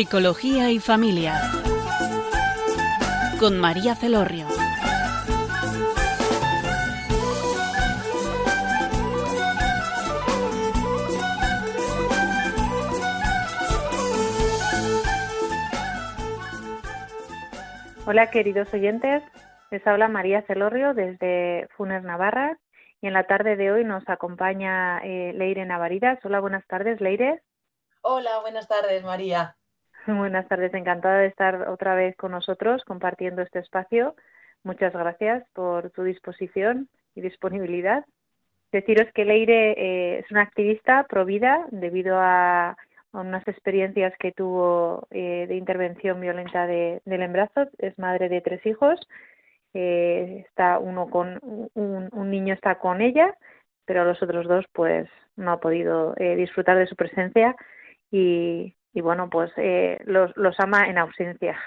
Psicología 0.00 0.70
y 0.70 0.78
Familia. 0.78 1.34
Con 3.38 3.58
María 3.58 3.94
Celorrio. 3.94 4.46
Hola 18.06 18.30
queridos 18.30 18.72
oyentes, 18.72 19.22
les 19.70 19.86
habla 19.86 20.08
María 20.08 20.40
Celorrio 20.46 20.94
desde 20.94 21.68
Funes 21.76 22.02
Navarra 22.04 22.58
y 23.02 23.08
en 23.08 23.12
la 23.12 23.24
tarde 23.24 23.56
de 23.56 23.70
hoy 23.70 23.84
nos 23.84 24.08
acompaña 24.08 25.00
eh, 25.04 25.34
Leire 25.34 25.66
Navaridas. 25.66 26.18
Hola, 26.24 26.40
buenas 26.40 26.66
tardes, 26.66 27.02
Leire. 27.02 27.42
Hola, 28.00 28.40
buenas 28.40 28.66
tardes, 28.66 29.04
María. 29.04 29.58
Buenas 30.06 30.48
tardes, 30.48 30.72
encantada 30.72 31.18
de 31.18 31.26
estar 31.26 31.68
otra 31.68 31.94
vez 31.94 32.16
con 32.16 32.32
nosotros 32.32 32.82
compartiendo 32.84 33.42
este 33.42 33.58
espacio. 33.58 34.14
Muchas 34.62 34.94
gracias 34.94 35.44
por 35.52 35.90
tu 35.90 36.04
disposición 36.04 36.88
y 37.14 37.20
disponibilidad. 37.20 38.04
Deciros 38.72 39.12
que 39.14 39.26
Leire 39.26 39.72
eh, 39.72 40.18
es 40.20 40.30
una 40.30 40.42
activista 40.42 41.04
pro 41.04 41.26
vida 41.26 41.66
debido 41.70 42.16
a, 42.18 42.76
unas 43.12 43.46
experiencias 43.46 44.14
que 44.18 44.32
tuvo 44.32 45.06
eh, 45.10 45.46
de 45.48 45.56
intervención 45.56 46.20
violenta 46.20 46.66
del 46.66 47.00
embarazo. 47.04 47.68
Es 47.78 47.98
madre 47.98 48.28
de 48.28 48.40
tres 48.40 48.64
hijos. 48.64 48.98
Eh, 49.74 50.44
está 50.48 50.78
uno 50.78 51.10
con 51.10 51.38
un, 51.42 52.08
un, 52.12 52.30
niño 52.30 52.54
está 52.54 52.76
con 52.76 53.02
ella, 53.02 53.34
pero 53.84 54.04
los 54.04 54.22
otros 54.22 54.46
dos 54.46 54.64
pues 54.72 55.08
no 55.36 55.52
ha 55.52 55.60
podido 55.60 56.14
disfrutar 56.14 56.78
de 56.78 56.86
su 56.86 56.96
presencia 56.96 57.54
y, 58.10 58.74
y 58.92 59.00
bueno, 59.00 59.30
pues 59.30 59.52
eh, 59.56 60.00
los, 60.04 60.36
los 60.36 60.58
ama 60.60 60.88
en 60.88 60.98
ausencia, 60.98 61.58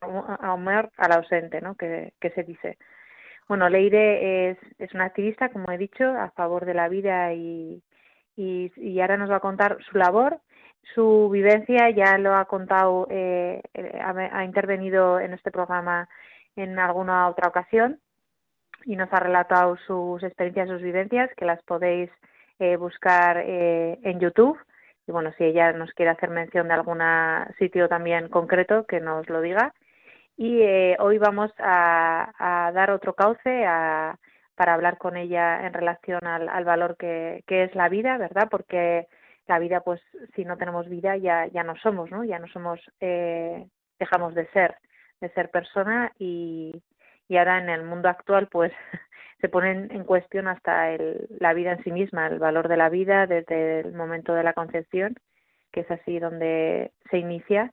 amar 0.40 0.90
al 0.96 1.12
ausente, 1.12 1.60
¿no? 1.60 1.74
Que, 1.76 2.12
que 2.20 2.30
se 2.30 2.42
dice. 2.42 2.78
Bueno, 3.48 3.68
Leire 3.68 4.50
es, 4.50 4.58
es 4.78 4.94
una 4.94 5.06
activista, 5.06 5.48
como 5.48 5.72
he 5.72 5.78
dicho, 5.78 6.04
a 6.04 6.30
favor 6.30 6.64
de 6.66 6.74
la 6.74 6.88
vida 6.88 7.32
y, 7.32 7.82
y, 8.36 8.72
y 8.76 9.00
ahora 9.00 9.16
nos 9.16 9.30
va 9.30 9.36
a 9.36 9.40
contar 9.40 9.78
su 9.90 9.98
labor, 9.98 10.40
su 10.94 11.28
vivencia, 11.30 11.90
ya 11.90 12.16
lo 12.18 12.34
ha 12.34 12.44
contado, 12.44 13.06
eh, 13.10 13.60
eh 13.74 14.00
ha, 14.00 14.38
ha, 14.38 14.44
intervenido 14.44 15.18
en 15.20 15.32
este 15.32 15.50
programa 15.50 16.08
en 16.56 16.78
alguna 16.78 17.28
otra 17.28 17.48
ocasión 17.48 18.00
y 18.84 18.96
nos 18.96 19.12
ha 19.12 19.20
relatado 19.20 19.76
sus 19.86 20.22
experiencias, 20.22 20.68
sus 20.68 20.82
vivencias, 20.82 21.30
que 21.36 21.44
las 21.44 21.62
podéis 21.64 22.10
eh, 22.58 22.76
buscar 22.76 23.38
eh, 23.38 23.98
en 24.02 24.20
YouTube 24.20 24.58
y 25.06 25.12
bueno, 25.12 25.32
si 25.36 25.44
ella 25.44 25.72
nos 25.72 25.92
quiere 25.92 26.10
hacer 26.10 26.30
mención 26.30 26.68
de 26.68 26.74
algún 26.74 27.00
sitio 27.58 27.88
también 27.88 28.28
concreto, 28.28 28.86
que 28.86 29.00
nos 29.00 29.28
lo 29.28 29.40
diga. 29.40 29.74
Y 30.36 30.62
eh, 30.62 30.96
hoy 31.00 31.18
vamos 31.18 31.52
a, 31.58 32.70
dar 32.74 32.90
otro 32.90 33.14
cauce 33.14 33.64
para 34.54 34.74
hablar 34.74 34.98
con 34.98 35.16
ella 35.16 35.66
en 35.66 35.72
relación 35.72 36.26
al, 36.26 36.64
valor 36.64 36.96
que, 36.96 37.42
es 37.46 37.74
la 37.74 37.88
vida, 37.88 38.18
¿verdad? 38.18 38.48
Porque 38.50 39.06
la 39.46 39.58
vida, 39.58 39.80
pues, 39.80 40.00
si 40.34 40.44
no 40.44 40.56
tenemos 40.56 40.88
vida, 40.88 41.16
ya, 41.16 41.46
ya 41.48 41.64
no 41.64 41.76
somos, 41.76 42.10
¿no? 42.10 42.24
Ya 42.24 42.38
no 42.38 42.46
somos, 42.48 42.80
eh, 43.00 43.66
dejamos 43.98 44.34
de 44.34 44.46
ser, 44.48 44.76
de 45.20 45.28
ser 45.30 45.50
persona 45.50 46.12
y, 46.18 46.82
y 47.28 47.36
ahora 47.36 47.58
en 47.58 47.68
el 47.68 47.84
mundo 47.84 48.08
actual, 48.08 48.48
pues, 48.48 48.72
se 49.40 49.48
ponen 49.48 49.90
en 49.92 50.04
cuestión 50.04 50.48
hasta 50.48 50.92
el, 50.92 51.26
la 51.38 51.54
vida 51.54 51.72
en 51.72 51.84
sí 51.84 51.92
misma, 51.92 52.26
el 52.26 52.38
valor 52.38 52.68
de 52.68 52.76
la 52.76 52.88
vida 52.88 53.26
desde 53.26 53.80
el 53.80 53.92
momento 53.92 54.34
de 54.34 54.42
la 54.42 54.52
concepción, 54.52 55.16
que 55.72 55.80
es 55.80 55.90
así 55.90 56.18
donde 56.18 56.92
se 57.10 57.18
inicia. 57.18 57.72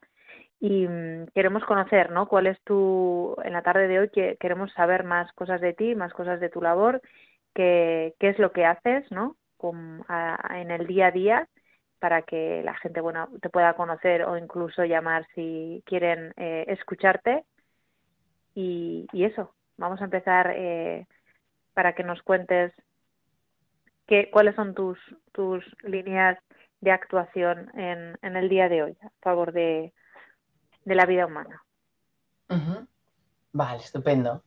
Y 0.59 0.87
mm, 0.87 1.27
queremos 1.35 1.63
conocer, 1.65 2.11
¿no? 2.11 2.27
¿Cuál 2.27 2.47
es 2.47 2.59
tu, 2.63 3.35
en 3.43 3.53
la 3.53 3.61
tarde 3.61 3.87
de 3.87 3.99
hoy, 3.99 4.09
que 4.09 4.37
queremos 4.39 4.71
saber 4.73 5.03
más 5.03 5.31
cosas 5.33 5.61
de 5.61 5.73
ti, 5.73 5.95
más 5.95 6.13
cosas 6.13 6.39
de 6.39 6.49
tu 6.49 6.61
labor, 6.61 7.01
qué, 7.53 8.15
qué 8.19 8.29
es 8.29 8.39
lo 8.39 8.51
que 8.51 8.65
haces, 8.65 9.09
¿no? 9.11 9.35
En 9.61 10.71
el 10.71 10.87
día 10.87 11.07
a 11.07 11.11
día 11.11 11.47
para 11.99 12.21
que 12.21 12.61
la 12.63 12.75
gente, 12.75 13.01
bueno, 13.01 13.27
te 13.41 13.49
pueda 13.49 13.73
conocer 13.73 14.23
o 14.23 14.37
incluso 14.37 14.85
llamar 14.85 15.27
si 15.33 15.83
quieren 15.85 16.33
eh, 16.37 16.65
escucharte. 16.67 17.43
Y, 18.53 19.07
y 19.11 19.25
eso, 19.25 19.53
vamos 19.77 20.01
a 20.01 20.05
empezar 20.05 20.53
eh, 20.55 21.07
para 21.77 21.93
que 21.93 22.03
nos 22.03 22.23
cuentes 22.23 22.73
qué, 24.07 24.31
cuáles 24.31 24.55
son 24.55 24.73
tus, 24.73 24.97
tus 25.31 25.63
líneas 25.83 26.35
de 26.81 26.89
actuación 26.89 27.69
en, 27.75 28.17
en 28.23 28.35
el 28.35 28.49
día 28.49 28.67
de 28.67 28.81
hoy 28.81 28.97
a 29.03 29.11
favor 29.21 29.51
de, 29.51 29.93
de 30.85 30.95
la 30.95 31.05
vida 31.05 31.27
humana. 31.27 31.61
Uh 32.49 32.55
-huh. 32.55 32.87
Vale, 33.51 33.83
estupendo. 33.83 34.41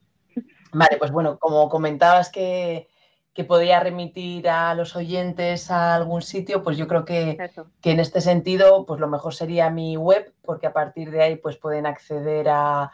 Vale, 0.73 0.97
pues 0.99 1.13
bueno, 1.13 1.39
como 1.39 1.69
comentabas 1.69 2.33
que, 2.33 2.89
que 3.33 3.45
podría 3.45 3.79
remitir 3.79 4.49
a 4.49 4.75
los 4.75 4.97
oyentes 4.97 5.71
a 5.71 5.95
algún 5.95 6.23
sitio, 6.23 6.65
pues 6.65 6.77
yo 6.79 6.89
creo 6.89 7.05
que, 7.05 7.39
que, 7.81 7.93
en 7.93 8.01
este 8.01 8.21
sentido, 8.21 8.85
pues 8.87 8.99
lo 8.99 9.07
mejor 9.07 9.35
sería 9.35 9.71
mi 9.71 9.97
web, 9.97 10.35
porque 10.43 10.67
a 10.67 10.73
partir 10.73 11.13
de 11.13 11.23
ahí 11.23 11.37
pues 11.37 11.57
pueden 11.57 11.87
acceder 11.87 12.49
a, 12.49 12.91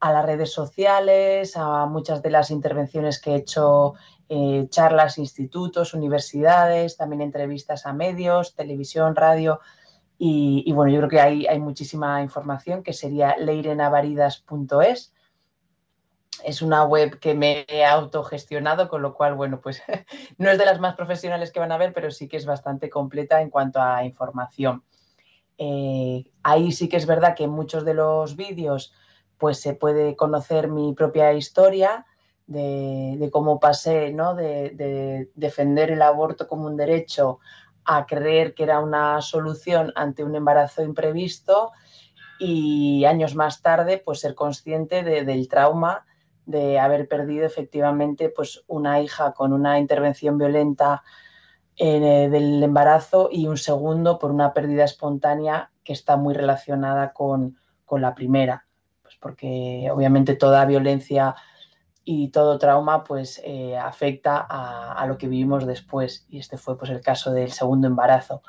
a 0.00 0.12
las 0.12 0.24
redes 0.24 0.52
sociales, 0.52 1.56
a 1.56 1.86
muchas 1.86 2.22
de 2.22 2.30
las 2.30 2.50
intervenciones 2.50 3.20
que 3.20 3.32
he 3.32 3.36
hecho, 3.36 3.94
eh, 4.28 4.66
charlas, 4.70 5.18
institutos, 5.18 5.94
universidades, 5.94 6.96
también 6.96 7.22
entrevistas 7.22 7.86
a 7.86 7.92
medios, 7.92 8.54
televisión, 8.54 9.16
radio. 9.16 9.60
Y, 10.20 10.72
bueno, 10.72 10.92
yo 10.92 10.98
creo 10.98 11.10
que 11.10 11.20
hay, 11.20 11.46
hay, 11.46 11.60
muchísima 11.60 12.22
información 12.22 12.82
que 12.82 12.92
sería 12.92 13.36
leirenavaridas.es. 13.38 15.14
Es 16.44 16.62
una 16.62 16.84
web 16.84 17.20
que 17.20 17.34
me 17.34 17.64
he 17.68 17.84
autogestionado, 17.84 18.88
con 18.88 19.00
lo 19.00 19.14
cual, 19.14 19.34
bueno, 19.34 19.60
pues 19.60 19.80
no 20.38 20.50
es 20.50 20.58
de 20.58 20.64
las 20.64 20.80
más 20.80 20.96
profesionales 20.96 21.52
que 21.52 21.60
van 21.60 21.70
a 21.70 21.78
ver, 21.78 21.92
pero 21.92 22.10
sí 22.10 22.26
que 22.26 22.36
es 22.36 22.46
bastante 22.46 22.90
completa 22.90 23.40
en 23.40 23.50
cuanto 23.50 23.80
a 23.80 24.04
información. 24.04 24.82
Eh, 25.56 26.24
ahí 26.42 26.72
sí 26.72 26.88
que 26.88 26.96
es 26.96 27.06
verdad 27.06 27.34
que 27.36 27.46
muchos 27.46 27.84
de 27.84 27.94
los 27.94 28.36
vídeos 28.36 28.92
pues 29.38 29.60
se 29.60 29.74
puede 29.74 30.16
conocer 30.16 30.68
mi 30.68 30.92
propia 30.94 31.32
historia 31.32 32.06
de, 32.46 33.28
cómo 33.32 33.60
pasé 33.60 34.12
¿no? 34.12 34.34
de, 34.34 34.70
de, 34.70 35.30
defender 35.34 35.90
el 35.90 36.02
aborto 36.02 36.48
como 36.48 36.66
un 36.66 36.76
derecho 36.76 37.38
a 37.84 38.06
creer 38.06 38.54
que 38.54 38.64
era 38.64 38.80
una 38.80 39.20
solución 39.22 39.92
ante 39.94 40.24
un 40.24 40.34
embarazo 40.34 40.82
imprevisto 40.82 41.72
y 42.38 43.04
años 43.04 43.34
más 43.34 43.62
tarde 43.62 44.02
pues 44.04 44.20
ser 44.20 44.34
consciente 44.34 45.02
del 45.02 45.48
trauma 45.48 46.06
de 46.46 46.78
haber 46.78 47.08
perdido 47.08 47.44
efectivamente 47.44 48.30
pues 48.30 48.64
una 48.66 49.00
hija 49.00 49.32
con 49.32 49.52
una 49.52 49.78
intervención 49.78 50.38
violenta 50.38 51.02
eh, 51.76 52.28
del 52.30 52.62
embarazo 52.62 53.28
y 53.30 53.46
un 53.46 53.58
segundo 53.58 54.18
por 54.18 54.30
una 54.30 54.52
pérdida 54.52 54.84
espontánea 54.84 55.70
que 55.84 55.92
está 55.92 56.16
muy 56.16 56.34
relacionada 56.34 57.12
con, 57.12 57.58
con 57.84 58.00
la 58.00 58.14
primera 58.14 58.67
porque 59.20 59.88
obviamente 59.92 60.34
toda 60.34 60.64
violencia 60.64 61.34
y 62.04 62.28
todo 62.28 62.58
trauma 62.58 63.04
pues 63.04 63.38
eh, 63.44 63.76
afecta 63.76 64.38
a, 64.38 65.06
lo 65.06 65.18
que 65.18 65.28
vivimos 65.28 65.66
después 65.66 66.26
y 66.30 66.38
este 66.38 66.56
fue 66.56 66.78
pues 66.78 66.90
el 66.90 67.02
caso 67.02 67.32
del 67.32 67.52
segundo 67.52 67.86
embarazo. 67.86 68.42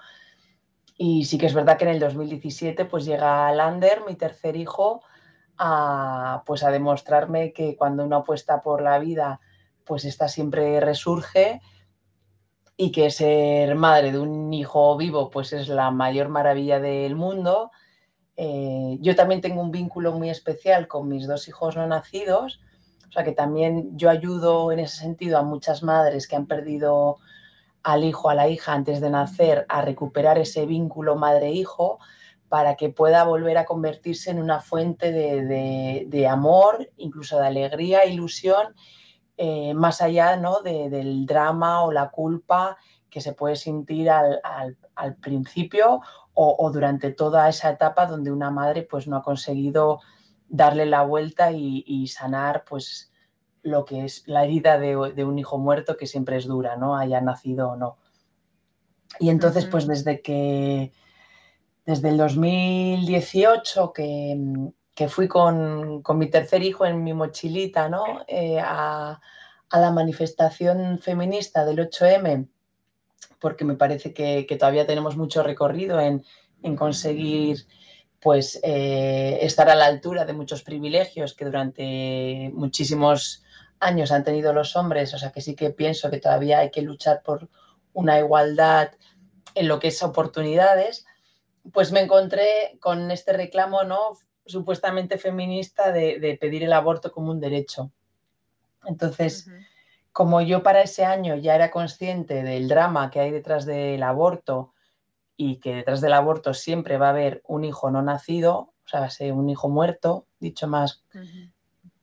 Y 0.97 1.25
sí 1.25 1.38
que 1.38 1.45
es 1.45 1.53
verdad 1.53 1.77
que 1.77 1.83
en 1.83 1.91
el 1.91 1.99
2017 1.99 2.85
pues 2.85 3.03
llega 3.03 3.51
Lander, 3.51 4.03
mi 4.07 4.15
tercer 4.15 4.55
hijo, 4.55 5.01
a, 5.57 6.44
pues 6.45 6.63
a 6.63 6.71
demostrarme 6.71 7.51
que 7.51 7.75
cuando 7.75 8.05
uno 8.05 8.17
apuesta 8.17 8.61
por 8.61 8.81
la 8.81 8.97
vida 8.97 9.41
pues 9.83 10.05
esta 10.05 10.29
siempre 10.29 10.79
resurge 10.79 11.61
y 12.77 12.94
que 12.94 13.11
ser 13.11 13.75
madre 13.75 14.13
de 14.13 14.19
un 14.19 14.53
hijo 14.53 14.95
vivo 14.95 15.29
pues 15.29 15.51
es 15.51 15.67
la 15.67 15.91
mayor 15.91 16.29
maravilla 16.29 16.79
del 16.79 17.15
mundo 17.15 17.71
eh, 18.41 18.97
yo 19.01 19.18
también 19.18 19.41
tengo 19.41 19.62
un 19.62 19.69
vínculo 19.69 20.13
muy 20.13 20.30
especial 20.30 20.88
con 20.88 21.09
mis 21.09 21.27
dos 21.27 21.50
hijos 21.50 21.75
no 21.75 21.86
nacidos, 21.88 22.62
o 23.09 23.12
sea 23.12 23.25
que 23.25 23.33
también 23.33 23.97
yo 23.97 24.09
ayudo 24.09 24.71
en 24.71 24.80
ese 24.80 24.95
sentido 24.95 25.38
a 25.38 25.44
muchas 25.44 25.83
madres 25.83 26.25
que 26.25 26.38
han 26.38 26.45
perdido 26.45 27.18
al 27.83 28.06
hijo, 28.06 28.30
a 28.30 28.36
la 28.36 28.47
hija 28.47 28.71
antes 28.71 29.01
de 29.01 29.09
nacer, 29.09 29.65
a 29.68 29.81
recuperar 29.81 30.38
ese 30.38 30.65
vínculo 30.65 31.18
madre-hijo 31.18 32.00
para 32.47 32.75
que 32.75 32.88
pueda 32.88 33.25
volver 33.25 33.57
a 33.57 33.65
convertirse 33.65 34.31
en 34.31 34.39
una 34.39 34.62
fuente 34.62 35.12
de, 35.12 36.27
amor, 36.30 36.89
incluso 36.95 37.39
de 37.39 37.47
alegría, 37.47 38.06
ilusión, 38.06 38.74
eh, 39.35 39.74
más 39.74 40.01
allá 40.01 40.38
¿no? 40.38 40.62
de, 40.62 40.89
del 40.89 41.25
drama 41.25 41.83
o 41.83 41.92
la 41.92 42.09
culpa 42.09 42.77
que 43.09 43.21
se 43.21 43.33
puede 43.33 43.56
sentir 43.56 44.09
al, 44.09 44.39
al, 44.44 44.77
al 44.95 45.15
principio 45.15 46.01
o, 46.33 46.56
o, 46.59 46.71
durante 46.71 47.11
toda 47.11 47.50
esa 47.50 47.69
etapa 47.71 48.06
donde 48.06 48.31
una 48.31 48.51
madre 48.51 48.83
pues 48.83 49.07
no 49.07 49.17
ha 49.17 49.23
conseguido 49.23 50.00
darle 50.47 50.85
la 50.85 51.03
vuelta 51.03 51.51
y, 51.51 51.83
y 51.85 52.07
sanar 52.07 52.63
pues 52.67 53.11
lo 53.61 53.85
que 53.85 54.06
es 54.06 54.27
la 54.27 54.44
herida 54.45 54.79
de, 54.79 55.13
de, 55.15 55.25
un 55.25 55.38
hijo 55.38 55.57
muerto 55.57 55.97
que 55.97 56.07
siempre 56.07 56.38
es 56.38 56.45
dura, 56.45 56.77
¿no? 56.77 56.97
Haya 56.97 57.21
nacido 57.21 57.71
o 57.71 57.75
no. 57.75 57.97
Y 59.19 59.29
entonces, 59.29 59.65
uh 59.65 59.67
-huh. 59.67 59.71
pues 59.71 59.88
desde 59.88 60.21
que, 60.21 60.91
desde 61.85 62.09
el 62.09 62.17
2018 62.17 63.94
que, 63.94 65.07
fui 65.07 65.27
con, 65.27 66.03
mi 66.15 66.29
tercer 66.29 66.61
hijo 66.61 66.85
en 66.85 67.03
mi 67.03 67.13
mochilita 67.13 67.88
¿no? 67.89 68.03
Eh, 68.27 68.59
a, 68.61 69.19
la 69.71 69.91
manifestación 69.91 71.00
feminista 71.00 71.65
del 71.65 71.79
8M, 71.79 72.47
porque 73.39 73.65
me 73.65 73.75
parece 73.75 74.13
que, 74.13 74.45
todavía 74.59 74.86
tenemos 74.86 75.18
mucho 75.18 75.44
recorrido 75.44 76.00
en, 76.00 76.24
conseguir 76.75 77.65
pues 78.19 78.59
eh, 78.63 79.39
estar 79.41 79.69
a 79.69 79.75
la 79.75 79.86
altura 79.86 80.25
de 80.25 80.33
muchos 80.33 80.62
privilegios 80.62 81.33
que 81.33 81.45
durante 81.45 82.51
muchísimos 82.53 83.44
años 83.80 84.12
han 84.12 84.25
tenido 84.25 84.51
los 84.51 84.75
hombres, 84.75 85.13
o 85.13 85.18
sea 85.18 85.31
que 85.31 85.39
sí 85.39 85.56
que 85.56 85.69
pienso 85.69 86.09
que 86.09 86.19
todavía 86.19 86.59
hay 86.59 86.69
que 86.69 86.81
luchar 86.81 87.24
por 87.24 87.47
una 87.94 88.19
igualdad 88.19 88.91
en 89.56 89.68
lo 89.69 89.80
que 89.80 89.88
es 89.88 90.03
oportunidades, 90.03 91.06
pues 91.71 91.92
me 91.92 92.01
encontré 92.01 92.77
con 92.81 93.09
este 93.12 93.33
reclamo 93.33 93.83
no 93.83 94.18
supuestamente 94.45 95.18
feminista 95.18 95.92
de, 95.92 96.38
pedir 96.42 96.63
el 96.63 96.74
aborto 96.74 97.12
como 97.12 97.31
un 97.31 97.39
derecho. 97.39 97.92
Entonces, 98.85 99.47
como 100.19 100.42
yo 100.42 100.63
para 100.63 100.81
ese 100.81 101.06
año 101.06 101.38
ya 101.38 101.56
era 101.56 101.71
consciente 101.71 102.44
del 102.44 102.68
drama 102.68 103.10
que 103.10 103.21
hay 103.21 103.31
detrás 103.31 103.66
del 103.66 104.04
aborto 104.04 104.74
y 105.38 105.62
que 105.62 105.75
detrás 105.75 106.01
del 106.01 106.12
aborto 106.12 106.54
siempre 106.54 106.98
va 106.98 107.07
a 107.07 107.12
haber 107.12 107.42
un 107.48 107.63
hijo 107.63 107.89
no 107.89 108.01
nacido, 108.01 108.74
o 108.83 109.07
sea, 109.07 109.33
un 109.33 109.50
hijo 109.50 109.69
muerto, 109.69 110.25
dicho 110.42 110.68
más 110.68 111.06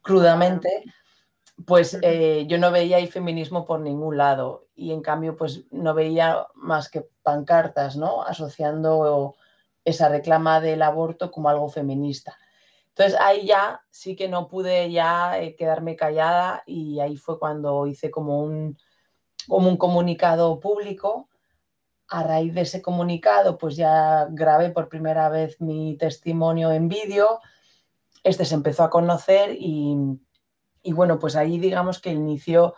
crudamente, 0.01 0.83
pues 1.67 1.99
eh, 2.01 2.47
yo 2.49 2.57
no 2.57 2.71
veía 2.71 2.97
el 2.97 3.09
feminismo 3.09 3.67
por 3.67 3.81
ningún 3.81 4.17
lado 4.17 4.65
y 4.75 4.93
en 4.93 5.03
cambio 5.03 5.37
pues 5.37 5.65
no 5.71 5.93
veía 5.93 6.47
más 6.55 6.89
que 6.89 7.07
pancartas, 7.23 7.99
¿no? 7.99 8.23
Asociando 8.23 9.37
esa 9.85 10.09
reclama 10.09 10.63
del 10.63 10.81
aborto 10.81 11.31
como 11.31 11.51
algo 11.51 11.69
feminista. 11.69 12.39
Entonces 12.97 13.21
ahí 13.21 13.47
ya 13.47 13.83
sí 13.91 14.17
que 14.17 14.27
no 14.27 14.49
pude 14.49 14.91
ya 14.91 15.39
eh, 15.39 15.55
quedarme 15.55 15.97
callada 15.97 16.63
y 16.65 16.99
ahí 17.01 17.19
fue 17.19 17.39
cuando 17.39 17.87
hice 17.87 18.11
como 18.11 18.43
un, 18.43 18.79
como 19.47 19.69
un 19.69 19.77
comunicado 19.77 20.59
público. 20.61 21.29
A 22.09 22.23
raíz 22.23 22.55
de 22.55 22.63
ese 22.63 22.81
comunicado 22.81 23.59
pues 23.59 23.77
ya 23.77 24.27
grabé 24.31 24.71
por 24.71 24.89
primera 24.89 25.29
vez 25.29 25.61
mi 25.61 25.99
testimonio 25.99 26.73
en 26.73 26.89
vídeo. 26.89 27.41
Este 28.23 28.47
se 28.47 28.55
empezó 28.55 28.83
a 28.85 28.91
conocer 28.91 29.55
y, 29.61 29.95
y 30.83 30.93
bueno, 30.95 31.19
pues 31.19 31.37
ahí 31.37 31.59
digamos 31.59 32.01
que 32.01 32.13
inició 32.13 32.77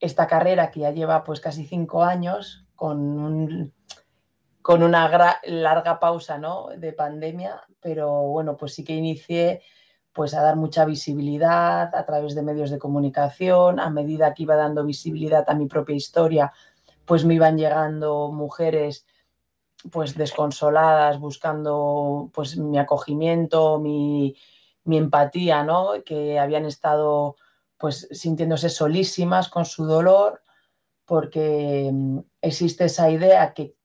esta 0.00 0.26
carrera 0.26 0.70
que 0.70 0.80
ya 0.80 0.90
lleva 0.90 1.22
pues 1.22 1.40
casi 1.40 1.66
cinco 1.66 2.02
años 2.02 2.66
con, 2.74 3.74
con 4.64 4.82
una 4.82 5.10
larga 5.44 6.00
pausa 6.00 6.38
¿no? 6.38 6.68
de 6.78 6.94
pandemia, 6.94 7.60
pero 7.80 8.22
bueno, 8.22 8.56
pues 8.56 8.72
sí 8.72 8.82
que 8.82 8.94
inicié 8.94 9.60
pues 10.10 10.32
a 10.32 10.40
dar 10.40 10.56
mucha 10.56 10.86
visibilidad 10.86 11.94
a 11.94 12.06
través 12.06 12.34
de 12.34 12.40
medios 12.40 12.70
de 12.70 12.78
comunicación, 12.78 13.78
a 13.78 13.90
medida 13.90 14.32
que 14.32 14.44
iba 14.44 14.56
dando 14.56 14.82
visibilidad 14.82 15.44
a 15.50 15.54
mi 15.54 15.66
propia 15.66 15.94
historia, 15.94 16.50
pues 17.04 17.26
me 17.26 17.34
iban 17.34 17.58
llegando 17.58 18.32
mujeres 18.32 19.06
pues 19.92 20.16
desconsoladas, 20.16 21.20
buscando 21.20 22.30
pues 22.32 22.56
mi 22.56 22.78
acogimiento, 22.78 23.78
mi, 23.78 24.34
empatía, 24.86 25.62
¿no? 25.62 25.90
Que 26.06 26.38
habían 26.38 26.64
estado 26.64 27.36
pues 27.76 28.08
sintiéndose 28.12 28.70
solísimas 28.70 29.50
con 29.50 29.66
su 29.66 29.84
dolor, 29.84 30.42
porque 31.04 31.90
mm, 31.92 32.20
existe 32.40 32.86
esa 32.86 33.10
idea 33.10 33.52
que 33.52 33.76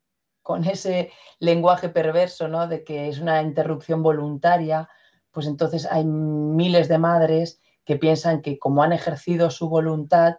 con 0.50 0.66
ese 0.66 1.12
lenguaje 1.38 1.90
perverso, 1.90 2.48
¿no? 2.48 2.68
De 2.68 2.84
que 2.84 3.08
es 3.08 3.20
una 3.20 3.44
interrupción 3.44 4.02
voluntaria, 4.02 4.90
pues 5.30 5.46
entonces 5.46 5.86
hay 5.86 6.04
miles 6.06 6.88
de 6.88 6.98
madres 6.98 7.62
que 7.86 7.98
piensan 7.98 8.42
que 8.42 8.58
como 8.58 8.82
han 8.82 8.92
ejercido 8.92 9.52
su 9.52 9.70
voluntad, 9.70 10.38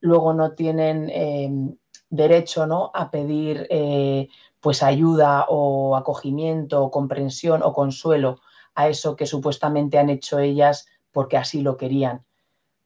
luego 0.00 0.34
no 0.34 0.54
tienen 0.54 1.08
em, 1.08 1.76
derecho 2.10 2.66
¿no? 2.66 2.90
a 2.94 3.12
pedir 3.12 3.68
eh, 3.70 4.26
pues 4.58 4.82
ayuda 4.82 5.46
o 5.48 5.94
acogimiento 5.94 6.82
o 6.82 6.90
comprensión 6.90 7.62
o 7.62 7.72
consuelo 7.72 8.40
a 8.74 8.88
eso 8.88 9.14
que 9.14 9.26
supuestamente 9.26 10.00
han 10.00 10.10
hecho 10.10 10.40
ellas 10.40 10.88
porque 11.12 11.36
así 11.36 11.62
lo 11.62 11.76
querían. 11.76 12.24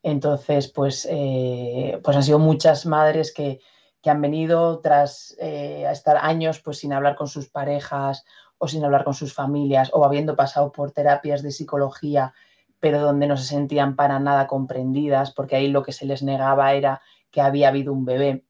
Entonces, 0.02 0.68
pues, 0.68 1.08
eh, 1.10 1.98
pues 2.04 2.14
han 2.14 2.24
sido 2.24 2.38
muchas 2.38 2.84
madres 2.84 3.32
que, 3.32 3.58
han 4.06 4.20
venido 4.20 4.80
tras 4.80 5.36
eh, 5.38 5.86
estar 5.90 6.16
años 6.16 6.60
pues, 6.60 6.78
sin 6.78 6.92
hablar 6.92 7.16
con 7.16 7.28
sus 7.28 7.48
parejas 7.48 8.24
o 8.58 8.68
sin 8.68 8.84
hablar 8.84 9.04
con 9.04 9.14
sus 9.14 9.34
familias 9.34 9.90
o 9.92 10.04
habiendo 10.04 10.36
pasado 10.36 10.72
por 10.72 10.92
terapias 10.92 11.42
de 11.42 11.50
psicología, 11.50 12.32
pero 12.80 13.00
donde 13.00 13.26
no 13.26 13.36
se 13.36 13.44
sentían 13.44 13.96
para 13.96 14.18
nada 14.18 14.46
comprendidas, 14.46 15.32
porque 15.32 15.56
ahí 15.56 15.68
lo 15.68 15.82
que 15.82 15.92
se 15.92 16.06
les 16.06 16.22
negaba 16.22 16.72
era 16.74 17.02
que 17.30 17.40
había 17.40 17.68
habido 17.68 17.92
un 17.92 18.04
bebé, 18.04 18.44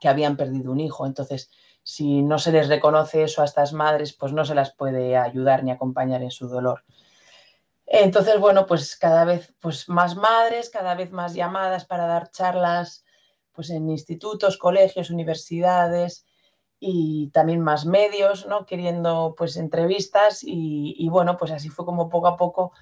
que 0.00 0.08
habían 0.08 0.36
perdido 0.36 0.72
un 0.72 0.80
hijo. 0.80 1.06
Entonces, 1.06 1.50
si 1.82 2.22
no 2.22 2.38
se 2.38 2.52
les 2.52 2.68
reconoce 2.68 3.22
eso 3.22 3.42
a 3.42 3.44
estas 3.44 3.72
madres, 3.72 4.12
pues 4.12 4.32
no 4.32 4.44
se 4.44 4.54
las 4.54 4.74
puede 4.74 5.16
ayudar 5.16 5.62
ni 5.62 5.70
acompañar 5.70 6.22
en 6.22 6.30
su 6.30 6.48
dolor. 6.48 6.84
Entonces, 7.86 8.40
bueno, 8.40 8.66
pues 8.66 8.96
cada 8.96 9.24
vez 9.24 9.54
pues 9.60 9.88
más 9.88 10.16
madres, 10.16 10.70
cada 10.70 10.96
vez 10.96 11.12
más 11.12 11.34
llamadas 11.34 11.84
para 11.84 12.06
dar 12.06 12.30
charlas 12.32 13.05
pues 13.56 13.70
en 13.70 13.90
institutos, 13.90 14.58
colegios, 14.58 15.10
universidades 15.10 16.26
y 16.78 17.30
también 17.32 17.60
más 17.60 17.86
medios, 17.86 18.46
¿no? 18.46 18.66
Queriendo 18.66 19.34
pues 19.36 19.56
entrevistas 19.56 20.44
y, 20.44 20.94
y 20.98 21.08
bueno, 21.08 21.36
pues 21.36 21.50
así 21.50 21.70
fue 21.70 21.84
como 21.84 22.08
poco 22.08 22.28
a 22.28 22.36
poco 22.36 22.72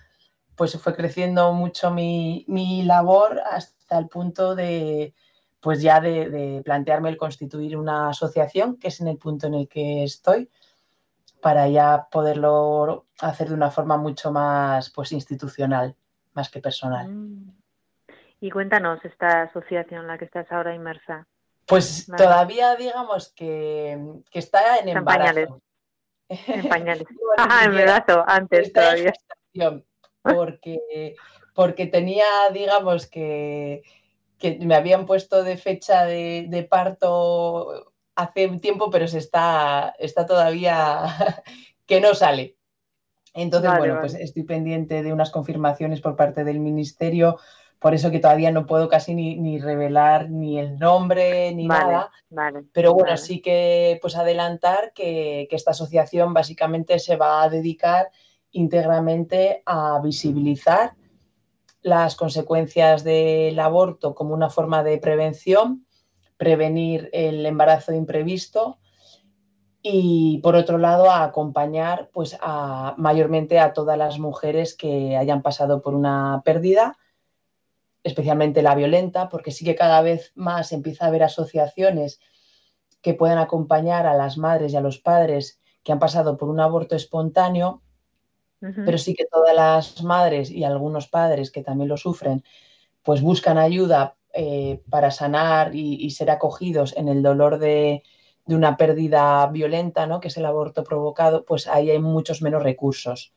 pues 0.57 0.79
fue 0.79 0.95
creciendo 0.95 1.53
mucho 1.53 1.91
mi, 1.91 2.45
mi 2.49 2.83
labor 2.83 3.41
hasta 3.41 3.99
el 3.99 4.09
punto 4.09 4.55
de, 4.55 5.15
pues 5.61 5.83
ya 5.83 6.01
de, 6.01 6.63
plantearme 6.65 7.09
el 7.09 7.17
constituir 7.17 7.77
una 7.77 8.11
asociación, 8.11 8.77
que 8.77 8.89
es 8.89 9.01
en 9.01 9.09
el 9.09 9.19
punto 9.19 9.47
en 9.47 9.55
el 9.55 9.69
que 9.69 10.05
estoy, 10.05 10.51
para 11.41 11.69
ya 11.69 12.09
poderlo 12.11 13.07
hacer 13.19 13.49
de 13.49 13.55
una 13.55 13.71
forma 13.71 13.97
mucho 13.97 14.33
más 14.33 14.91
pues 14.91 15.13
institucional, 15.13 15.97
más 16.35 16.51
que 16.51 16.61
personal. 16.61 17.09
Mm. 17.09 17.64
Y 18.41 18.51
cuéntanos 18.51 19.05
esta 19.05 19.43
asociación 19.43 20.03
en 20.03 20.07
la 20.07 20.19
que 20.19 20.27
estás 20.27 20.51
ahora 20.53 20.75
inmersa. 20.75 21.27
Pues 21.67 22.07
todavía 22.07 22.77
digamos 22.77 23.33
que, 23.35 23.99
está 24.33 24.79
en 24.79 24.89
embarazo. 24.89 25.63
En 26.29 26.69
pañales. 26.69 27.07
En 27.09 27.71
embarazo, 27.71 28.25
antes 28.27 28.73
todavía. 28.73 29.13
Porque, 30.23 31.15
porque 31.55 31.87
tenía, 31.87 32.25
digamos 32.53 33.07
que 33.07 33.83
que 34.39 34.59
me 34.59 34.75
habían 34.75 35.07
puesto 35.07 35.43
de 35.43 35.57
fecha 35.57 36.05
de, 36.05 36.67
parto 36.69 37.93
hace 38.15 38.47
un 38.47 38.61
tiempo, 38.61 38.91
pero 38.91 39.09
se 39.09 39.19
está, 39.19 39.95
está 39.99 40.27
todavía 40.27 41.05
que 41.87 42.01
no 42.01 42.15
sale. 42.15 42.57
Entonces, 43.33 43.71
bueno, 43.79 43.99
pues 44.01 44.15
estoy 44.15 44.45
pendiente 44.45 45.03
de 45.03 45.13
unas 45.13 45.31
confirmaciones 45.31 46.01
por 46.01 46.15
parte 46.15 46.45
del 46.45 46.61
ministerio, 46.61 47.39
por 47.85 47.93
eso 47.93 48.11
que 48.11 48.19
todavía 48.19 48.51
no 48.51 48.65
puedo 48.65 48.89
casi 48.89 49.15
ni, 49.15 49.59
revelar 49.59 50.31
ni 50.31 50.59
el 50.59 50.79
nombre 50.79 51.53
ni 51.53 51.69
nada. 51.69 52.11
pero 52.73 52.95
bueno, 52.95 53.15
sí 53.19 53.43
que 53.43 53.99
pues 54.01 54.17
adelantar 54.17 54.95
que, 54.95 55.47
que 55.51 55.57
esta 55.57 55.73
asociación 55.73 56.33
básicamente 56.33 56.99
se 56.99 57.17
va 57.17 57.43
a 57.43 57.51
dedicar 57.51 58.09
íntegramente 58.53 59.63
a 59.67 60.01
visibilizar 60.03 60.95
las 61.83 62.17
consecuencias 62.17 63.05
del 63.05 63.61
aborto 63.61 64.15
como 64.15 64.33
una 64.33 64.49
forma 64.49 64.83
de 64.83 64.97
prevención, 64.97 65.85
prevenir 66.39 67.11
el 67.13 67.45
embarazo 67.45 67.93
imprevisto 67.93 68.79
y 69.83 70.39
por 70.39 70.57
otro 70.57 70.79
lado 70.79 71.11
a 71.11 71.23
acompañar 71.23 72.09
pues 72.15 72.39
a, 72.41 72.95
mayormente 72.97 73.59
a 73.59 73.75
todas 73.75 73.99
las 73.99 74.19
mujeres 74.19 74.75
que 74.75 75.19
hayan 75.19 75.43
pasado 75.43 75.83
por 75.83 75.95
una 75.95 76.41
pérdida, 76.47 76.97
especialmente 78.05 78.63
la 78.63 78.77
violenta, 78.77 79.29
porque 79.29 79.51
sí 79.51 79.65
que 79.65 79.75
cada 79.75 80.01
vez 80.03 80.33
más 80.37 80.71
empieza 80.71 81.05
a 81.05 81.09
haber 81.09 81.25
asociaciones 81.25 82.21
que 83.03 83.15
puedan 83.15 83.39
acompañar 83.39 84.07
a 84.07 84.15
las 84.15 84.39
madres 84.39 84.73
y 84.73 84.77
a 84.77 84.81
los 84.81 84.99
padres 84.99 85.61
que 85.83 85.91
han 85.91 85.99
pasado 85.99 86.37
por 86.37 86.49
un 86.49 86.61
aborto 86.61 86.95
espontáneo 86.95 87.83
pero 88.85 88.99
sí 88.99 89.15
que 89.15 89.27
todas 89.27 89.55
las 89.55 90.03
madres 90.03 90.51
y 90.51 90.65
algunos 90.65 91.09
padres 91.09 91.51
que 91.51 91.63
también 91.63 91.89
lo 91.89 91.97
sufren, 91.97 92.43
pues 93.03 93.21
buscan 93.21 93.59
ayuda 93.59 94.17
eh, 94.33 94.83
para 94.89 95.11
sanar 95.11 95.75
y, 95.75 96.11
ser 96.11 96.31
acogidos 96.31 96.97
en 96.97 97.09
el 97.09 97.23
dolor 97.23 97.59
de, 97.59 98.03
una 98.47 98.77
pérdida 98.77 99.47
violenta, 99.49 100.07
¿no? 100.07 100.21
que 100.21 100.29
es 100.29 100.37
el 100.37 100.47
aborto 100.47 100.85
provocado, 100.85 101.45
pues 101.45 101.67
ahí 101.67 101.91
hay 101.91 101.99
muchos 101.99 102.43
menos 102.43 102.63
recursos. 102.63 103.33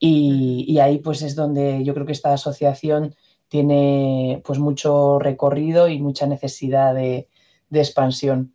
Y, 0.00 0.78
ahí 0.78 0.98
pues 0.98 1.22
es 1.22 1.34
donde 1.34 1.82
yo 1.84 1.94
creo 1.94 2.06
que 2.06 2.12
esta 2.12 2.32
asociación 2.32 3.14
tiene 3.48 4.42
pues 4.44 4.58
mucho 4.58 5.18
recorrido 5.18 5.88
y 5.88 5.98
mucha 5.98 6.26
necesidad 6.26 6.94
de, 6.94 7.28
de 7.70 7.78
expansión. 7.80 8.52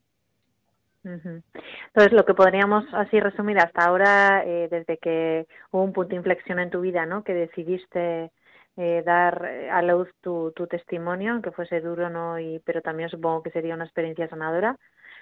Entonces, 1.04 2.14
lo 2.14 2.24
que 2.24 2.34
podríamos 2.34 2.86
así 2.94 3.20
resumir 3.20 3.60
hasta 3.60 3.86
ahora, 3.86 4.44
eh, 4.46 4.68
desde 4.72 4.98
que 4.98 5.48
hubo 5.72 5.84
un 5.84 5.92
punto 5.92 6.12
de 6.12 6.16
inflexión 6.16 6.60
en 6.60 6.70
tu 6.70 6.80
vida, 6.80 7.06
¿no? 7.06 7.24
Que 7.24 7.34
decidiste 7.34 8.32
eh, 8.78 9.04
dar 9.06 9.46
a 9.72 9.82
luz 9.82 10.10
tu, 10.22 10.54
tu 10.56 10.66
testimonio, 10.68 11.34
aunque 11.34 11.52
fuese 11.52 11.82
duro, 11.82 12.10
¿no? 12.10 12.40
Y, 12.40 12.60
pero 12.60 12.82
también 12.82 13.10
supongo 13.10 13.44
que 13.44 13.52
sería 13.52 13.76
una 13.76 13.84
experiencia 13.84 14.30
sanadora. 14.30 14.78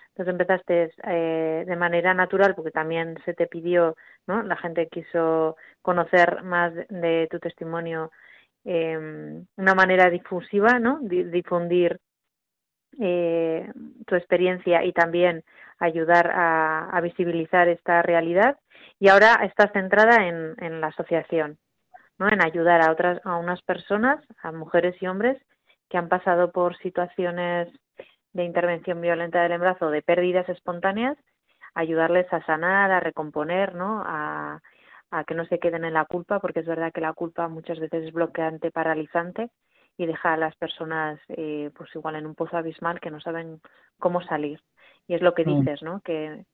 Entonces 0.10 0.32
empezaste 0.34 0.92
eh, 1.08 1.63
de 1.66 1.75
manera 1.75 2.13
natural, 2.13 2.54
porque 2.54 2.72
también 2.72 3.18
se 3.25 3.34
te 3.34 3.48
pidió, 3.48 3.96
¿no? 4.28 4.44
La 4.44 4.58
gente 4.58 4.88
quiso 4.88 5.56
conocer 5.82 6.44
más 6.44 6.74
de, 6.90 7.28
tu 7.32 7.40
testimonio, 7.40 8.12
eh, 8.65 9.44
una 9.58 9.75
manera 9.75 10.10
difusiva, 10.10 10.80
¿no? 10.80 11.00
difundir 11.01 12.00
eh, 13.00 13.72
tu 14.06 14.15
experiencia 14.15 14.84
y 14.84 14.91
también 14.91 15.44
ayudar 15.80 16.32
a, 16.34 17.00
visibilizar 17.01 17.68
esta 17.68 18.01
realidad. 18.01 18.58
Y 19.00 19.10
ahora 19.10 19.39
estás 19.44 19.72
centrada 19.72 20.27
en, 20.27 20.82
la 20.82 20.88
asociación, 20.88 21.58
¿no? 22.20 22.27
En 22.30 22.44
ayudar 22.44 22.82
a 22.82 22.91
otras, 22.91 23.20
a 23.25 23.38
unas 23.38 23.62
personas, 23.63 24.24
a 24.44 24.51
mujeres 24.51 24.96
y 25.01 25.08
hombres 25.08 25.41
que 25.89 25.98
han 25.98 26.10
pasado 26.10 26.51
por 26.51 26.77
situaciones 26.77 27.68
de 28.34 28.44
intervención 28.44 29.01
violenta 29.01 29.41
del 29.41 29.53
embarazo 29.53 29.89
de 29.89 30.01
pérdidas 30.01 30.48
espontáneas, 30.50 31.18
ayudarles 31.74 32.32
a 32.32 32.46
sanar, 32.46 32.91
a 32.91 33.00
recomponer, 33.00 33.74
¿no? 33.74 34.03
A, 34.06 34.62
a 35.12 35.24
que 35.24 35.36
no 35.36 35.46
se 35.46 35.60
queden 35.60 35.86
en 35.86 35.94
la 35.94 36.06
culpa, 36.06 36.39
porque 36.39 36.62
es 36.62 36.65
verdad 36.65 36.91
que 36.91 37.01
la 37.01 37.13
culpa 37.13 37.48
muchas 37.48 37.80
veces 37.80 38.06
es 38.06 38.13
bloqueante, 38.13 38.72
paralizante 38.72 39.50
y 39.98 40.06
deja 40.06 40.34
a 40.34 40.38
las 40.38 40.56
personas 40.56 41.20
eh, 41.30 41.70
pues 41.75 41.94
igual 41.96 42.15
en 42.15 42.25
un 42.25 42.36
pozo 42.36 42.58
abismal 42.58 43.00
que 43.00 43.12
no 43.12 43.20
saben 43.20 43.62
cómo 44.00 44.22
salir. 44.22 44.62
Y 45.08 45.15
es 45.15 45.22
lo 45.22 45.34
que 45.34 45.46
mm. 45.46 45.60
dices, 45.60 45.84
¿no? 45.84 46.01
Que, 46.01 46.46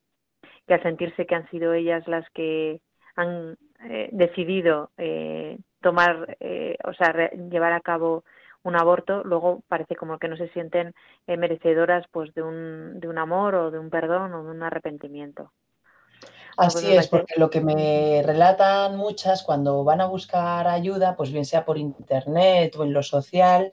que 0.67 0.73
al 0.73 0.83
sentirse 0.83 1.25
que 1.25 1.35
han 1.35 1.49
sido 1.49 1.73
ellas 1.73 2.07
las 2.07 2.29
que 2.31 2.81
han 3.15 3.57
eh, 3.83 4.09
decidido 4.11 4.91
eh, 4.97 5.57
tomar, 5.81 6.37
eh, 6.39 6.77
o 6.83 6.93
sea, 6.93 7.29
llevar 7.31 7.73
a 7.73 7.81
cabo 7.81 8.23
un 8.63 8.75
aborto, 8.75 9.23
luego 9.23 9.63
parece 9.67 9.95
como 9.95 10.19
que 10.19 10.27
no 10.27 10.35
se 10.35 10.49
sienten 10.49 10.93
eh, 11.25 11.37
merecedoras 11.37 12.05
pues 12.11 12.33
de 12.33 12.41
un, 12.43 12.99
de 12.99 13.07
un 13.07 13.17
amor 13.17 13.55
o 13.55 13.71
de 13.71 13.79
un 13.79 13.89
perdón 13.89 14.33
o 14.33 14.43
de 14.43 14.51
un 14.51 14.63
arrepentimiento. 14.63 15.51
Así 16.57 16.91
es, 16.91 17.07
porque 17.07 17.35
lo 17.37 17.49
que 17.49 17.61
me 17.61 18.21
relatan 18.23 18.97
muchas 18.97 19.43
cuando 19.43 19.83
van 19.83 20.01
a 20.01 20.07
buscar 20.07 20.67
ayuda, 20.67 21.15
pues 21.15 21.31
bien 21.31 21.45
sea 21.45 21.63
por 21.63 21.77
internet 21.77 22.75
o 22.75 22.83
en 22.83 22.93
lo 22.93 23.03
social, 23.03 23.71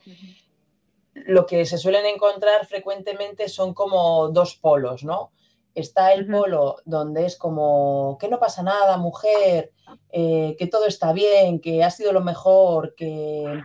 lo 1.14 1.46
que 1.46 1.64
se 1.64 1.78
suelen 1.78 2.06
encontrar 2.06 2.66
frecuentemente 2.66 3.48
son 3.48 3.72
como 3.74 4.28
dos 4.28 4.56
polos, 4.56 5.02
¿no? 5.02 5.32
Está 5.74 6.12
el 6.12 6.26
polo 6.26 6.76
donde 6.84 7.26
es 7.26 7.36
como 7.36 8.16
que 8.20 8.28
no 8.28 8.38
pasa 8.38 8.62
nada, 8.62 8.96
mujer, 8.96 9.72
eh, 10.12 10.54
que 10.58 10.66
todo 10.66 10.86
está 10.86 11.12
bien, 11.12 11.60
que 11.60 11.82
ha 11.82 11.90
sido 11.90 12.12
lo 12.12 12.20
mejor, 12.20 12.94
que 12.94 13.62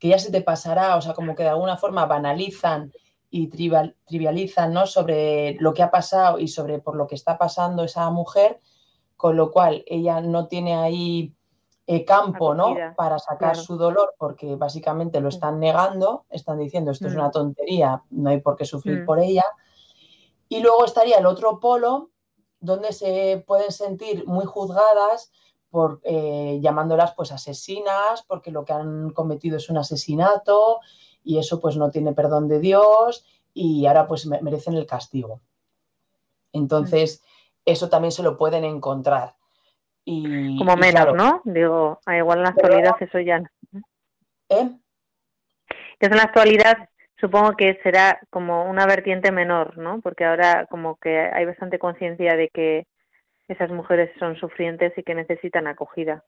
que 0.00 0.08
ya 0.08 0.18
se 0.18 0.32
te 0.32 0.40
pasará, 0.40 0.96
o 0.96 1.02
sea, 1.02 1.12
como 1.12 1.36
que 1.36 1.44
de 1.44 1.50
alguna 1.50 1.76
forma 1.76 2.06
banalizan 2.06 2.90
y 3.30 3.48
trivializan 3.48 4.72
¿no? 4.72 4.86
sobre 4.86 5.54
lo 5.60 5.72
que 5.72 5.82
ha 5.82 5.90
pasado 5.90 6.38
y 6.38 6.48
sobre 6.48 6.80
por 6.80 6.96
lo 6.96 7.06
que 7.06 7.14
está 7.14 7.38
pasando 7.38 7.84
esa 7.84 8.10
mujer, 8.10 8.60
con 9.16 9.36
lo 9.36 9.52
cual 9.52 9.84
ella 9.86 10.20
no 10.20 10.48
tiene 10.48 10.74
ahí 10.74 11.34
eh, 11.86 12.04
campo 12.04 12.54
¿no? 12.54 12.74
para 12.96 13.18
sacar 13.18 13.56
su 13.56 13.76
dolor 13.76 14.14
porque 14.18 14.56
básicamente 14.56 15.20
lo 15.20 15.28
están 15.28 15.60
negando, 15.60 16.24
están 16.30 16.58
diciendo 16.58 16.90
esto 16.90 17.06
es 17.06 17.14
una 17.14 17.28
mm. 17.28 17.32
tontería, 17.32 18.02
no 18.10 18.30
hay 18.30 18.40
por 18.40 18.56
qué 18.56 18.64
sufrir 18.64 19.02
mm. 19.02 19.06
por 19.06 19.20
ella. 19.20 19.44
Y 20.48 20.60
luego 20.60 20.84
estaría 20.84 21.18
el 21.18 21.26
otro 21.26 21.60
polo 21.60 22.10
donde 22.58 22.92
se 22.92 23.44
pueden 23.46 23.70
sentir 23.70 24.26
muy 24.26 24.44
juzgadas 24.44 25.30
por, 25.70 26.00
eh, 26.02 26.58
llamándolas 26.60 27.14
pues 27.14 27.30
asesinas, 27.30 28.24
porque 28.26 28.50
lo 28.50 28.64
que 28.64 28.72
han 28.72 29.10
cometido 29.10 29.56
es 29.56 29.70
un 29.70 29.78
asesinato 29.78 30.80
y 31.24 31.38
eso 31.38 31.60
pues 31.60 31.76
no 31.76 31.90
tiene 31.90 32.12
perdón 32.12 32.48
de 32.48 32.60
Dios 32.60 33.24
y 33.54 33.86
ahora 33.86 34.06
pues 34.06 34.26
merecen 34.26 34.74
el 34.74 34.86
castigo. 34.86 35.40
Entonces, 36.52 37.22
eso 37.64 37.88
también 37.88 38.12
se 38.12 38.22
lo 38.22 38.36
pueden 38.36 38.64
encontrar. 38.64 39.34
Y, 40.04 40.58
Como 40.58 40.76
menos, 40.76 41.14
¿no? 41.14 41.42
Digo, 41.44 42.00
igual 42.06 42.38
en 42.38 42.44
la 42.44 42.50
actualidad 42.50 42.96
eso 43.00 43.20
ya... 43.20 43.42
¿Eh? 44.48 44.70
Que 45.98 46.06
en 46.06 46.16
la 46.16 46.22
actualidad 46.22 46.88
supongo 47.20 47.52
que 47.52 47.78
será 47.82 48.18
como 48.30 48.64
una 48.64 48.86
vertiente 48.86 49.30
menor, 49.30 49.76
¿no? 49.78 50.00
Porque 50.00 50.24
ahora 50.24 50.66
como 50.70 50.96
que 50.96 51.18
hay 51.18 51.44
bastante 51.44 51.78
conciencia 51.78 52.34
de 52.34 52.48
que 52.48 52.86
esas 53.46 53.70
mujeres 53.70 54.10
son 54.18 54.36
sufrientes 54.36 54.96
y 54.96 55.02
que 55.02 55.14
necesitan 55.14 55.66
acogida. 55.66 56.24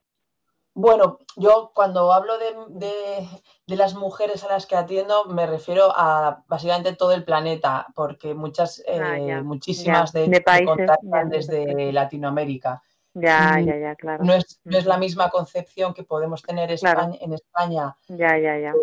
Bueno, 0.75 1.19
yo 1.35 1.71
cuando 1.75 2.11
hablo 2.11 2.33
de, 2.37 3.27
las 3.67 3.93
mujeres 3.93 4.43
a 4.43 4.47
las 4.47 4.65
que 4.65 4.75
atiendo 4.75 5.25
me 5.25 5.45
refiero 5.45 5.91
a 5.95 6.43
básicamente 6.47 6.95
todo 6.95 7.11
el 7.11 7.23
planeta, 7.23 7.87
porque 7.95 8.33
muchas, 8.33 8.83
ah, 8.87 9.17
eh, 9.17 9.41
muchísimas 9.43 10.11
de, 10.11 10.27
de 10.27 10.41
países 10.41 10.87
desde 11.29 11.91
Latinoamérica. 11.91 12.81
Ya, 13.13 13.59
ya, 13.59 13.77
ya, 13.77 13.95
claro. 13.95 14.23
No 14.23 14.33
es, 14.33 14.59
no 14.63 14.77
es 14.77 14.85
la 14.85 14.97
misma 14.97 15.29
concepción 15.29 15.93
que 15.93 16.03
podemos 16.03 16.41
tener 16.41 16.71
en 16.71 17.33
España 17.33 17.95
ya, 18.07 18.37
ya, 18.39 18.57
ya. 18.57 18.73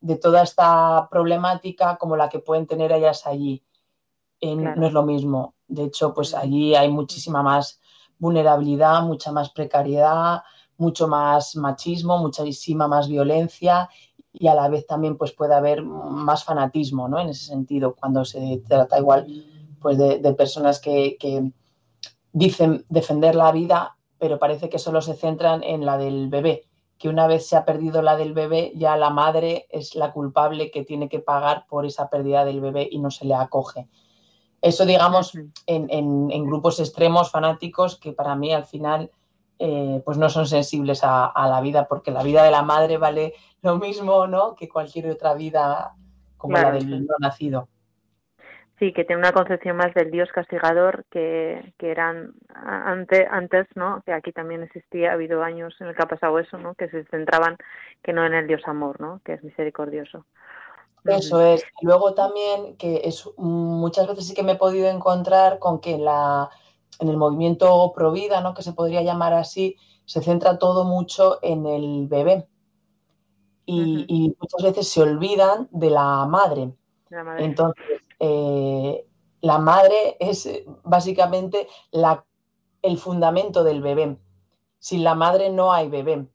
De, 0.00 0.16
toda 0.16 0.42
esta 0.42 1.06
problemática 1.08 1.96
como 1.96 2.16
la 2.16 2.28
que 2.28 2.40
pueden 2.40 2.66
tener 2.66 2.90
ellas 2.90 3.24
allí. 3.26 3.64
No 4.40 4.86
es 4.88 4.92
lo 4.92 5.04
mismo. 5.04 5.54
De 5.68 5.84
hecho, 5.84 6.12
pues 6.12 6.34
allí 6.34 6.74
hay 6.74 6.88
muchísima 6.88 7.44
más 7.44 7.80
vulnerabilidad, 8.18 9.02
mucha 9.02 9.30
más 9.30 9.50
precariedad, 9.50 10.42
mucho 10.76 11.08
más 11.08 11.56
machismo, 11.56 12.18
muchísima 12.18 12.88
más 12.88 13.08
violencia 13.08 13.88
y 14.32 14.48
a 14.48 14.54
la 14.54 14.68
vez 14.68 14.86
también 14.86 15.16
pues 15.16 15.32
puede 15.32 15.54
haber 15.54 15.82
más 15.82 16.44
fanatismo, 16.44 17.08
¿no? 17.08 17.20
En 17.20 17.28
ese 17.28 17.46
sentido, 17.46 17.94
cuando 17.94 18.24
se 18.24 18.62
trata 18.66 18.98
igual 18.98 19.26
pues 19.80 19.98
de, 19.98 20.34
personas 20.34 20.80
que, 20.80 21.18
dicen 22.32 22.86
defender 22.88 23.34
la 23.34 23.52
vida, 23.52 23.96
pero 24.18 24.38
parece 24.38 24.70
que 24.70 24.78
solo 24.78 25.02
se 25.02 25.14
centran 25.14 25.62
en 25.62 25.84
la 25.84 25.98
del 25.98 26.28
bebé, 26.28 26.64
que 26.96 27.08
una 27.08 27.26
vez 27.26 27.46
se 27.46 27.56
ha 27.56 27.64
perdido 27.64 28.00
la 28.00 28.16
del 28.16 28.32
bebé, 28.32 28.72
ya 28.74 28.96
la 28.96 29.10
madre 29.10 29.66
es 29.70 29.94
la 29.96 30.12
culpable 30.12 30.70
que 30.70 30.84
tiene 30.84 31.08
que 31.08 31.18
pagar 31.18 31.66
por 31.68 31.84
esa 31.84 32.08
pérdida 32.08 32.44
del 32.44 32.60
bebé 32.60 32.88
y 32.90 33.00
no 33.00 33.10
se 33.10 33.26
le 33.26 33.34
acoge. 33.34 33.88
Eso, 34.62 34.86
digamos, 34.86 35.32
en, 35.66 36.46
grupos 36.46 36.78
extremos, 36.78 37.30
fanáticos, 37.32 37.96
que 37.96 38.12
para 38.12 38.36
mí 38.36 38.52
al 38.52 38.64
final 38.64 39.10
eh, 39.58 40.02
pues 40.04 40.18
no 40.18 40.28
son 40.28 40.46
sensibles 40.46 41.02
a, 41.04 41.32
la 41.34 41.60
vida, 41.60 41.86
porque 41.88 42.10
la 42.10 42.22
vida 42.22 42.42
de 42.42 42.50
la 42.50 42.62
madre 42.62 42.98
vale 42.98 43.34
lo 43.62 43.76
mismo 43.76 44.26
¿no? 44.26 44.56
que 44.56 44.68
cualquier 44.68 45.10
otra 45.10 45.34
vida 45.34 45.94
como 46.36 46.56
la 46.56 46.72
del 46.72 47.06
no 47.06 47.14
nacido. 47.20 47.68
Sí, 48.78 48.92
que 48.92 49.04
tiene 49.04 49.20
una 49.20 49.32
concepción 49.32 49.76
más 49.76 49.94
del 49.94 50.10
Dios 50.10 50.28
castigador 50.34 51.04
que, 51.08 51.72
que 51.78 51.92
eran 51.92 52.32
antes, 52.52 53.28
antes, 53.30 53.68
¿no? 53.76 54.02
Que 54.04 54.12
aquí 54.12 54.32
también 54.32 54.64
existía, 54.64 55.10
ha 55.10 55.12
habido 55.12 55.44
años 55.44 55.72
en 55.78 55.86
el 55.86 55.94
que 55.94 56.02
ha 56.02 56.08
pasado 56.08 56.36
eso, 56.40 56.58
¿no? 56.58 56.74
Que 56.74 56.88
se 56.88 57.04
centraban 57.04 57.58
que 58.02 58.12
no 58.12 58.26
en 58.26 58.34
el 58.34 58.48
Dios 58.48 58.62
amor, 58.66 59.00
¿no? 59.00 59.20
Que 59.24 59.34
es 59.34 59.44
misericordioso. 59.44 60.26
Eso 61.04 61.40
es. 61.40 61.64
Luego 61.80 62.14
también 62.14 62.76
que 62.76 63.02
es 63.04 63.28
muchas 63.36 64.08
veces 64.08 64.26
sí 64.26 64.34
que 64.34 64.42
me 64.42 64.52
he 64.52 64.56
podido 64.56 64.88
encontrar 64.88 65.58
con 65.58 65.80
que 65.80 65.98
la, 65.98 66.50
en 66.98 67.08
el 67.08 67.16
movimiento 67.16 67.92
pro 67.94 68.12
vida, 68.12 68.40
¿no? 68.40 68.54
que 68.54 68.62
se 68.62 68.72
podría 68.72 69.02
llamar 69.02 69.32
así, 69.32 69.76
se 70.04 70.22
centra 70.22 70.58
todo 70.58 70.84
mucho 70.84 71.38
en 71.42 71.66
el 71.66 72.06
bebé. 72.08 72.48
Y, 73.64 74.34
muchas 74.38 74.62
veces 74.62 74.88
se 74.88 75.00
olvidan 75.00 75.68
de 75.70 75.90
la 75.90 76.26
madre. 76.26 76.72
Entonces, 77.38 77.82
eh, 78.18 79.06
la 79.40 79.58
madre 79.58 80.16
es 80.20 80.48
básicamente 80.84 81.68
la, 81.90 82.24
el 82.82 82.98
fundamento 82.98 83.64
del 83.64 83.80
bebé. 83.80 84.18
Sin 84.78 85.04
la 85.04 85.14
madre 85.14 85.48
no 85.50 85.72
hay 85.72 85.88
bebé. 85.88 86.28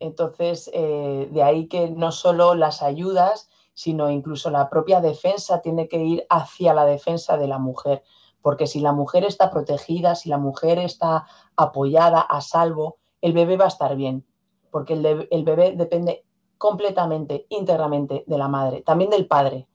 Entonces, 0.00 0.70
eh, 0.72 1.28
de 1.30 1.42
ahí 1.42 1.68
que 1.68 1.90
no 1.90 2.10
solo 2.10 2.54
las 2.54 2.82
ayudas, 2.82 3.48
sino 3.74 4.10
incluso 4.10 4.50
la 4.50 4.68
propia 4.68 5.00
defensa 5.00 5.60
tiene 5.60 5.88
que 5.88 5.98
ir 5.98 6.26
hacia 6.28 6.74
la 6.74 6.84
defensa 6.84 7.36
de 7.36 7.48
la 7.48 7.58
mujer, 7.58 8.02
porque 8.42 8.66
si 8.66 8.80
la 8.80 8.92
mujer 8.92 9.24
está 9.24 9.50
protegida, 9.50 10.14
si 10.14 10.28
la 10.28 10.38
mujer 10.38 10.78
está 10.78 11.26
apoyada, 11.56 12.20
a 12.20 12.40
salvo, 12.40 12.98
el 13.20 13.32
bebé 13.32 13.56
va 13.56 13.66
a 13.66 13.68
estar 13.68 13.96
bien, 13.96 14.26
porque 14.70 14.94
el, 14.94 15.44
bebé 15.44 15.74
depende 15.76 16.24
completamente, 16.58 17.46
íntegramente 17.48 18.24
de 18.26 18.38
la 18.38 18.48
madre, 18.48 18.82
también 18.82 19.10
del 19.10 19.26
padre, 19.26 19.68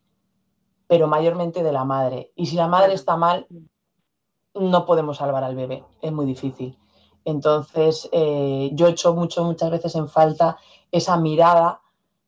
pero 0.88 1.08
mayormente 1.08 1.64
de 1.64 1.72
la 1.72 1.86
madre. 1.86 2.32
Y 2.36 2.46
si 2.46 2.56
la 2.56 2.68
madre 2.68 2.94
está 2.94 3.16
mal, 3.16 3.48
no 4.54 4.86
podemos 4.86 5.18
salvar 5.18 5.44
al 5.44 5.56
bebé, 5.56 5.84
es 6.02 6.12
muy 6.12 6.26
difícil. 6.26 6.78
Entonces, 7.24 8.10
eh, 8.12 8.70
yo 8.74 8.88
echo 8.88 9.14
mucho, 9.14 9.44
muchas 9.44 9.70
veces 9.70 9.96
en 9.96 10.08
falta 10.08 10.58
esa 10.92 11.18
mirada 11.18 11.82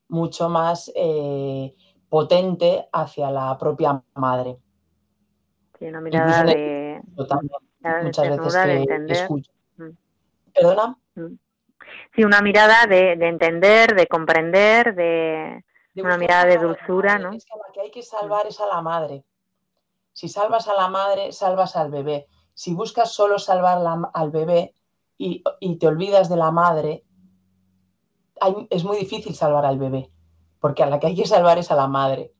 mucho 0.09 0.49
más 0.49 0.91
eh, 0.95 1.73
potente 2.09 2.87
hacia 2.91 3.31
la 3.31 3.57
propia 3.57 4.03
madre. 4.15 4.59
Sí, 5.79 5.85
una 5.85 6.01
mirada 6.01 6.43
de, 6.43 7.01
muchas 8.03 8.29
veces 8.29 8.55
que 8.55 8.73
entender. 8.73 9.17
escucho. 9.17 9.51
Mm. 9.77 9.89
¿Perdona? 10.53 10.97
Mm. 11.15 11.35
Sí, 12.13 12.23
una 12.25 12.41
mirada 12.41 12.85
de, 12.85 13.13
entender, 13.13 13.95
de 13.95 14.07
comprender, 14.07 14.93
de, 14.93 15.63
una 15.95 16.17
mirada 16.17 16.45
de 16.45 16.57
dulzura, 16.57 17.17
¿no? 17.17 17.31
Es 17.31 17.45
que 17.45 17.57
la 17.57 17.73
que 17.73 17.81
hay 17.81 17.91
que 17.91 18.03
salvar 18.03 18.45
es 18.47 18.59
a 18.59 18.67
la 18.67 18.81
madre. 18.81 19.23
Si 20.11 20.27
salvas 20.27 20.67
a 20.67 20.73
la 20.73 20.89
madre, 20.89 21.31
salvas 21.31 21.77
al 21.77 21.89
bebé. 21.89 22.27
Si 22.53 22.73
buscas 22.73 23.13
solo 23.13 23.39
salvar 23.39 23.79
al 24.13 24.31
bebé 24.31 24.73
y, 25.17 25.43
te 25.77 25.87
olvidas 25.87 26.27
de 26.27 26.35
la 26.35 26.51
madre, 26.51 27.05
es 28.69 28.83
muy 28.83 28.97
difícil 28.97 29.33
salvar 29.33 29.65
al 29.65 29.79
bebé, 29.79 30.09
porque 30.59 30.83
a 30.83 30.87
la 30.87 30.99
que 30.99 31.07
hay 31.07 31.15
que 31.15 31.25
salvar 31.25 31.57
es 31.57 31.71
a 31.71 31.75
la 31.75 31.87
madre. 31.87 32.33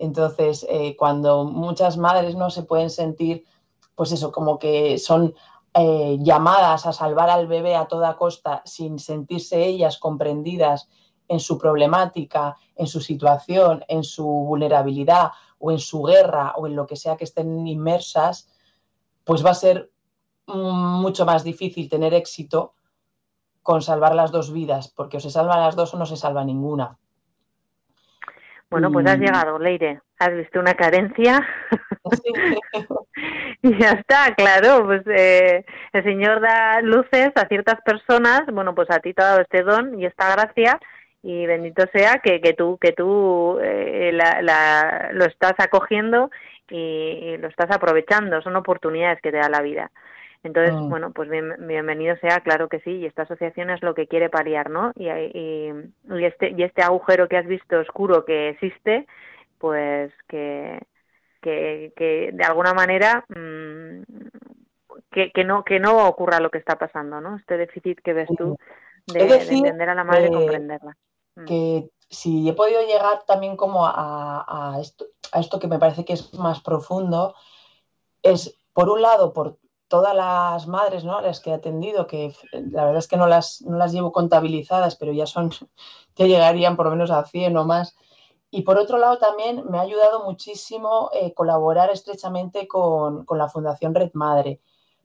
Entonces, 0.00 0.66
eh, 0.70 0.96
cuando 0.96 1.44
muchas 1.44 1.98
madres 1.98 2.34
no 2.34 2.48
se 2.48 2.62
pueden 2.62 2.88
sentir, 2.88 3.44
pues 3.94 4.12
eso, 4.12 4.32
como 4.32 4.58
que 4.58 4.96
son 4.96 5.34
eh, 5.74 6.16
llamadas 6.20 6.86
a 6.86 6.94
salvar 6.94 7.28
al 7.28 7.46
bebé 7.46 7.76
a 7.76 7.86
toda 7.86 8.16
costa 8.16 8.62
sin 8.64 8.98
sentirse 8.98 9.62
ellas 9.62 9.98
comprendidas 9.98 10.88
en 11.28 11.38
su 11.38 11.58
problemática, 11.58 12.56
en 12.76 12.86
su 12.86 13.00
situación, 13.00 13.84
en 13.88 14.02
su 14.02 14.24
vulnerabilidad 14.24 15.32
o 15.58 15.70
en 15.70 15.78
su 15.78 16.02
guerra 16.02 16.54
o 16.56 16.66
en 16.66 16.76
lo 16.76 16.86
que 16.86 16.96
sea 16.96 17.18
que 17.18 17.24
estén 17.24 17.66
inmersas, 17.68 18.48
pues 19.22 19.44
va 19.44 19.50
a 19.50 19.54
ser 19.54 19.92
mucho 20.46 21.26
más 21.26 21.44
difícil 21.44 21.90
tener 21.90 22.14
éxito 22.14 22.72
con 23.62 23.82
salvar 23.82 24.14
las 24.14 24.32
dos 24.32 24.50
vidas, 24.50 24.88
porque 24.88 25.18
o 25.18 25.20
se 25.20 25.30
salvan 25.30 25.60
las 25.60 25.76
dos 25.76 25.92
o 25.92 25.98
no 25.98 26.06
se 26.06 26.16
salva 26.16 26.42
ninguna. 26.42 26.98
Bueno, 28.70 28.92
pues 28.92 29.04
has 29.06 29.18
llegado, 29.18 29.58
Leire. 29.58 30.00
Has 30.18 30.32
visto 30.32 30.60
una 30.60 30.74
carencia. 30.74 31.44
y 33.62 33.76
ya 33.76 33.90
está, 33.90 34.32
claro. 34.36 34.84
Pues 34.84 35.02
eh, 35.08 35.64
el 35.92 36.04
Señor 36.04 36.40
da 36.40 36.80
luces 36.80 37.30
a 37.34 37.48
ciertas 37.48 37.80
personas. 37.84 38.42
Bueno, 38.52 38.72
pues 38.74 38.88
a 38.90 39.00
ti 39.00 39.12
te 39.12 39.22
ha 39.22 39.26
dado 39.26 39.40
este 39.40 39.62
don 39.62 39.98
y 39.98 40.06
esta 40.06 40.30
gracia. 40.36 40.78
Y 41.22 41.46
bendito 41.46 41.84
sea 41.92 42.20
que, 42.22 42.40
que 42.40 42.52
tú, 42.52 42.78
que 42.80 42.92
tú 42.92 43.58
eh, 43.60 44.12
la, 44.12 45.10
lo 45.12 45.24
estás 45.24 45.54
acogiendo 45.58 46.30
y 46.68 47.36
lo 47.38 47.48
estás 47.48 47.72
aprovechando. 47.72 48.40
Son 48.40 48.54
oportunidades 48.54 49.20
que 49.20 49.32
te 49.32 49.38
da 49.38 49.48
la 49.48 49.62
vida. 49.62 49.90
Entonces, 50.42 50.74
mm. 50.74 50.88
bueno, 50.88 51.12
pues 51.12 51.28
bienvenido 51.28 52.16
sea, 52.20 52.40
claro 52.40 52.68
que 52.68 52.80
sí, 52.80 52.90
y 52.92 53.06
esta 53.06 53.22
asociación 53.22 53.70
es 53.70 53.82
lo 53.82 53.94
que 53.94 54.06
quiere 54.06 54.30
paliar, 54.30 54.70
¿no? 54.70 54.92
Y, 54.96 55.08
y, 55.08 56.24
este, 56.24 56.54
y 56.56 56.62
este 56.62 56.82
agujero 56.82 57.28
que 57.28 57.36
has 57.36 57.46
visto 57.46 57.78
oscuro 57.78 58.24
que 58.24 58.50
existe, 58.50 59.06
pues 59.58 60.12
que, 60.28 60.80
que, 61.42 61.92
que 61.94 62.30
de 62.32 62.44
alguna 62.44 62.72
manera 62.72 63.24
mm, 63.28 64.02
que, 65.10 65.30
que, 65.32 65.44
no, 65.44 65.62
que 65.62 65.78
no 65.78 66.06
ocurra 66.08 66.40
lo 66.40 66.50
que 66.50 66.58
está 66.58 66.78
pasando, 66.78 67.20
¿no? 67.20 67.36
Este 67.36 67.58
déficit 67.58 68.00
que 68.00 68.14
ves 68.14 68.28
tú 68.38 68.56
de, 69.06 69.20
entender 69.20 69.90
a 69.90 69.94
la 69.94 70.04
madre 70.04 70.28
y 70.28 70.32
comprenderla. 70.32 70.96
Mm. 71.36 71.44
Que 71.44 71.90
si 72.08 72.48
he 72.48 72.54
podido 72.54 72.80
llegar 72.86 73.24
también 73.26 73.56
como 73.56 73.86
a, 73.86 74.44
a, 74.48 74.80
esto, 74.80 75.04
a 75.32 75.40
esto 75.40 75.60
que 75.60 75.68
me 75.68 75.78
parece 75.78 76.06
que 76.06 76.14
es 76.14 76.32
más 76.32 76.60
profundo, 76.60 77.34
es 78.22 78.58
por 78.72 78.88
un 78.88 79.02
lado 79.02 79.32
por 79.32 79.59
todas 79.90 80.14
las 80.14 80.68
madres, 80.68 81.04
¿no? 81.04 81.20
Las 81.20 81.40
que 81.40 81.50
he 81.50 81.52
atendido, 81.52 82.06
que 82.06 82.32
la 82.52 82.84
verdad 82.84 83.00
es 83.00 83.08
que 83.08 83.16
no 83.16 83.26
las, 83.26 83.60
no 83.62 83.76
las 83.76 83.92
llevo 83.92 84.12
contabilizadas, 84.12 84.94
pero 84.94 85.12
ya 85.12 85.26
son, 85.26 85.50
ya 86.16 86.26
llegarían 86.26 86.76
por 86.76 86.86
lo 86.86 86.92
menos 86.92 87.10
a 87.10 87.24
100 87.24 87.56
o 87.56 87.64
más. 87.64 87.96
Y 88.52 88.62
por 88.62 88.78
otro 88.78 88.98
lado 88.98 89.18
también 89.18 89.64
me 89.68 89.78
ha 89.78 89.82
ayudado 89.82 90.24
muchísimo 90.24 91.10
eh, 91.12 91.34
colaborar 91.34 91.90
estrechamente 91.90 92.68
con, 92.68 93.24
con, 93.24 93.36
la 93.36 93.48
Fundación 93.48 93.92
Red 93.92 94.12
Madre, 94.14 94.60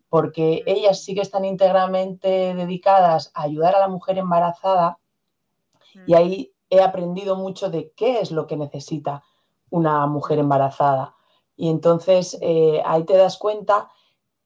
porque 0.08 0.62
ellas 0.68 1.04
sí 1.04 1.16
que 1.16 1.22
están 1.22 1.46
íntegramente 1.46 2.54
dedicadas 2.54 3.32
a 3.34 3.42
ayudar 3.42 3.76
a 3.76 3.80
la 3.80 3.88
mujer 3.88 4.20
embarazada 4.20 5.00
y 6.06 6.14
mm. 6.14 6.16
ahí 6.16 6.54
he 6.70 6.82
aprendido 6.82 7.36
mucho 7.36 7.72
de 7.72 7.92
qué 7.96 8.20
es 8.20 8.32
lo 8.32 8.46
que 8.46 8.56
necesita 8.56 9.24
una 9.72 10.06
mujer 10.06 10.38
embarazada. 10.38 11.16
Y 11.58 11.70
entonces 11.70 12.38
eh, 12.42 12.84
ahí 12.86 13.04
te 13.04 13.18
das 13.18 13.38
cuenta 13.38 13.90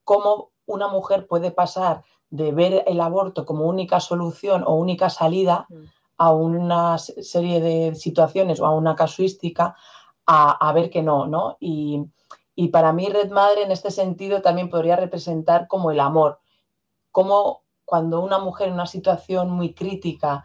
cómo 0.10 0.50
una 0.66 0.88
mujer 0.88 1.28
puede 1.28 1.52
pasar 1.52 2.02
de 2.32 2.52
ver 2.52 2.84
el 2.88 3.00
aborto 3.00 3.46
como 3.46 3.68
única 3.68 4.00
solución 4.00 4.64
o 4.66 4.74
única 4.74 5.08
salida 5.12 5.68
mm. 5.70 5.84
a 6.18 6.34
una 6.34 6.98
serie 6.98 7.62
de 7.62 7.94
situaciones 7.94 8.60
o 8.60 8.66
a 8.66 8.74
una 8.74 8.96
casuística 8.96 9.76
a, 10.26 10.74
ver 10.74 10.90
que 10.90 11.04
no, 11.04 11.28
¿no? 11.28 11.58
Y, 11.60 12.08
para 12.72 12.92
mí 12.92 13.08
Red 13.08 13.30
Madre 13.30 13.62
en 13.64 13.72
este 13.72 13.92
sentido 13.92 14.42
también 14.42 14.72
podría 14.72 14.96
representar 14.96 15.68
como 15.68 15.92
el 15.92 16.00
amor, 16.00 16.40
como 17.12 17.62
cuando 17.86 18.22
una 18.22 18.40
mujer 18.40 18.70
en 18.70 18.74
una 18.74 18.88
situación 18.88 19.52
muy 19.52 19.76
crítica, 19.76 20.44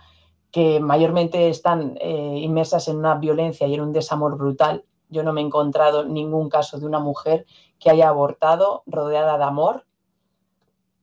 que 0.50 0.78
mayormente 0.78 1.48
están 1.48 1.96
eh, 2.02 2.38
inmersas 2.38 2.88
en 2.88 2.96
una 2.96 3.14
violencia 3.14 3.66
y 3.66 3.74
en 3.74 3.80
un 3.80 3.92
desamor 3.94 4.36
brutal, 4.36 4.84
yo 5.08 5.22
no 5.22 5.32
me 5.32 5.40
he 5.40 5.44
encontrado 5.44 6.04
ningún 6.04 6.48
caso 6.48 6.78
de 6.78 6.86
una 6.86 6.98
mujer 6.98 7.46
que 7.78 7.90
haya 7.90 8.08
abortado 8.08 8.82
rodeada 8.86 9.38
de 9.38 9.44
amor 9.44 9.86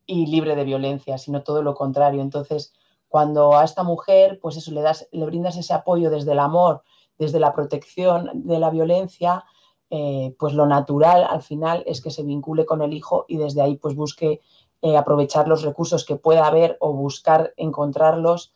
y 0.06 0.26
libre 0.26 0.56
de 0.56 0.64
violencia, 0.64 1.18
sino 1.18 1.44
todo 1.44 1.62
lo 1.64 1.76
contrario. 1.76 2.22
Entonces, 2.22 2.74
cuando 3.08 3.58
a 3.58 3.64
esta 3.64 3.84
mujer, 3.84 4.40
pues 4.42 4.58
eso, 4.58 4.72
le, 4.72 4.82
das, 4.82 5.08
le 5.12 5.26
brindas 5.26 5.58
ese 5.58 5.74
apoyo 5.74 6.10
desde 6.10 6.32
el 6.32 6.40
amor, 6.40 6.84
desde 7.18 7.40
la 7.40 7.54
protección 7.54 8.30
de 8.34 8.60
la 8.60 8.70
violencia, 8.70 9.46
eh, 9.90 10.36
pues 10.40 10.54
lo 10.54 10.66
natural 10.66 11.28
al 11.30 11.42
final 11.42 11.84
es 11.86 12.02
que 12.02 12.12
se 12.12 12.24
vincule 12.24 12.66
con 12.66 12.82
el 12.82 12.94
hijo 12.94 13.26
y 13.28 13.36
desde 13.36 13.62
ahí 13.62 13.76
pues 13.76 13.94
busque 13.96 14.40
eh, 14.82 14.96
aprovechar 14.96 15.50
los 15.50 15.64
recursos 15.64 16.06
que 16.06 16.16
pueda 16.16 16.48
haber 16.48 16.78
o 16.80 16.94
buscar 16.94 17.54
encontrarlos 17.58 18.54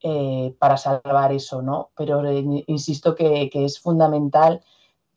eh, 0.00 0.54
para 0.58 0.78
salvar 0.78 1.32
eso, 1.32 1.60
¿no? 1.60 1.90
Pero 1.94 2.22
insisto 2.66 3.14
que, 3.14 3.50
que, 3.50 3.64
es 3.66 3.78
fundamental 3.78 4.62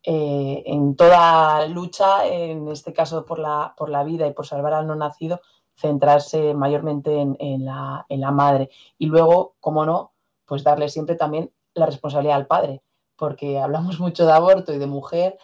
eh, 0.03 0.63
en 0.65 0.95
toda 0.95 1.67
lucha, 1.67 2.25
en 2.25 2.67
este 2.69 2.91
caso 2.93 3.25
por 3.25 3.37
la, 3.37 3.75
por 3.77 3.89
la 3.89 4.03
vida 4.03 4.27
y 4.27 4.33
por 4.33 4.47
salvar 4.47 4.73
al 4.73 4.87
no 4.87 4.95
nacido, 4.95 5.41
centrarse 5.75 6.53
mayormente 6.53 7.19
en, 7.21 7.65
la, 7.65 8.05
en 8.09 8.21
la 8.21 8.31
madre. 8.31 8.69
Y 8.97 9.07
luego, 9.07 9.55
como 9.59 9.85
no, 9.85 10.13
pues 10.45 10.63
darle 10.63 10.89
siempre 10.89 11.15
también 11.15 11.51
la 11.73 11.85
responsabilidad 11.85 12.37
al 12.37 12.47
padre, 12.47 12.81
porque 13.15 13.59
hablamos 13.59 13.99
mucho 13.99 14.25
de 14.25 14.33
aborto 14.33 14.73
y 14.73 14.79
de 14.79 14.87
mujer, 14.87 15.37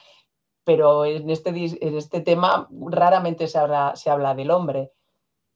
pero 0.63 1.05
en 1.05 1.29
este, 1.29 1.49
en 1.49 1.95
este 1.95 2.21
tema 2.21 2.67
raramente 2.71 3.47
se 3.47 3.57
habla, 3.57 3.93
se 3.95 4.09
habla 4.09 4.35
del 4.35 4.51
hombre. 4.51 4.91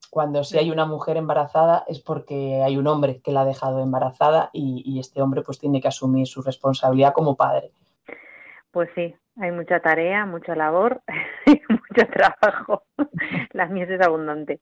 Cuando 0.10 0.44
si 0.44 0.58
hay 0.58 0.72
una 0.72 0.86
mujer 0.86 1.18
embarazada 1.18 1.86
es 1.88 2.00
porque 2.02 2.62
hay 2.64 2.78
un 2.78 2.88
hombre 2.88 3.22
que 3.22 3.32
la 3.32 3.42
ha 3.42 3.46
dejado 3.46 3.80
embarazada 3.80 4.50
y, 4.54 4.84
y 4.86 5.00
este 5.00 5.22
hombre 5.22 5.42
pues 5.42 5.60
tiene 5.60 5.82
que 5.82 5.88
asumir 5.88 6.28
su 6.28 6.42
responsabilidad 6.42 7.14
como 7.14 7.36
padre. 7.36 7.74
Pues 8.72 8.90
sí, 8.96 9.14
hay 9.40 9.52
mucha 9.52 9.80
tarea, 9.80 10.26
mucha 10.26 10.56
labor 10.56 11.02
y 11.46 11.62
mucho 11.70 12.08
trabajo. 12.12 12.84
La 13.54 13.68
mies 13.68 13.90
es 13.90 14.02
abundante. 14.02 14.62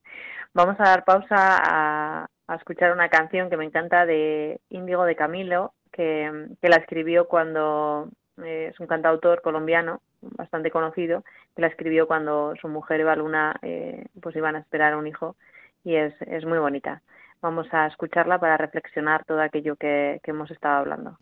Vamos 0.53 0.75
a 0.79 0.83
dar 0.83 1.05
pausa 1.05 1.27
a, 1.35 2.27
escuchar 2.55 2.91
una 2.91 3.09
canción 3.09 3.49
que 3.49 3.57
me 3.57 3.65
encanta 3.65 4.07
de 4.07 4.59
Índigo 4.69 5.05
de 5.05 5.15
Camilo, 5.15 5.73
que, 5.91 6.47
la 6.63 6.77
escribió 6.77 7.27
cuando 7.27 8.09
eh, 8.43 8.71
es 8.71 8.79
un 8.79 8.87
cantautor 8.87 9.43
colombiano 9.43 10.01
bastante 10.21 10.71
conocido, 10.71 11.23
que 11.55 11.61
la 11.61 11.67
escribió 11.67 12.07
cuando 12.07 12.55
su 12.59 12.67
mujer 12.67 13.01
Eva 13.01 13.15
Luna 13.15 13.55
eh, 13.61 14.05
pues 14.19 14.35
iban 14.35 14.55
a 14.55 14.59
esperar 14.59 14.93
a 14.93 14.97
un 14.97 15.05
hijo 15.05 15.35
y 15.83 15.95
es, 15.95 16.13
es 16.21 16.43
muy 16.45 16.57
bonita. 16.57 17.03
Vamos 17.41 17.67
a 17.71 17.85
escucharla 17.85 18.39
para 18.39 18.57
reflexionar 18.57 19.23
todo 19.25 19.41
aquello 19.41 19.75
que 19.75 20.19
hemos 20.25 20.49
estado 20.49 20.79
hablando. 20.79 21.17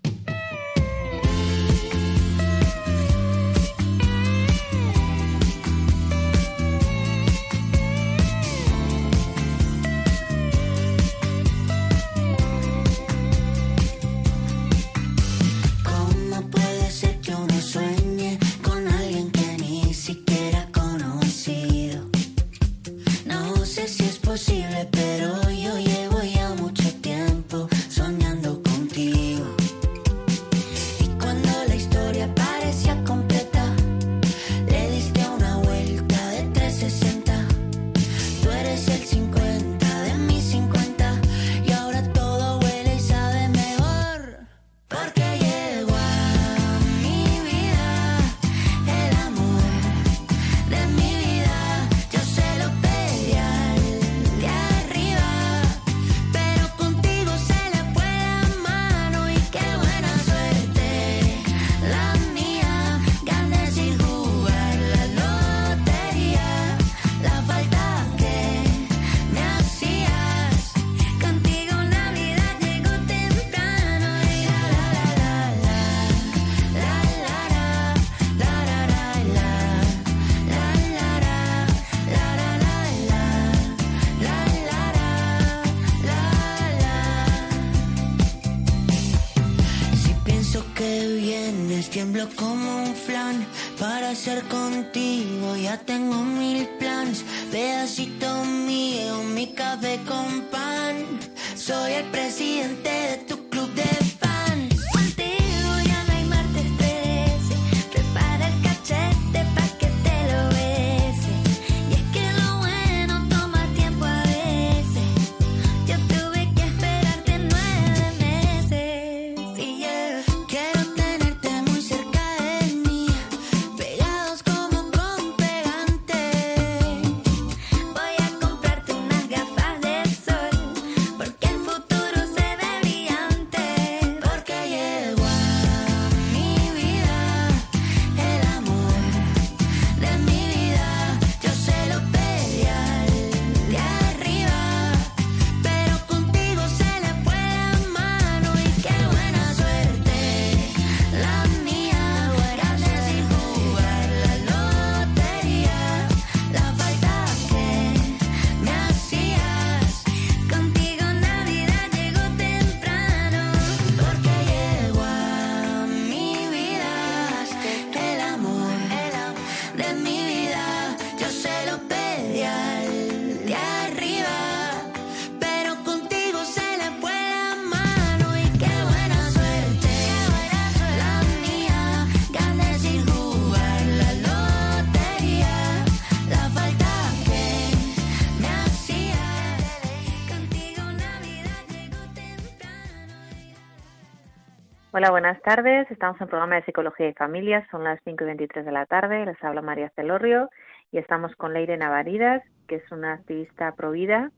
Hola, 194.98 195.12
buenas 195.12 195.40
tardes. 195.44 195.86
Estamos 195.92 196.20
en 196.20 196.24
el 196.24 196.30
programa 196.30 196.56
de 196.56 196.64
Psicología 196.64 197.08
y 197.08 197.14
Familias. 197.14 197.64
Son 197.70 197.84
las 197.84 198.00
5 198.04 198.24
y 198.24 198.26
23 198.26 198.66
de 198.66 198.72
la 198.72 198.88
tarde. 198.88 199.28
Les 199.28 199.44
habla 199.44 199.62
María 199.62 199.92
Celorrio 199.92 200.50
y 200.92 200.98
estamos 200.98 201.36
con 201.36 201.54
Leire 201.54 201.78
Navaridas, 201.78 202.42
que 202.68 202.78
es 202.78 202.92
una 202.92 203.14
activista 203.14 203.76
provida 203.76 204.32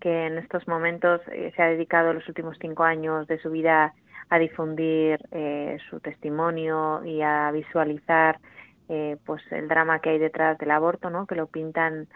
que 0.00 0.26
en 0.26 0.38
estos 0.38 0.68
momentos 0.68 1.22
eh, 1.32 1.52
se 1.56 1.60
ha 1.60 1.66
dedicado 1.66 2.12
los 2.12 2.28
últimos 2.28 2.56
cinco 2.60 2.84
años 2.84 3.26
de 3.26 3.40
su 3.40 3.50
vida 3.50 3.94
a 4.30 4.38
difundir 4.38 5.18
eh, 5.32 5.76
su 5.90 5.98
testimonio 5.98 7.04
y 7.04 7.22
a 7.22 7.50
visualizar 7.50 8.38
eh, 8.88 9.16
pues 9.26 9.42
el 9.50 9.66
drama 9.66 9.98
que 9.98 10.10
hay 10.10 10.18
detrás 10.20 10.56
del 10.58 10.70
aborto, 10.70 11.10
¿no? 11.10 11.26
Que 11.26 11.34
lo 11.34 11.48
pintan 11.48 12.06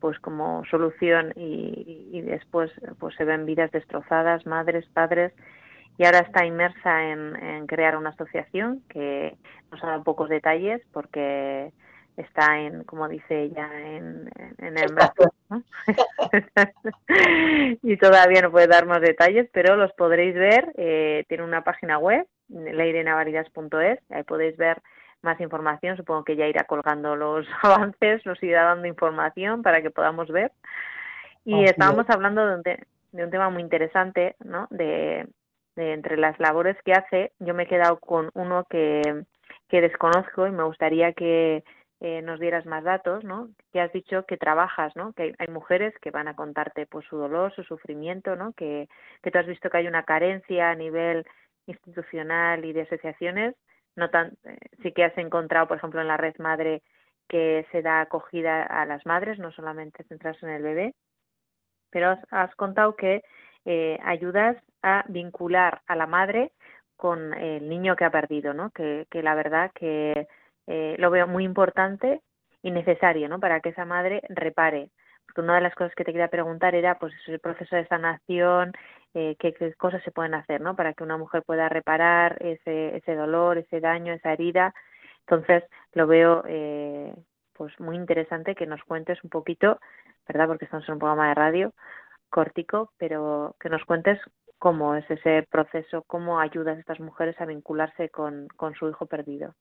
pues 0.00 0.18
como 0.20 0.64
solución 0.70 1.32
y, 1.36 2.08
y, 2.10 2.22
después 2.22 2.70
pues 2.98 3.14
se 3.16 3.24
ven 3.26 3.44
vidas 3.44 3.70
destrozadas, 3.70 4.46
madres, 4.46 4.86
padres 4.94 5.34
y 6.02 6.04
ahora 6.04 6.18
está 6.18 6.44
inmersa 6.44 7.12
en, 7.12 7.64
crear 7.68 7.96
una 7.96 8.10
asociación 8.10 8.82
que 8.88 9.36
nos 9.70 9.84
ha 9.84 9.86
dado 9.86 10.02
pocos 10.02 10.28
detalles 10.28 10.82
porque 10.92 11.72
está 12.16 12.58
en, 12.58 12.82
como 12.82 13.08
dice 13.08 13.44
ella, 13.44 13.70
en, 13.72 14.28
el 14.58 14.92
brazo. 14.92 15.32
y 17.84 17.96
todavía 17.98 18.42
no 18.42 18.50
puede 18.50 18.66
dar 18.66 18.84
más 18.84 19.00
detalles, 19.00 19.48
pero 19.52 19.76
los 19.76 19.92
podréis 19.92 20.34
ver. 20.34 20.72
Eh, 20.74 21.24
tiene 21.28 21.44
una 21.44 21.62
página 21.62 21.98
web, 21.98 22.26
leirenavaridas.es, 22.48 24.00
ahí 24.10 24.24
podéis 24.24 24.56
ver 24.56 24.82
más 25.22 25.40
información. 25.40 25.96
Supongo 25.96 26.24
que 26.24 26.34
ya 26.34 26.48
irá 26.48 26.64
colgando 26.64 27.14
los 27.14 27.46
avances, 27.62 28.26
nos 28.26 28.42
irá 28.42 28.64
dando 28.64 28.88
información 28.88 29.62
para 29.62 29.82
que 29.82 29.92
podamos 29.92 30.26
ver. 30.32 30.50
Y 31.44 31.62
estábamos 31.62 32.10
hablando 32.10 32.44
de 32.44 32.54
un, 32.56 32.62
de 32.62 33.24
un 33.24 33.30
tema 33.30 33.50
muy 33.50 33.62
interesante, 33.62 34.34
¿no? 34.42 34.66
De, 34.70 35.28
entre 35.76 36.16
las 36.16 36.38
labores 36.38 36.76
que 36.84 36.92
hace, 36.92 37.32
yo 37.38 37.54
me 37.54 37.64
he 37.64 37.66
quedado 37.66 37.98
con 37.98 38.30
uno 38.34 38.64
que, 38.68 39.24
que 39.68 39.80
desconozco 39.80 40.46
y 40.46 40.50
me 40.50 40.64
gustaría 40.64 41.12
que 41.12 41.64
eh, 42.00 42.20
nos 42.20 42.40
dieras 42.40 42.66
más 42.66 42.82
datos, 42.82 43.22
¿no? 43.22 43.48
Que 43.72 43.80
has 43.80 43.92
dicho 43.92 44.24
que 44.26 44.36
trabajas, 44.36 44.94
¿no? 44.96 45.12
Que 45.12 45.34
hay, 45.38 45.48
mujeres 45.48 45.94
que 46.00 46.10
van 46.10 46.26
a 46.26 46.34
contarte 46.34 46.84
pues 46.86 47.06
su 47.06 47.16
dolor, 47.16 47.54
su 47.54 47.62
sufrimiento, 47.62 48.34
¿no? 48.34 48.52
Que, 48.54 48.88
que 49.22 49.30
tú 49.30 49.38
has 49.38 49.46
visto 49.46 49.70
que 49.70 49.78
hay 49.78 49.86
una 49.86 50.02
carencia 50.02 50.70
a 50.70 50.74
nivel 50.74 51.24
institucional 51.66 52.64
y 52.64 52.72
de 52.72 52.82
asociaciones, 52.82 53.54
no 53.94 54.10
tan, 54.10 54.32
eh, 54.44 54.58
sí 54.82 54.92
que 54.92 55.04
has 55.04 55.16
encontrado, 55.16 55.68
por 55.68 55.76
ejemplo, 55.76 56.00
en 56.00 56.08
la 56.08 56.16
red 56.16 56.34
madre 56.38 56.82
que 57.28 57.66
se 57.70 57.82
da 57.82 58.00
acogida 58.00 58.64
a 58.64 58.84
las 58.84 59.06
madres, 59.06 59.38
no 59.38 59.52
solamente 59.52 60.02
centrarse 60.04 60.44
en 60.44 60.52
el 60.52 60.62
bebé, 60.62 60.94
pero 61.90 62.10
has, 62.10 62.18
has 62.30 62.54
contado 62.56 62.96
que 62.96 63.22
eh, 63.64 63.98
ayudas 64.02 64.56
a 64.82 65.04
vincular 65.08 65.82
a 65.86 65.96
la 65.96 66.06
madre 66.06 66.52
con 66.96 67.34
el 67.34 67.68
niño 67.68 67.96
que 67.96 68.04
ha 68.04 68.10
perdido, 68.10 68.54
¿no? 68.54 68.70
Que, 68.70 69.06
la 69.12 69.34
verdad 69.34 69.72
que 69.74 70.28
eh, 70.66 70.96
lo 70.98 71.10
veo 71.10 71.26
muy 71.26 71.44
importante 71.44 72.22
y 72.62 72.70
necesario, 72.70 73.28
¿no? 73.28 73.40
Para 73.40 73.60
que 73.60 73.70
esa 73.70 73.84
madre 73.84 74.22
repare. 74.28 74.90
Porque 75.26 75.40
una 75.40 75.56
de 75.56 75.62
las 75.62 75.74
cosas 75.74 75.94
que 75.94 76.04
te 76.04 76.12
quería 76.12 76.28
preguntar 76.28 76.74
era, 76.74 76.98
pues, 76.98 77.12
el 77.26 77.40
proceso 77.40 77.74
de 77.74 77.86
sanación, 77.86 78.72
eh, 79.14 79.36
qué, 79.38 79.52
qué, 79.52 79.74
cosas 79.74 80.02
se 80.04 80.12
pueden 80.12 80.34
hacer, 80.34 80.60
¿no? 80.60 80.76
Para 80.76 80.94
que 80.94 81.02
una 81.02 81.16
mujer 81.16 81.42
pueda 81.42 81.68
reparar 81.68 82.36
ese, 82.40 82.96
ese 82.96 83.14
dolor, 83.14 83.58
ese 83.58 83.80
daño, 83.80 84.12
esa 84.12 84.32
herida. 84.32 84.74
Entonces, 85.26 85.64
lo 85.94 86.06
veo, 86.06 86.44
eh, 86.46 87.14
pues, 87.54 87.78
muy 87.80 87.96
interesante 87.96 88.54
que 88.54 88.66
nos 88.66 88.82
cuentes 88.84 89.22
un 89.24 89.30
poquito, 89.30 89.80
¿verdad? 90.28 90.46
Porque 90.46 90.66
estamos 90.66 90.86
en 90.88 90.94
un 90.94 90.98
programa 91.00 91.28
de 91.28 91.34
radio, 91.34 91.72
cortico, 92.30 92.92
pero 92.96 93.56
que 93.60 93.68
nos 93.68 93.84
cuentes 93.84 94.18
cómo 94.62 94.94
es 94.94 95.04
ese 95.10 95.44
proceso, 95.50 96.04
cómo 96.06 96.38
ayudas 96.38 96.76
a 96.76 96.80
estas 96.80 97.00
mujeres 97.00 97.34
a 97.40 97.46
vincularse 97.46 98.10
con, 98.10 98.46
su 98.78 98.88
hijo 98.88 99.06
perdido. 99.06 99.56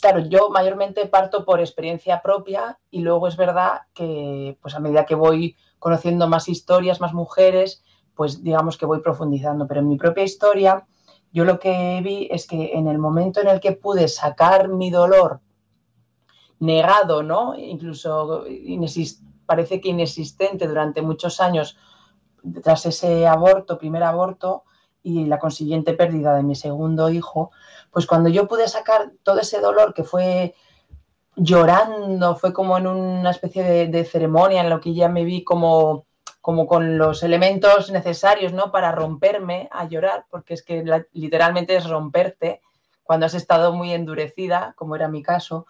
Claro, 0.00 0.20
yo 0.20 0.50
mayormente 0.50 1.04
parto 1.06 1.44
por 1.44 1.58
experiencia 1.58 2.22
propia 2.22 2.78
y 2.88 3.00
luego 3.00 3.26
es 3.26 3.36
verdad 3.36 3.80
que 3.92 4.56
pues 4.62 4.76
a 4.76 4.78
medida 4.78 5.04
que 5.04 5.16
voy 5.16 5.56
conociendo 5.80 6.28
más 6.28 6.48
historias, 6.48 7.00
más 7.00 7.12
mujeres, 7.12 7.82
pues 8.14 8.44
digamos 8.44 8.78
que 8.78 8.86
voy 8.86 9.00
profundizando. 9.00 9.66
Pero 9.66 9.80
en 9.80 9.88
mi 9.88 9.96
propia 9.96 10.22
historia, 10.22 10.86
yo 11.32 11.44
lo 11.44 11.58
que 11.58 12.00
vi 12.04 12.28
es 12.30 12.46
que 12.46 12.74
en 12.74 12.86
el 12.86 12.98
momento 12.98 13.40
en 13.40 13.48
el 13.48 13.58
que 13.58 13.72
pude 13.72 14.06
sacar 14.06 14.68
mi 14.68 14.92
dolor 14.92 15.40
negado, 16.60 17.24
¿no? 17.24 17.58
Incluso 17.58 18.44
parece 19.44 19.80
que 19.80 19.88
inexistente 19.88 20.68
durante 20.68 21.02
muchos 21.02 21.40
años 21.40 21.76
tras 22.62 22.86
ese 22.86 23.26
aborto, 23.26 23.78
primer 23.78 24.02
aborto 24.02 24.64
y 25.02 25.24
la 25.26 25.38
consiguiente 25.38 25.94
pérdida 25.94 26.34
de 26.36 26.42
mi 26.42 26.56
segundo 26.56 27.10
hijo, 27.10 27.52
pues 27.92 28.06
cuando 28.06 28.28
yo 28.28 28.48
pude 28.48 28.66
sacar 28.68 29.12
todo 29.22 29.38
ese 29.38 29.60
dolor 29.60 29.94
que 29.94 30.02
fue 30.02 30.54
llorando, 31.36 32.34
fue 32.34 32.52
como 32.52 32.76
en 32.78 32.86
una 32.86 33.30
especie 33.30 33.86
de, 33.86 34.04
ceremonia 34.04 34.62
en 34.62 34.70
lo 34.70 34.80
que 34.80 34.94
ya 34.94 35.08
me 35.08 35.24
vi 35.24 35.44
como, 35.44 36.06
como 36.40 36.66
con 36.66 36.98
los 36.98 37.22
elementos 37.22 37.90
necesarios 37.90 38.52
¿no? 38.52 38.72
para 38.72 38.90
romperme 38.90 39.68
a 39.70 39.86
llorar, 39.86 40.24
porque 40.30 40.54
es 40.54 40.62
que 40.62 40.82
literalmente 41.12 41.76
es 41.76 41.88
romperte 41.88 42.62
cuando 43.04 43.26
has 43.26 43.34
estado 43.34 43.72
muy 43.72 43.92
endurecida, 43.92 44.74
como 44.76 44.96
era 44.96 45.08
mi 45.08 45.22
caso. 45.22 45.66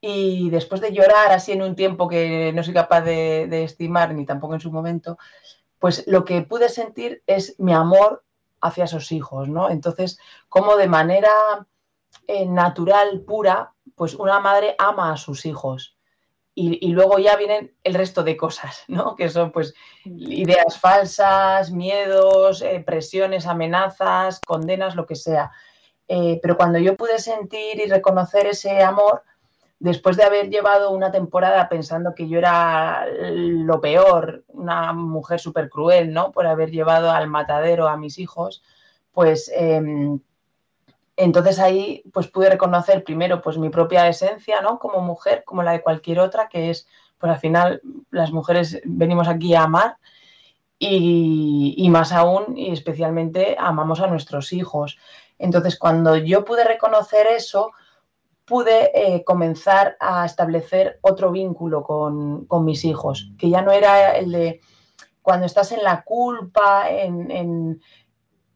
Y 0.00 0.48
después 0.48 0.80
de 0.80 0.92
llorar 0.92 1.30
así 1.32 1.52
en 1.52 1.60
un 1.60 1.76
tiempo 1.76 2.08
que 2.08 2.52
no 2.54 2.62
soy 2.62 2.72
capaz 2.72 3.02
de 3.02 3.64
estimar, 3.64 4.14
ni 4.14 4.24
tampoco 4.24 4.54
en 4.54 4.60
su 4.60 4.72
momento, 4.72 5.18
pues 5.80 6.06
lo 6.06 6.24
que 6.24 6.42
pude 6.42 6.68
sentir 6.68 7.24
es 7.26 7.58
mi 7.58 7.72
amor 7.72 8.22
hacia 8.60 8.86
sus 8.86 9.10
hijos, 9.10 9.48
¿no? 9.48 9.70
Entonces, 9.70 10.20
como 10.48 10.76
de 10.76 10.86
manera 10.86 11.66
eh, 12.28 12.46
natural, 12.46 13.22
pura, 13.22 13.72
pues 13.96 14.14
una 14.14 14.38
madre 14.40 14.76
ama 14.78 15.12
a 15.12 15.16
sus 15.16 15.46
hijos. 15.46 15.96
Y, 16.54 16.88
luego 16.88 17.18
ya 17.18 17.36
vienen 17.36 17.74
el 17.84 17.94
resto 17.94 18.22
de 18.22 18.36
cosas, 18.36 18.84
¿no? 18.88 19.16
Que 19.16 19.30
son 19.30 19.50
pues 19.50 19.72
ideas 20.04 20.78
falsas, 20.78 21.70
miedos, 21.70 22.60
eh, 22.60 22.82
presiones, 22.84 23.46
amenazas, 23.46 24.40
condenas, 24.46 24.94
lo 24.94 25.06
que 25.06 25.16
sea. 25.16 25.50
Eh, 26.06 26.38
pero 26.42 26.58
cuando 26.58 26.78
yo 26.78 26.96
pude 26.96 27.18
sentir 27.18 27.80
y 27.80 27.86
reconocer 27.86 28.46
ese 28.46 28.82
amor, 28.82 29.22
después 29.80 30.16
de 30.18 30.24
haber 30.24 30.50
llevado 30.50 30.90
una 30.90 31.10
temporada 31.10 31.68
pensando 31.68 32.14
que 32.14 32.28
yo 32.28 32.38
era 32.38 33.06
lo 33.08 33.80
peor, 33.80 34.44
una 34.48 34.92
mujer 34.92 35.40
súper 35.40 35.70
cruel, 35.70 36.12
¿no? 36.12 36.32
Por 36.32 36.46
haber 36.46 36.70
llevado 36.70 37.10
al 37.10 37.28
matadero 37.28 37.88
a 37.88 37.96
mis 37.96 38.18
hijos, 38.18 38.62
pues 39.12 39.50
em, 39.54 40.20
entonces 41.16 41.58
ahí 41.58 42.04
pues 42.12 42.28
pude 42.28 42.50
reconocer 42.50 43.02
primero 43.04 43.40
pues 43.40 43.56
mi 43.56 43.70
propia 43.70 44.06
esencia, 44.06 44.60
¿no? 44.60 44.78
Como 44.78 45.00
mujer, 45.00 45.44
como 45.44 45.62
la 45.62 45.72
de 45.72 45.82
cualquier 45.82 46.20
otra, 46.20 46.48
que 46.48 46.70
es, 46.70 46.86
pues 47.18 47.32
al 47.32 47.38
final 47.38 47.80
las 48.10 48.32
mujeres 48.32 48.80
venimos 48.84 49.28
aquí 49.28 49.54
a 49.54 49.62
amar 49.62 49.96
y, 50.78 51.74
y 51.78 51.88
más 51.88 52.12
aún 52.12 52.56
y 52.56 52.70
especialmente 52.70 53.56
amamos 53.58 54.00
a 54.00 54.08
nuestros 54.08 54.52
hijos. 54.52 54.98
Entonces, 55.38 55.78
cuando 55.78 56.16
yo 56.16 56.44
pude 56.44 56.64
reconocer 56.64 57.26
eso, 57.28 57.72
pude 58.50 58.90
eh, 58.92 59.22
comenzar 59.22 59.96
a 60.00 60.26
establecer 60.26 60.98
otro 61.02 61.30
vínculo 61.30 61.84
con, 61.84 62.64
mis 62.64 62.84
hijos, 62.84 63.30
que 63.38 63.48
ya 63.48 63.62
no 63.62 63.70
era 63.70 64.10
el 64.18 64.32
de 64.32 64.60
cuando 65.22 65.46
estás 65.46 65.70
en 65.70 65.84
la 65.84 66.02
culpa, 66.02 66.90
en, 66.90 67.30
en, 67.30 67.80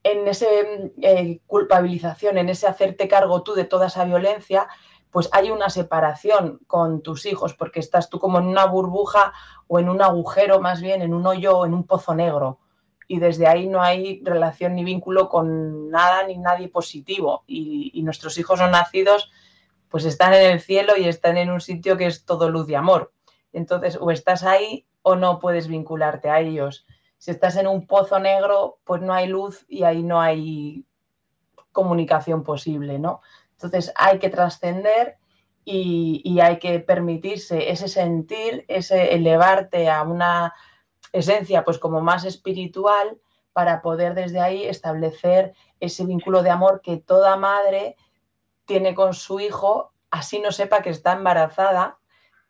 en 0.03 0.27
esa 0.27 0.47
eh, 1.01 1.41
culpabilización, 1.47 2.39
en 2.39 2.49
ese 2.49 2.67
hacerte 2.67 3.07
cargo 3.07 3.45
tú 3.45 3.55
de 3.55 3.67
toda 3.67 3.87
esa 3.87 4.05
violencia, 4.05 4.67
pues 5.13 5.29
hay 5.31 5.53
una 5.53 5.71
separación 5.71 6.59
con 6.67 7.01
tus 7.01 7.25
hijos, 7.25 7.55
porque 7.55 7.79
estás 7.79 8.11
tú 8.11 8.19
como 8.19 8.39
en 8.39 8.47
una 8.47 8.67
burbuja 8.67 9.33
o 9.69 9.79
en 9.79 9.89
un 9.89 10.03
agujero 10.03 10.61
más 10.61 10.83
bien, 10.83 11.03
en 11.03 11.15
un 11.15 11.25
hoyo 11.25 11.59
o 11.59 11.67
en 11.67 11.73
un 11.73 11.87
pozo 11.87 12.17
negro 12.17 12.59
y 13.07 13.19
desde 13.19 13.47
ahí 13.47 13.69
no 13.69 13.83
hay 13.83 14.21
relación 14.25 14.75
ni 14.75 14.85
vínculo 14.85 15.29
con 15.29 15.91
nada 15.91 16.27
ni 16.27 16.39
nadie 16.39 16.69
positivo. 16.69 17.45
Y, 17.47 18.03
nuestros 18.03 18.37
hijos 18.39 18.59
son 18.59 18.71
nacidos, 18.71 19.31
pues 19.95 20.07
están 20.07 20.35
en 20.35 20.51
el 20.51 20.61
cielo 20.61 20.95
y 20.97 21.07
están 21.07 21.37
en 21.37 21.53
un 21.53 21.61
sitio 21.61 21.97
que 21.97 22.07
es 22.07 22.25
todo 22.25 22.51
luz 22.51 22.69
y 22.69 22.75
amor. 22.75 23.13
Entonces, 23.53 23.97
o 24.01 24.11
estás 24.11 24.43
ahí 24.43 24.89
o 25.03 25.15
no 25.15 25.39
puedes 25.39 25.69
vincularte 25.69 26.29
a 26.29 26.41
ellos. 26.41 26.85
Si 27.17 27.31
estás 27.31 27.55
en 27.55 27.69
un 27.69 27.87
pozo 27.87 28.19
negro, 28.19 28.81
pues 28.83 29.03
no 29.03 29.15
hay 29.15 29.29
luz 29.29 29.65
y 29.69 29.85
ahí 29.85 30.03
no 30.03 30.21
hay 30.21 30.85
comunicación 31.71 32.43
posible, 32.43 32.99
¿no? 32.99 33.21
Entonces 33.53 33.93
hay 33.95 34.19
que 34.19 34.31
trascender 34.31 35.15
y, 35.65 36.21
y 36.25 36.41
hay 36.41 36.59
que 36.59 36.81
permitirse 36.81 37.71
ese 37.71 37.87
sentir, 37.87 38.65
ese 38.67 39.15
elevarte 39.15 39.89
a 39.89 40.03
una 40.03 40.55
esencia 41.13 41.65
pues 41.65 41.79
como 41.79 42.01
más 42.01 42.25
espiritual 42.25 43.21
para 43.53 43.81
poder 43.81 44.15
desde 44.15 44.41
ahí 44.41 44.65
establecer 44.65 45.55
ese 45.79 46.05
vínculo 46.05 46.43
de 46.43 46.51
amor 46.51 46.81
que 46.81 46.97
toda 46.97 47.37
madre 47.37 47.95
tiene 48.67 48.95
con 48.95 49.15
su 49.15 49.41
hijo, 49.41 49.93
así 50.11 50.39
no 50.41 50.53
sepa 50.53 50.83
que 50.83 50.91
está 50.91 51.13
embarazada 51.13 51.99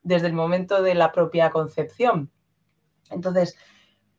desde 0.02 0.26
el 0.26 0.32
momento 0.34 0.82
de 0.82 0.94
la 0.94 1.12
propia 1.12 1.50
concepción. 1.50 2.30
Entonces, 3.10 3.56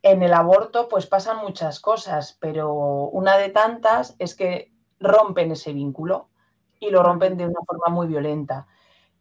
en 0.01 0.21
el 0.21 0.33
aborto 0.33 0.87
pues 0.87 1.07
pasan 1.07 1.37
muchas 1.37 1.79
cosas, 1.79 2.37
pero 2.39 2.73
una 2.73 3.37
de 3.37 3.49
tantas 3.49 4.15
es 4.19 4.35
que 4.35 4.71
rompen 4.99 5.51
ese 5.51 5.73
vínculo 5.73 6.29
y 6.79 6.89
lo 6.89 7.03
rompen 7.03 7.37
de 7.37 7.45
una 7.45 7.59
forma 7.65 7.93
muy 7.93 8.07
violenta. 8.07 8.67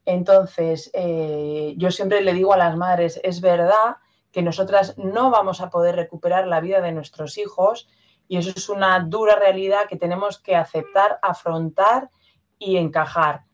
Entonces, 0.04 0.90
eh, 0.92 1.74
yo 1.78 1.90
siempre 1.90 2.20
le 2.20 2.34
digo 2.34 2.52
a 2.52 2.58
las 2.58 2.76
madres, 2.76 3.20
es 3.22 3.40
verdad 3.40 3.96
que 4.30 4.42
nosotras 4.42 4.98
no 4.98 5.30
vamos 5.30 5.60
a 5.60 5.70
poder 5.70 5.96
recuperar 5.96 6.46
la 6.46 6.60
vida 6.60 6.80
de 6.80 6.92
nuestros 6.92 7.38
hijos 7.38 7.88
y 8.28 8.38
eso 8.38 8.52
es 8.54 8.68
una 8.68 8.98
dura 9.00 9.37
realidad 9.37 9.87
que 9.88 9.96
tenemos 9.96 10.38
que 10.38 10.56
aceptar, 10.56 11.18
afrontar 11.22 12.10
y 12.64 12.77
encajar. 12.77 13.44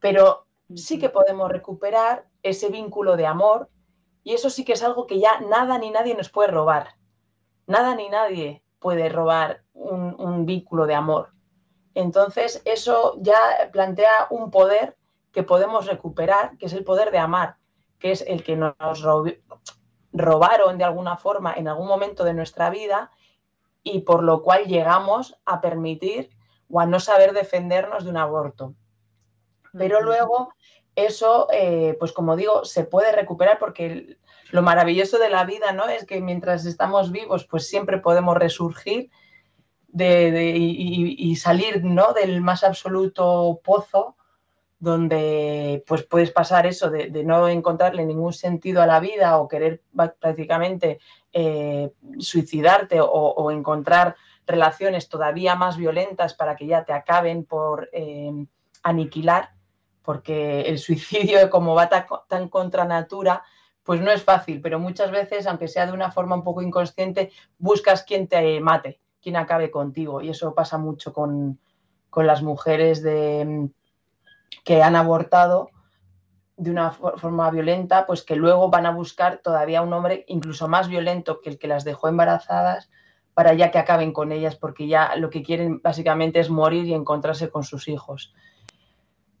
Pero 0.00 0.46
sí 0.74 0.98
que 0.98 1.08
podemos 1.08 1.50
recuperar 1.50 2.26
ese 2.42 2.70
vínculo 2.70 3.16
de 3.16 3.26
amor 3.26 3.68
y 4.24 4.34
eso 4.34 4.50
sí 4.50 4.64
que 4.64 4.72
es 4.72 4.82
algo 4.82 5.06
que 5.06 5.20
ya 5.20 5.40
nada 5.40 5.78
ni 5.78 5.90
nadie 5.90 6.14
nos 6.14 6.28
puede 6.28 6.50
robar. 6.50 6.96
Nada 7.66 7.94
ni 7.94 8.08
nadie 8.08 8.62
puede 8.78 9.08
robar 9.08 9.62
un, 9.74 10.14
un 10.18 10.46
vínculo 10.46 10.86
de 10.86 10.94
amor. 10.94 11.32
Entonces 11.94 12.62
eso 12.64 13.16
ya 13.20 13.70
plantea 13.72 14.26
un 14.30 14.50
poder 14.50 14.96
que 15.30 15.42
podemos 15.42 15.86
recuperar, 15.86 16.56
que 16.58 16.66
es 16.66 16.72
el 16.72 16.84
poder 16.84 17.10
de 17.10 17.18
amar 17.18 17.56
que 18.02 18.10
es 18.10 18.24
el 18.26 18.42
que 18.42 18.56
nos 18.56 18.74
robaron 20.12 20.76
de 20.76 20.84
alguna 20.84 21.16
forma 21.16 21.54
en 21.54 21.68
algún 21.68 21.86
momento 21.86 22.24
de 22.24 22.34
nuestra 22.34 22.68
vida 22.68 23.12
y 23.84 24.00
por 24.00 24.24
lo 24.24 24.42
cual 24.42 24.66
llegamos 24.66 25.38
a 25.46 25.60
permitir 25.60 26.30
o 26.72 26.80
a 26.80 26.86
no 26.86 26.98
saber 26.98 27.34
defendernos 27.34 28.04
de 28.04 28.10
un 28.10 28.16
aborto. 28.16 28.74
Pero 29.72 30.00
luego 30.00 30.54
eso, 30.96 31.46
eh, 31.52 31.96
pues 31.98 32.12
como 32.12 32.34
digo, 32.34 32.64
se 32.64 32.84
puede 32.84 33.12
recuperar 33.12 33.58
porque 33.58 34.16
lo 34.50 34.62
maravilloso 34.62 35.18
de 35.18 35.30
la 35.30 35.44
vida, 35.44 35.72
¿no? 35.72 35.86
Es 35.86 36.06
que 36.06 36.20
mientras 36.20 36.64
estamos 36.64 37.12
vivos, 37.12 37.46
pues 37.46 37.68
siempre 37.68 37.98
podemos 37.98 38.36
resurgir 38.36 39.10
y, 39.94 41.36
salir, 41.36 41.84
¿no? 41.84 42.14
Del 42.14 42.40
más 42.40 42.64
absoluto 42.64 43.60
pozo 43.62 44.16
donde 44.78 45.84
pues 45.86 46.02
puedes 46.02 46.32
pasar 46.32 46.66
eso 46.66 46.90
de, 46.90 47.08
no 47.22 47.48
encontrarle 47.48 48.04
ningún 48.04 48.32
sentido 48.32 48.82
a 48.82 48.86
la 48.86 48.98
vida 48.98 49.38
o 49.38 49.46
querer 49.46 49.80
prácticamente 50.18 50.98
eh, 51.32 51.92
suicidarte 52.18 52.98
o, 53.00 53.50
encontrar 53.52 54.16
relaciones 54.46 55.08
todavía 55.08 55.54
más 55.54 55.76
violentas 55.76 56.34
para 56.34 56.56
que 56.56 56.66
ya 56.66 56.84
te 56.84 56.92
acaben 56.92 57.44
por 57.44 57.88
eh, 57.92 58.30
aniquilar, 58.82 59.50
porque 60.02 60.62
el 60.62 60.78
suicidio 60.86 61.50
como 61.50 61.74
va 61.74 61.88
tan, 61.88 62.48
contra 62.48 62.84
natura, 62.84 63.42
pues 63.82 64.00
no 64.00 64.10
es 64.10 64.22
fácil, 64.22 64.60
pero 64.60 64.78
muchas 64.78 65.10
veces, 65.10 65.46
aunque 65.46 65.68
sea 65.68 65.86
de 65.86 65.92
una 65.92 66.12
forma 66.12 66.36
un 66.36 66.44
poco 66.44 66.62
inconsciente, 66.62 67.32
buscas 67.58 68.04
quien 68.04 68.28
te 68.28 68.60
mate, 68.60 69.00
quien 69.20 69.36
acabe 69.36 69.70
contigo. 69.70 70.20
Y 70.20 70.30
eso 70.30 70.54
pasa 70.54 70.78
mucho 70.78 71.12
con 71.12 71.58
las 72.14 72.42
mujeres 72.42 73.02
de 73.02 73.70
que 74.64 74.82
han 74.82 74.96
abortado 74.96 75.70
de 76.56 76.70
una 76.70 76.92
forma 76.92 77.50
violenta, 77.50 78.06
pues 78.06 78.22
que 78.22 78.36
luego 78.36 78.68
van 78.68 78.86
a 78.86 78.92
buscar 78.92 79.38
todavía 79.38 79.82
un 79.82 79.92
hombre 79.92 80.24
incluso 80.28 80.68
más 80.68 80.88
violento 80.88 81.40
que 81.40 81.50
el 81.50 81.58
que 81.58 81.66
las 81.66 81.84
dejó 81.84 82.08
embarazadas 82.08 82.90
para 83.34 83.54
ya 83.54 83.70
que 83.70 83.78
acaben 83.78 84.12
con 84.12 84.32
ellas, 84.32 84.56
porque 84.56 84.86
ya 84.86 85.16
lo 85.16 85.30
que 85.30 85.42
quieren 85.42 85.80
básicamente 85.82 86.40
es 86.40 86.50
morir 86.50 86.84
y 86.86 86.94
encontrarse 86.94 87.50
con 87.50 87.64
sus 87.64 87.88
hijos. 87.88 88.34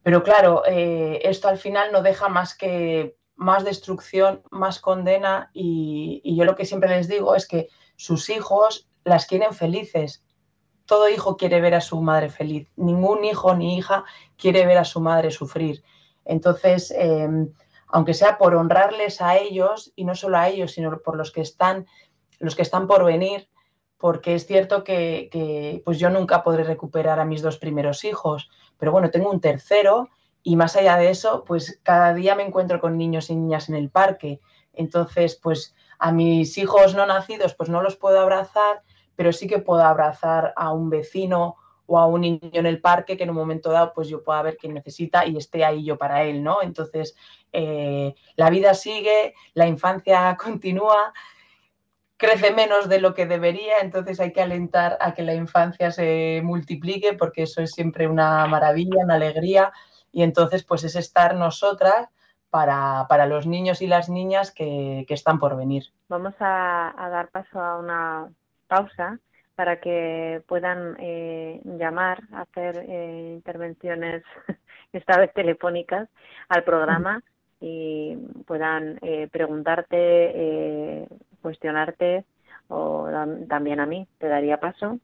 Pero 0.02 0.22
claro, 0.22 0.62
eh, 0.66 1.20
esto 1.24 1.48
al 1.48 1.58
final 1.58 1.92
no 1.92 2.02
deja 2.02 2.28
más 2.28 2.56
que 2.56 3.16
más 3.36 3.64
destrucción, 3.64 4.42
más 4.50 4.80
condena 4.80 5.50
y, 5.52 6.22
yo 6.36 6.44
lo 6.44 6.54
que 6.54 6.64
siempre 6.64 6.90
les 6.90 7.08
digo 7.08 7.34
es 7.34 7.46
que 7.46 7.68
sus 7.96 8.30
hijos 8.30 8.88
las 9.04 9.26
quieren 9.26 9.52
felices 9.52 10.24
todo 10.86 11.08
hijo 11.08 11.36
quiere 11.36 11.60
ver 11.60 11.74
a 11.74 11.80
su 11.80 12.00
madre 12.00 12.28
feliz. 12.28 12.68
Ningún 12.76 13.24
hijo 13.24 13.54
ni 13.54 13.78
hija 13.78 14.04
quiere 14.36 14.66
ver 14.66 14.78
a 14.78 14.84
su 14.84 15.00
madre 15.00 15.30
sufrir. 15.30 15.82
Entonces, 16.24 16.92
em, 16.96 17.52
aunque 17.86 18.14
sea 18.14 18.38
por 18.38 18.54
honrarles 18.54 19.20
a 19.20 19.36
ellos, 19.38 19.92
y 19.96 20.04
no 20.04 20.14
solo 20.14 20.38
a 20.38 20.48
ellos, 20.48 20.72
sino 20.72 20.98
por 20.98 21.16
los 21.16 21.32
que 21.32 21.40
están, 21.40 21.86
los 22.38 22.54
que 22.54 22.62
están 22.62 22.86
por 22.86 23.04
venir, 23.04 23.48
porque 24.02 24.34
es 24.34 24.48
cierto 24.48 24.82
que, 24.82 25.80
pues 25.84 25.96
yo 26.00 26.10
nunca 26.10 26.42
podré 26.42 26.64
recuperar 26.64 27.20
a 27.20 27.24
mis 27.24 27.40
dos 27.40 27.56
primeros 27.58 28.02
hijos, 28.02 28.50
pero 28.76 28.90
bueno, 28.90 29.12
tengo 29.12 29.30
un 29.30 29.40
tercero 29.40 30.08
y 30.42 30.56
más 30.56 30.74
allá 30.74 30.96
de 30.96 31.08
eso, 31.08 31.44
pues 31.46 31.78
cada 31.84 32.12
día 32.12 32.34
me 32.34 32.42
encuentro 32.42 32.80
con 32.80 32.98
niños 32.98 33.30
y 33.30 33.36
niñas 33.36 33.68
en 33.68 33.76
el 33.76 33.90
parque. 33.90 34.40
Entonces, 34.72 35.38
pues 35.40 35.76
a 36.00 36.10
mis 36.10 36.58
hijos 36.58 36.96
no 36.96 37.06
nacidos, 37.06 37.54
pues 37.54 37.70
no 37.70 37.80
los 37.80 37.94
puedo 37.94 38.18
abrazar, 38.18 38.82
pero 39.14 39.32
sí 39.32 39.46
que 39.46 39.60
puedo 39.60 39.84
abrazar 39.84 40.52
a 40.56 40.72
un 40.72 40.90
vecino 40.90 41.54
o 41.86 41.96
a 41.96 42.06
un 42.06 42.22
niño 42.22 42.40
en 42.54 42.66
el 42.66 42.80
parque 42.80 43.16
que 43.16 43.22
en 43.22 43.30
un 43.30 43.36
momento 43.36 43.70
dado 43.70 43.92
pues 43.94 44.08
yo 44.08 44.24
pueda 44.24 44.42
ver 44.42 44.56
que 44.56 44.68
necesita 44.68 45.24
y 45.26 45.36
esté 45.36 45.64
ahí 45.64 45.84
yo 45.84 45.96
para 45.96 46.24
él, 46.24 46.42
¿no? 46.42 46.60
Entonces, 46.60 47.14
eh, 47.52 48.16
la 48.34 48.50
vida 48.50 48.74
sigue, 48.74 49.34
la 49.54 49.68
infancia 49.68 50.36
continúa, 50.42 51.12
crece 52.22 52.54
menos 52.54 52.88
de 52.88 53.00
lo 53.00 53.14
que 53.14 53.26
debería, 53.26 53.74
entonces 53.82 54.20
hay 54.20 54.32
que 54.32 54.40
alentar 54.40 54.96
a 55.00 55.12
que 55.12 55.22
la 55.22 55.34
infancia 55.34 55.90
se 55.90 56.40
multiplique 56.44 57.14
porque 57.14 57.42
eso 57.42 57.60
es 57.60 57.72
siempre 57.72 58.06
una 58.06 58.46
maravilla, 58.46 59.04
una 59.04 59.16
alegría 59.16 59.72
y 60.12 60.22
entonces 60.22 60.62
pues 60.62 60.84
es 60.84 60.94
estar 60.94 61.34
nosotras 61.34 62.08
para, 62.48 63.26
los 63.26 63.46
niños 63.46 63.82
y 63.82 63.88
las 63.88 64.08
niñas 64.08 64.52
que, 64.52 65.04
están 65.08 65.40
por 65.40 65.56
venir. 65.56 65.84
Vamos 66.08 66.34
a 66.38 66.94
dar 67.10 67.28
paso 67.28 67.60
a 67.60 67.78
una 67.78 68.28
pausa 68.68 69.18
para 69.54 69.80
que 69.80 70.42
puedan 70.46 70.96
eh, 70.98 71.60
llamar, 71.64 72.22
hacer 72.32 72.84
eh, 72.88 73.32
intervenciones, 73.34 74.22
esta 74.92 75.18
vez 75.18 75.32
telefónicas, 75.34 76.08
al 76.48 76.64
programa 76.64 77.22
y 77.60 78.16
puedan 78.46 78.98
eh, 79.02 79.28
preguntarte, 79.30 81.06
cuestionarte 81.42 82.24
o 82.68 83.08
también 83.48 83.80
a 83.80 83.86
mí, 83.86 84.06
te 84.18 84.28
daría 84.28 84.58
paso 84.58 84.98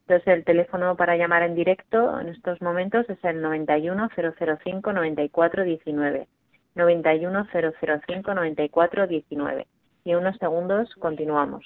Entonces 0.00 0.26
el 0.26 0.44
teléfono 0.44 0.96
para 0.96 1.16
llamar 1.16 1.42
en 1.44 1.54
directo 1.54 2.20
en 2.20 2.28
estos 2.28 2.60
momentos 2.60 3.08
es 3.08 3.22
el 3.24 3.40
91 3.40 4.10
005 4.14 4.92
94 4.92 5.64
19. 5.64 6.28
91 6.74 7.46
005 7.52 8.34
94 8.34 9.06
19. 9.06 9.66
Y 10.04 10.10
en 10.10 10.18
unos 10.18 10.36
segundos 10.36 10.94
continuamos. 10.96 11.64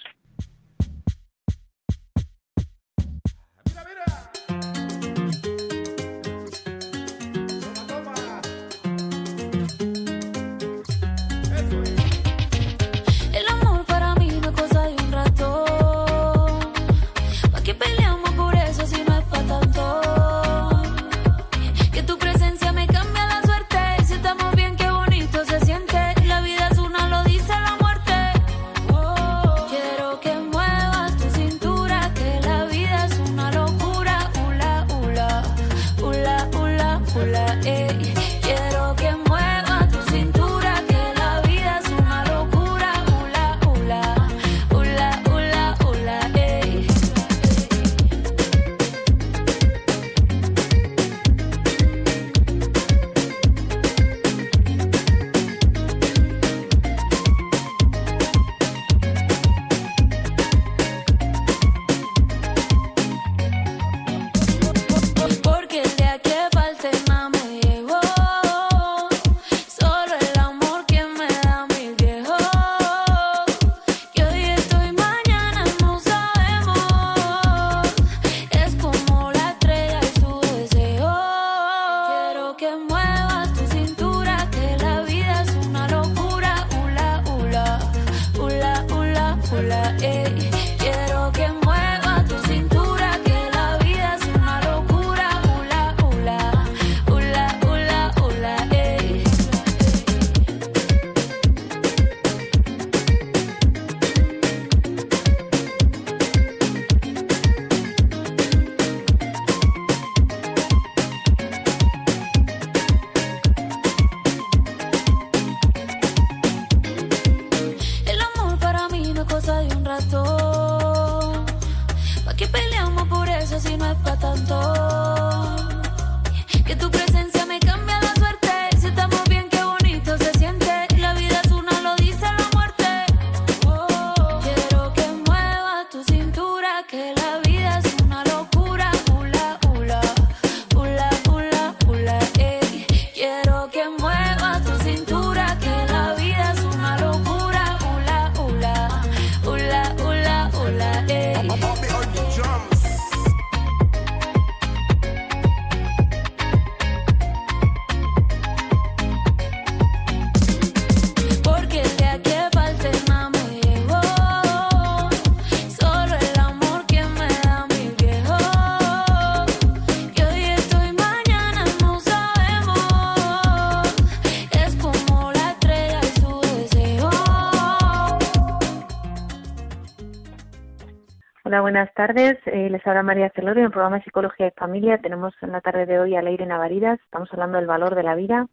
Tardes. 182.01 182.39
Eh, 182.47 182.71
les 182.71 182.87
habla 182.87 183.03
María 183.03 183.29
Celorio 183.35 183.61
en 183.61 183.67
el 183.67 183.73
programa 183.73 183.99
de 183.99 184.05
Psicología 184.05 184.47
y 184.47 184.53
Familia. 184.53 184.97
Tenemos 185.03 185.35
en 185.43 185.53
la 185.53 185.61
tarde 185.61 185.85
de 185.85 185.99
hoy 185.99 186.17
a 186.17 186.23
Leire 186.23 186.47
Navaridas. 186.47 186.99
Estamos 187.05 187.29
hablando 187.31 187.59
del 187.59 187.67
valor 187.67 187.95
de 187.95 188.03
la 188.03 188.15
vida. 188.15 188.47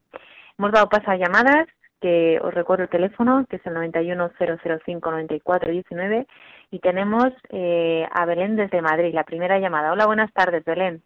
Hemos 0.60 0.74
dado 0.74 0.90
paso 0.90 1.12
a 1.12 1.16
llamadas, 1.16 1.66
que 2.02 2.42
os 2.44 2.54
recuerdo 2.54 2.84
el 2.84 2.90
teléfono, 2.90 3.46
que 3.50 3.56
es 3.56 3.66
el 3.66 3.74
910059419. 3.76 6.28
Y 6.72 6.80
tenemos 6.80 7.28
eh, 7.48 8.06
a 8.12 8.26
Belén 8.26 8.58
desde 8.58 8.82
Madrid, 8.82 9.14
la 9.14 9.24
primera 9.24 9.60
llamada. 9.60 9.94
Hola, 9.94 10.08
buenas 10.08 10.34
tardes, 10.34 10.66
Belén. 10.66 11.02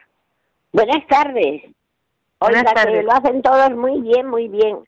Buenas 0.74 1.06
tardes. 1.06 1.62
Buenas 2.40 2.74
tardes. 2.74 3.02
que 3.02 3.04
lo 3.04 3.12
hacen 3.12 3.44
todos 3.44 3.70
muy 3.76 4.02
bien, 4.02 4.28
muy 4.28 4.48
bien. 4.48 4.80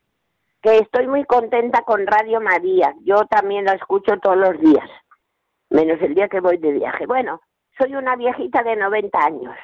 Que 0.60 0.78
estoy 0.78 1.06
muy 1.06 1.24
contenta 1.24 1.82
con 1.82 2.04
Radio 2.04 2.40
María. 2.40 2.96
Yo 3.04 3.26
también 3.26 3.66
la 3.66 3.74
escucho 3.74 4.18
todos 4.18 4.38
los 4.38 4.58
días 4.58 4.90
menos 5.74 6.00
el 6.00 6.14
día 6.14 6.28
que 6.28 6.40
voy 6.40 6.56
de 6.58 6.72
viaje. 6.72 7.06
Bueno, 7.06 7.40
soy 7.78 7.94
una 7.94 8.16
viejita 8.16 8.62
de 8.62 8.76
90 8.76 9.18
años. 9.18 9.56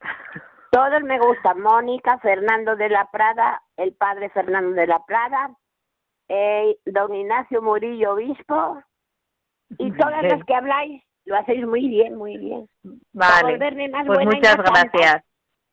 Todos 0.70 1.02
me 1.02 1.18
gustan, 1.18 1.60
Mónica, 1.62 2.18
Fernando 2.18 2.76
de 2.76 2.90
la 2.90 3.10
Prada, 3.10 3.62
el 3.76 3.94
padre 3.94 4.28
Fernando 4.28 4.72
de 4.72 4.86
la 4.86 5.02
Prada, 5.06 5.56
eh, 6.28 6.76
don 6.84 7.14
Ignacio 7.14 7.62
Murillo 7.62 8.12
Obispo, 8.12 8.82
y 9.78 9.90
todas 9.92 10.22
las 10.22 10.44
que 10.44 10.54
habláis 10.54 11.02
lo 11.24 11.36
hacéis 11.36 11.66
muy 11.66 11.88
bien, 11.88 12.16
muy 12.16 12.36
bien. 12.36 12.68
Vale, 13.12 13.58
pues 14.06 14.26
muchas 14.26 14.56
gracias. 14.56 15.24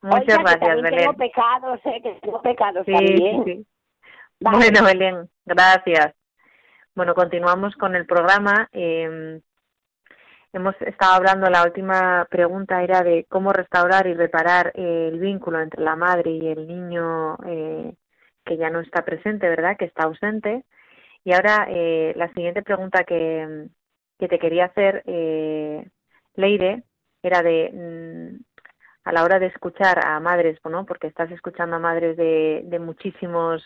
Muchas 0.01 0.39
gracias, 0.39 0.81
Belén. 0.81 0.99
Tengo 0.99 1.13
pecados, 1.13 1.79
eh, 1.83 2.01
que 2.01 2.13
tengo 2.21 2.41
pecados 2.41 2.85
también. 2.85 3.43
Sí. 3.43 3.67
Bueno, 4.39 4.83
Belén, 4.85 5.29
gracias. 5.45 6.13
Bueno, 6.93 7.13
continuamos 7.15 7.75
con 7.75 7.95
el 7.95 8.05
programa. 8.05 8.69
Eh, 8.71 9.41
hemos 10.55 10.75
estado 10.81 11.15
hablando, 11.15 11.49
la 11.49 11.63
última 11.63 12.25
pregunta 12.29 12.81
era 12.81 13.01
de 13.01 13.25
cómo 13.29 13.51
restaurar 13.51 14.07
y 14.07 14.13
reparar 14.13 14.71
eh, 14.75 15.09
el 15.11 15.19
vínculo 15.19 15.59
entre 15.59 15.83
la 15.83 15.97
madre 15.97 16.31
y 16.31 16.47
el 16.47 16.65
niño 16.65 17.35
eh, 17.45 17.93
que 18.45 18.57
ya 18.57 18.69
no 18.69 18.79
está 18.79 19.03
presente, 19.03 19.49
¿verdad? 19.49 19.75
Que 19.77 19.85
está 19.85 20.03
ausente. 20.05 20.63
Y 21.25 21.33
ahora 21.33 21.67
eh, 21.69 22.13
la 22.15 22.31
siguiente 22.33 22.61
pregunta 22.61 23.03
que, 23.03 23.67
que 24.17 24.27
te 24.29 24.39
quería 24.39 24.65
hacer, 24.65 25.03
Leire, 26.35 26.83
era 27.21 27.41
de 27.41 27.71
mm, 27.73 28.43
a 29.03 29.11
la 29.11 29.23
hora 29.23 29.39
de 29.39 29.47
escuchar 29.47 30.05
a 30.05 30.19
madres, 30.21 30.57
¿no? 30.63 30.85
Porque 30.85 31.07
estás 31.07 31.29
escuchando 31.31 31.75
a 31.75 31.79
madres 31.79 32.15
de, 32.15 32.61
de 32.65 32.79
muchísimos 32.79 33.61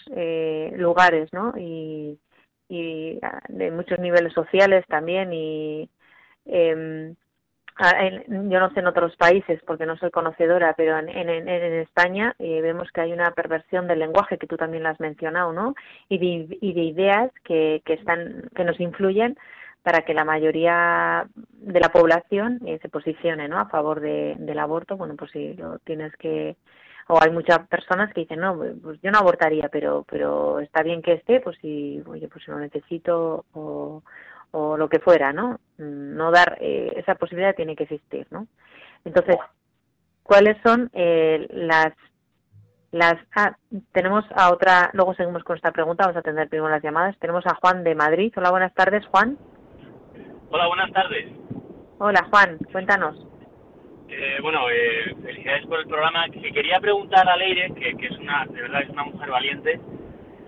lugares, 0.75 1.31
¿no? 1.33 1.53
Y, 1.55 2.19
y 2.67 3.19
ah, 3.21 3.41
de 3.47 3.71
muchos 3.71 3.99
niveles 3.99 4.33
sociales 4.33 4.85
también 4.87 5.33
y 5.33 5.89
eh, 6.51 7.15
yo 8.27 8.59
no 8.59 8.69
sé 8.71 8.81
en 8.81 8.87
otros 8.87 9.15
países 9.15 9.61
porque 9.65 9.85
no 9.85 9.95
soy 9.97 10.11
conocedora, 10.11 10.73
pero 10.75 10.97
en, 10.99 11.07
en, 11.09 11.29
en 11.29 11.73
España 11.75 12.35
eh, 12.37 12.61
vemos 12.61 12.91
que 12.91 13.01
hay 13.01 13.13
una 13.13 13.31
perversión 13.31 13.87
del 13.87 13.99
lenguaje 13.99 14.37
que 14.37 14.47
tú 14.47 14.57
también 14.57 14.83
lo 14.83 14.89
has 14.89 14.99
mencionado, 14.99 15.53
¿no? 15.53 15.75
Y 16.09 16.17
de, 16.17 16.57
y 16.59 16.73
de 16.73 16.81
ideas 16.81 17.31
que, 17.45 17.81
que 17.85 17.93
están 17.93 18.49
que 18.53 18.65
nos 18.65 18.79
influyen 18.81 19.37
para 19.81 20.01
que 20.01 20.13
la 20.13 20.25
mayoría 20.25 21.27
de 21.35 21.79
la 21.79 21.89
población 21.89 22.59
eh, 22.65 22.79
se 22.81 22.89
posicione 22.89 23.47
¿no? 23.47 23.57
a 23.59 23.69
favor 23.69 24.01
de, 24.01 24.35
del 24.37 24.59
aborto, 24.59 24.97
bueno, 24.97 25.15
pues 25.15 25.31
si 25.31 25.53
lo 25.53 25.79
tienes 25.79 26.15
que 26.17 26.57
o 27.07 27.19
hay 27.19 27.31
muchas 27.31 27.67
personas 27.67 28.13
que 28.13 28.21
dicen 28.21 28.39
no 28.39 28.55
pues 28.55 29.01
yo 29.01 29.09
no 29.09 29.17
abortaría 29.17 29.67
pero 29.69 30.05
pero 30.07 30.59
está 30.59 30.83
bien 30.83 31.01
que 31.01 31.13
esté 31.13 31.39
pues 31.39 31.57
si 31.59 32.03
oye 32.05 32.27
pues 32.27 32.45
si 32.45 32.51
lo 32.51 32.59
necesito 32.59 33.45
o, 33.53 34.03
o 34.51 34.77
lo 34.77 34.89
que 34.89 34.99
fuera 34.99 35.33
no 35.33 35.59
no 35.77 36.31
dar 36.31 36.57
eh, 36.59 36.91
esa 36.95 37.15
posibilidad 37.15 37.55
tiene 37.55 37.75
que 37.75 37.83
existir 37.83 38.27
no 38.31 38.47
entonces 39.05 39.37
cuáles 40.23 40.57
son 40.63 40.89
eh, 40.93 41.47
las 41.51 41.93
las 42.91 43.15
ah, 43.35 43.55
tenemos 43.91 44.25
a 44.35 44.51
otra 44.51 44.89
luego 44.93 45.13
seguimos 45.13 45.43
con 45.43 45.55
esta 45.55 45.71
pregunta 45.71 46.03
vamos 46.03 46.17
a 46.17 46.19
atender 46.19 46.49
primero 46.49 46.69
las 46.69 46.81
llamadas. 46.81 47.17
Tenemos 47.19 47.45
a 47.45 47.53
Juan 47.55 47.83
de 47.83 47.93
Madrid. 47.93 48.33
Hola 48.35 48.49
buenas 48.49 48.73
tardes 48.73 49.05
Juan. 49.07 49.37
Hola 50.49 50.67
buenas 50.67 50.91
tardes. 50.91 51.27
Hola 51.99 52.27
Juan 52.31 52.57
cuéntanos. 52.71 53.15
Eh, 54.07 54.39
bueno, 54.41 54.61
eh, 54.71 55.15
felicidades 55.21 55.67
por 55.67 55.79
el 55.79 55.87
programa. 55.87 56.25
Que 56.29 56.51
quería 56.51 56.79
preguntar 56.79 57.29
a 57.29 57.37
Leire, 57.37 57.71
que, 57.75 57.95
que, 57.95 58.07
es 58.07 58.17
una, 58.17 58.45
de 58.47 58.61
verdad 58.61 58.81
es 58.81 58.89
una 58.89 59.03
mujer 59.03 59.29
valiente, 59.29 59.79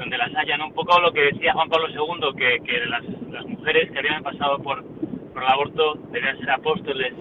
donde 0.02 0.18
las 0.18 0.36
hayan 0.36 0.62
un 0.64 0.74
poco 0.74 0.99
lo 0.99 1.14
que 1.14 1.22
decía 1.32 1.54
Juan 1.54 1.70
Pablo 1.70 1.88
II, 1.88 2.36
que, 2.36 2.58
que 2.66 2.86
las, 2.88 3.04
las 3.30 3.45
mujeres 3.45 3.91
que 3.91 3.99
habían 3.99 4.24
pasado 4.24 4.58
por, 4.58 4.84
por 5.32 5.43
el 5.43 5.47
aborto 5.47 5.93
debían 6.10 6.39
ser 6.39 6.49
apóstoles 6.49 7.14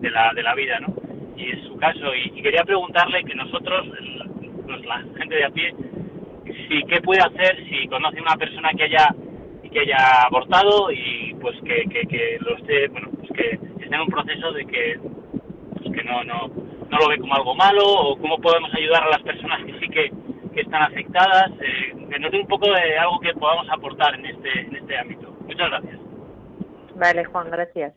de 0.00 0.10
la, 0.10 0.32
de 0.34 0.42
la 0.42 0.54
vida, 0.56 0.80
¿no? 0.80 0.94
Y 1.36 1.50
es 1.50 1.62
su 1.68 1.76
caso. 1.76 2.12
Y, 2.16 2.42
quería 2.42 2.64
preguntarle 2.64 3.22
que 3.22 3.36
nosotros, 3.36 3.86
pues, 4.66 4.84
la 4.84 4.98
gente 5.16 5.36
de 5.36 5.44
a 5.44 5.50
pie, 5.50 5.72
si 6.66 6.82
qué 6.88 7.00
puede 7.02 7.20
hacer 7.20 7.64
si 7.68 7.86
conoce 7.86 8.20
una 8.20 8.36
persona 8.36 8.70
que 8.76 8.84
haya 8.84 9.14
que 9.70 9.80
haya 9.80 10.22
abortado 10.22 10.90
y 10.90 11.34
pues 11.42 11.54
que, 11.60 11.84
que, 11.90 12.00
que 12.08 12.38
lo 12.40 12.56
esté, 12.56 12.88
bueno, 12.88 13.10
pues 13.18 13.30
que 13.32 13.50
esté 13.82 13.94
en 13.94 14.00
un 14.00 14.08
proceso 14.08 14.50
de 14.52 14.64
que 14.64 14.98
que 15.92 16.04
no, 16.04 16.24
no, 16.24 16.48
no 16.48 16.98
lo 16.98 17.08
ve 17.08 17.18
como 17.18 17.34
algo 17.34 17.54
malo 17.54 17.84
o 17.84 18.16
cómo 18.16 18.38
podemos 18.38 18.72
ayudar 18.74 19.04
a 19.04 19.10
las 19.10 19.22
personas 19.22 19.62
que 19.64 19.78
sí 19.78 19.88
que, 19.88 20.10
que 20.58 20.62
están 20.62 20.82
afectadas, 20.82 21.52
eh, 21.60 22.08
que 22.10 22.18
nos 22.18 22.32
dé 22.32 22.40
un 22.40 22.48
poco 22.48 22.66
de 22.66 22.98
algo 22.98 23.20
que 23.20 23.32
podamos 23.34 23.68
aportar 23.70 24.16
en 24.16 24.26
este, 24.26 24.60
en 24.62 24.74
este 24.74 24.98
ámbito. 24.98 25.30
Muchas 25.42 25.70
gracias. 25.70 26.00
Vale, 26.96 27.24
Juan, 27.26 27.48
gracias. 27.48 27.94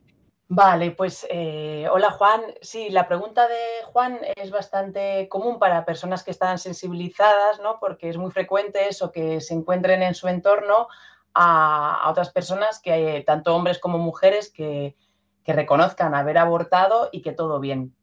Vale, 0.48 0.92
pues 0.92 1.26
eh, 1.32 1.88
hola 1.92 2.12
Juan. 2.12 2.42
Sí, 2.62 2.90
la 2.92 3.08
pregunta 3.08 3.48
de 3.48 3.84
Juan 3.86 4.20
es 4.36 4.52
bastante 4.52 5.28
común 5.28 5.58
para 5.58 5.86
personas 5.86 6.24
que 6.24 6.30
están 6.30 6.60
sensibilizadas, 6.60 7.60
¿no? 7.62 7.80
Porque 7.80 8.10
es 8.10 8.18
muy 8.18 8.30
frecuente 8.30 8.88
eso, 8.88 9.12
que 9.12 9.42
se 9.42 9.56
encuentren 9.56 10.04
en 10.04 10.14
su 10.14 10.28
entorno 10.28 10.88
a, 11.34 12.04
a 12.04 12.12
otras 12.12 12.32
personas, 12.32 12.80
que 12.80 12.92
hay 12.92 13.24
tanto 13.24 13.56
hombres 13.56 13.80
como 13.80 13.98
mujeres, 13.98 14.52
que, 14.52 14.96
que 15.44 15.54
reconozcan 15.54 16.14
haber 16.14 16.38
abortado 16.38 17.10
y 17.12 17.24
que 17.24 17.32
todo 17.32 17.60
bien. 17.60 17.96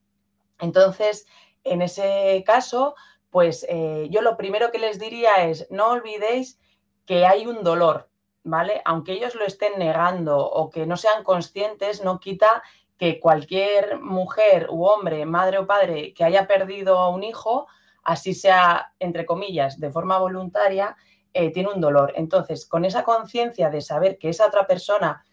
Entonces, 0.58 1.28
en 1.62 1.82
ese 1.82 2.42
caso, 2.44 2.96
pues 3.30 3.66
eh, 3.68 4.08
yo 4.10 4.22
lo 4.22 4.36
primero 4.36 4.70
que 4.70 4.78
les 4.78 4.98
diría 4.98 5.48
es, 5.48 5.66
no 5.70 5.88
olvidéis 5.88 6.58
que 7.06 7.26
hay 7.26 7.46
un 7.46 7.62
dolor, 7.62 8.08
¿vale? 8.44 8.80
Aunque 8.84 9.12
ellos 9.12 9.34
lo 9.34 9.44
estén 9.44 9.78
negando 9.78 10.38
o 10.38 10.70
que 10.70 10.86
no 10.86 10.96
sean 10.96 11.24
conscientes, 11.24 12.02
no 12.02 12.20
quita 12.20 12.62
que 12.98 13.20
cualquier 13.20 14.00
mujer 14.00 14.68
u 14.70 14.84
hombre, 14.84 15.24
madre 15.24 15.58
o 15.58 15.66
padre 15.66 16.12
que 16.14 16.24
haya 16.24 16.46
perdido 16.46 16.98
a 16.98 17.10
un 17.10 17.22
hijo, 17.22 17.66
así 18.02 18.34
sea, 18.34 18.92
entre 18.98 19.24
comillas, 19.24 19.78
de 19.78 19.90
forma 19.90 20.18
voluntaria, 20.18 20.96
eh, 21.32 21.52
tiene 21.52 21.70
un 21.70 21.80
dolor. 21.80 22.12
Entonces, 22.16 22.66
con 22.66 22.84
esa 22.84 23.04
conciencia 23.04 23.70
de 23.70 23.80
saber 23.80 24.18
que 24.18 24.30
esa 24.30 24.46
otra 24.46 24.66
persona 24.66 25.24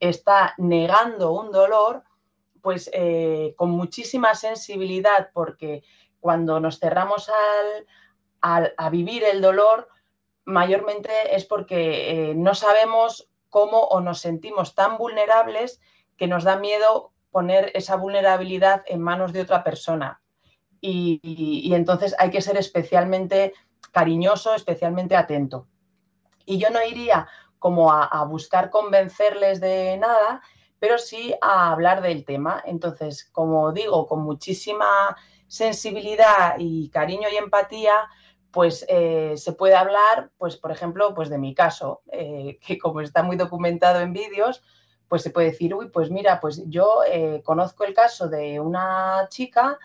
está 0.00 0.54
negando 0.58 1.32
un 1.32 1.50
dolor, 1.50 2.02
pues 2.60 2.90
eh, 2.92 3.54
con 3.56 3.70
muchísima 3.70 4.34
sensibilidad, 4.34 5.30
porque 5.32 5.84
cuando 6.26 6.58
nos 6.58 6.80
cerramos 6.80 7.30
al, 8.42 8.74
a 8.76 8.90
vivir 8.90 9.22
el 9.22 9.40
dolor, 9.40 9.88
mayormente 10.44 11.36
es 11.36 11.44
porque 11.44 12.30
eh, 12.30 12.34
no 12.34 12.56
sabemos 12.56 13.30
cómo 13.48 13.78
o 13.78 14.00
nos 14.00 14.18
sentimos 14.18 14.74
tan 14.74 14.98
vulnerables 14.98 15.80
que 16.16 16.26
nos 16.26 16.42
da 16.42 16.56
miedo 16.56 17.12
poner 17.30 17.70
esa 17.74 17.94
vulnerabilidad 17.94 18.82
en 18.86 19.02
manos 19.02 19.32
de 19.32 19.42
otra 19.42 19.62
persona. 19.62 20.20
y 20.80 21.72
entonces 21.74 22.16
hay 22.18 22.30
que 22.30 22.40
ser 22.40 22.56
especialmente 22.56 23.52
cariñoso, 23.92 24.56
especialmente 24.56 25.14
atento. 25.14 25.68
Y 26.44 26.58
yo 26.58 26.70
no 26.70 26.84
iría 26.84 27.28
como 27.60 27.92
a, 27.92 28.24
buscar 28.24 28.70
convencerles 28.70 29.60
de 29.60 29.96
nada, 29.96 30.42
pero 30.78 30.98
sí 30.98 31.34
a 31.40 31.70
hablar 31.70 32.02
del 32.02 32.24
tema. 32.24 32.62
Entonces, 32.66 33.24
como 33.32 33.72
digo, 33.72 34.06
con 34.06 34.22
muchísima 34.22 35.16
sensibilidad 35.48 36.56
y 36.58 36.88
cariño 36.90 37.28
y 37.32 37.36
empatía, 37.36 37.94
pues 38.50 38.86
eh, 38.88 39.34
se 39.36 39.52
puede 39.52 39.74
hablar, 39.74 40.30
pues 40.38 40.56
por 40.56 40.72
ejemplo, 40.72 41.14
pues 41.14 41.28
de 41.28 41.38
mi 41.38 41.54
caso, 41.54 42.02
eh, 42.10 42.58
que 42.66 42.78
como 42.78 43.00
está 43.00 43.22
muy 43.22 43.36
documentado 43.36 44.00
en 44.00 44.12
vídeos, 44.12 44.62
pues 45.08 45.22
se 45.22 45.30
puede 45.30 45.50
decir, 45.50 45.74
uy, 45.74 45.90
pues 45.90 46.10
mira, 46.10 46.40
pues 46.40 46.62
yo 46.66 47.02
eh, 47.06 47.42
conozco 47.44 47.84
el 47.84 47.94
caso 47.94 48.28
de 48.28 48.58
una 48.58 49.26
chica 49.28 49.78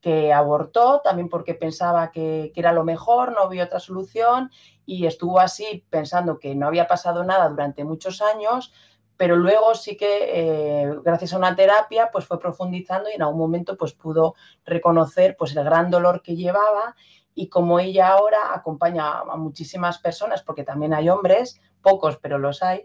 que 0.00 0.32
abortó 0.32 1.00
también 1.02 1.28
porque 1.28 1.54
pensaba 1.54 2.12
que, 2.12 2.52
que, 2.54 2.60
era 2.60 2.72
lo 2.72 2.84
mejor, 2.84 3.32
no 3.32 3.40
había 3.40 3.64
otra 3.64 3.80
solución 3.80 4.50
y 4.86 5.06
estuvo 5.06 5.40
así 5.40 5.84
pensando 5.90 6.38
que 6.38 6.54
no 6.54 6.66
había 6.66 6.86
pasado 6.86 7.24
nada 7.24 7.48
durante 7.48 7.82
muchos 7.82 8.22
años, 8.22 8.72
pero 9.18 9.34
luego 9.34 9.74
sí 9.74 9.96
que 9.96 10.30
eh, 10.30 10.94
gracias 11.02 11.34
a 11.34 11.38
una 11.38 11.56
terapia 11.56 12.08
pues 12.12 12.24
fue 12.24 12.38
profundizando 12.38 13.10
y 13.10 13.14
en 13.14 13.22
algún 13.22 13.40
momento 13.40 13.76
pues 13.76 13.92
pudo 13.92 14.36
reconocer 14.64 15.36
pues 15.36 15.54
el 15.56 15.64
gran 15.64 15.90
dolor 15.90 16.22
que 16.22 16.36
llevaba 16.36 16.94
y 17.34 17.48
como 17.48 17.80
ella 17.80 18.12
ahora 18.12 18.54
acompaña 18.54 19.18
a 19.18 19.36
muchísimas 19.36 19.98
personas, 19.98 20.42
porque 20.42 20.62
también 20.62 20.94
hay 20.94 21.08
hombres, 21.08 21.60
pocos 21.82 22.16
pero 22.18 22.38
los 22.38 22.62
hay, 22.62 22.84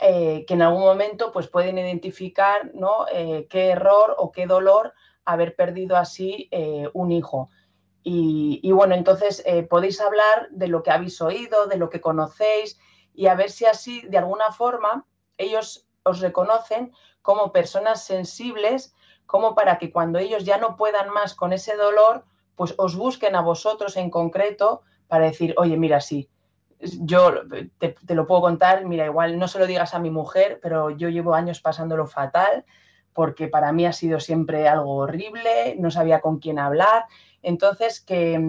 eh, 0.00 0.44
que 0.46 0.54
en 0.54 0.62
algún 0.62 0.82
momento 0.82 1.30
pues 1.32 1.46
pueden 1.46 1.78
identificar 1.78 2.72
¿no? 2.74 3.06
Eh, 3.12 3.46
qué 3.48 3.70
error 3.70 4.16
o 4.18 4.32
qué 4.32 4.46
dolor 4.46 4.92
haber 5.24 5.54
perdido 5.54 5.96
así 5.96 6.50
un 6.94 7.12
hijo. 7.12 7.50
Y, 8.02 8.72
bueno, 8.72 8.94
entonces 8.94 9.44
podéis 9.68 10.00
hablar 10.00 10.48
de 10.50 10.66
lo 10.66 10.82
que 10.82 10.90
habéis 10.90 11.20
oído, 11.20 11.66
de 11.66 11.76
lo 11.76 11.90
que 11.90 12.00
conocéis 12.00 12.80
y 13.14 13.26
a 13.26 13.34
ver 13.34 13.50
si 13.50 13.66
así, 13.66 14.00
de 14.08 14.18
alguna 14.18 14.50
forma, 14.50 15.06
ellos 15.40 15.86
os 16.02 16.20
reconocen 16.20 16.92
como 17.22 17.52
personas 17.52 18.04
sensibles, 18.04 18.94
como 19.26 19.54
para 19.54 19.78
que 19.78 19.92
cuando 19.92 20.18
ellos 20.18 20.44
ya 20.44 20.58
no 20.58 20.76
puedan 20.76 21.10
más 21.10 21.34
con 21.34 21.52
ese 21.52 21.76
dolor, 21.76 22.24
pues 22.56 22.74
os 22.78 22.96
busquen 22.96 23.36
a 23.36 23.42
vosotros 23.42 23.96
en 23.96 24.10
concreto 24.10 24.82
para 25.08 25.26
decir, 25.26 25.54
oye, 25.56 25.76
mira, 25.76 26.00
sí, 26.00 26.28
yo 26.80 27.34
te, 27.78 28.14
lo 28.14 28.26
puedo 28.26 28.40
contar, 28.40 28.84
mira, 28.86 29.04
igual 29.04 29.38
no 29.38 29.48
se 29.48 29.58
lo 29.58 29.66
digas 29.66 29.94
a 29.94 29.98
mi 29.98 30.10
mujer, 30.10 30.60
pero 30.62 30.90
yo 30.90 31.08
llevo 31.08 31.34
años 31.34 31.60
pasándolo 31.60 32.06
fatal, 32.06 32.64
porque 33.12 33.48
para 33.48 33.72
mí 33.72 33.86
ha 33.86 33.92
sido 33.92 34.20
siempre 34.20 34.68
algo 34.68 34.96
horrible, 34.96 35.76
no 35.78 35.90
sabía 35.90 36.20
con 36.20 36.38
quién 36.38 36.58
hablar. 36.58 37.04
Entonces, 37.42 38.00
que, 38.00 38.40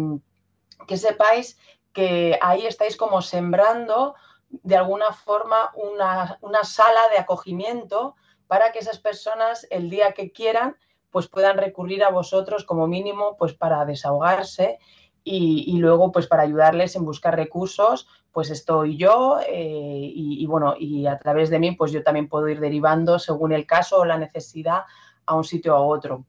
que 0.87 0.97
sepáis 0.97 1.57
que 1.93 2.39
ahí 2.41 2.65
estáis 2.65 2.95
como 2.95 3.21
sembrando 3.21 4.15
de 4.63 4.75
alguna 4.75 5.13
forma 5.13 5.71
una, 5.75 6.37
una, 6.41 6.63
sala 6.63 7.01
de 7.11 7.17
acogimiento 7.17 8.15
para 8.47 8.71
que 8.71 8.79
esas 8.79 8.99
personas 8.99 9.65
el 9.69 9.89
día 9.89 10.11
que 10.11 10.31
quieran 10.31 10.75
pues 11.09 11.27
puedan 11.27 11.57
recurrir 11.57 12.03
a 12.03 12.09
vosotros 12.09 12.65
como 12.65 12.87
mínimo 12.87 13.37
pues 13.37 13.53
para 13.53 13.85
desahogarse 13.85 14.79
y, 15.23 15.77
luego 15.77 16.11
pues 16.11 16.27
para 16.27 16.43
ayudarles 16.43 16.95
en 16.95 17.05
buscar 17.05 17.35
recursos 17.35 18.07
pues 18.31 18.49
estoy 18.49 18.97
yo 18.97 19.39
eh, 19.47 20.11
y, 20.13 20.45
bueno 20.47 20.75
y 20.79 21.05
a 21.05 21.19
través 21.19 21.49
de 21.49 21.59
mí 21.59 21.73
pues 21.73 21.91
yo 21.91 22.01
también 22.01 22.27
puedo 22.27 22.47
ir 22.49 22.59
derivando 22.59 23.19
según 23.19 23.51
el 23.51 23.65
caso 23.65 23.99
o 23.99 24.05
la 24.05 24.17
necesidad 24.17 24.83
a 25.25 25.35
un 25.35 25.43
sitio 25.43 25.75
o 25.75 25.77
a 25.77 25.81
otro. 25.81 26.25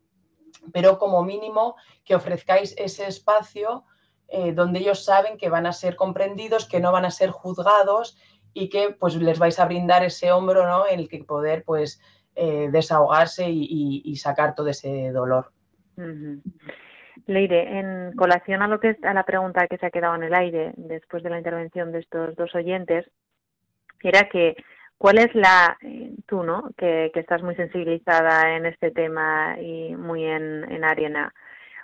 Pero 0.72 0.98
como 0.98 1.24
mínimo 1.24 1.76
que 2.04 2.14
ofrezcáis 2.14 2.74
ese 2.76 3.06
espacio 3.06 3.84
eh, 4.34 4.52
donde 4.54 4.78
ellos 4.78 5.04
saben 5.04 5.36
que 5.36 5.50
van 5.50 5.66
a 5.66 5.74
ser 5.74 5.94
comprendidos 5.94 6.66
que 6.66 6.80
no 6.80 6.90
van 6.90 7.04
a 7.04 7.10
ser 7.10 7.28
juzgados 7.28 8.16
y 8.54 8.70
que 8.70 8.96
pues 8.98 9.14
les 9.16 9.38
vais 9.38 9.60
a 9.60 9.66
brindar 9.66 10.04
ese 10.04 10.32
hombro 10.32 10.66
¿no? 10.66 10.88
en 10.88 11.00
el 11.00 11.08
que 11.10 11.22
poder 11.22 11.64
pues 11.64 12.00
eh, 12.34 12.70
desahogarse 12.72 13.44
y, 13.50 14.16
sacar 14.16 14.54
todo 14.54 14.68
ese 14.68 15.12
dolor. 15.12 15.52
Leire, 17.26 17.78
en 17.78 18.12
colación 18.16 18.62
a 18.62 18.68
lo 18.68 18.80
que 18.80 18.96
a 19.02 19.12
la 19.12 19.24
pregunta 19.24 19.68
que 19.68 19.76
se 19.76 19.84
ha 19.84 19.90
quedado 19.90 20.14
en 20.14 20.22
el 20.22 20.34
aire 20.34 20.72
después 20.76 21.22
de 21.22 21.28
la 21.28 21.36
intervención 21.36 21.92
de 21.92 21.98
estos 21.98 22.34
dos 22.34 22.54
oyentes, 22.54 23.04
era 24.02 24.30
que 24.30 24.56
cuál 24.96 25.18
es 25.18 25.34
la 25.34 25.76
eh, 25.82 26.14
tú, 26.26 26.42
¿no? 26.42 26.70
Que, 26.78 27.12
estás 27.14 27.42
muy 27.42 27.54
sensibilizada 27.54 28.56
en 28.56 28.64
este 28.64 28.92
tema 28.92 29.60
y 29.60 29.94
muy 29.94 30.24
en 30.24 30.84
arena. 30.84 31.34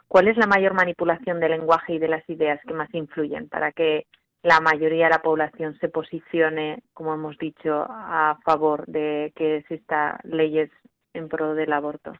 ¿Cuál 0.09 0.29
es 0.29 0.39
la 0.39 0.47
mayor 0.47 0.73
manipulación 0.73 1.39
del 1.39 1.53
lenguaje 1.53 1.95
y 1.95 1.99
de 1.99 2.09
las 2.09 2.29
ideas 2.29 2.61
que 2.67 2.73
más 2.73 2.93
influyen 2.95 3.49
para 3.49 3.73
que 3.73 4.07
la 4.43 4.61
mayoría 4.61 5.05
de 5.05 5.11
la 5.11 5.23
población 5.23 5.77
se 5.81 5.89
posicione, 5.89 6.83
como 6.95 7.13
hemos 7.13 7.37
dicho, 7.37 7.85
a 7.89 8.39
favor 8.45 8.87
de 8.87 9.33
que 9.37 9.59
existan 9.59 10.19
leyes 10.25 10.71
en 11.13 11.29
pro 11.29 11.55
del 11.55 11.73
aborto? 11.73 12.13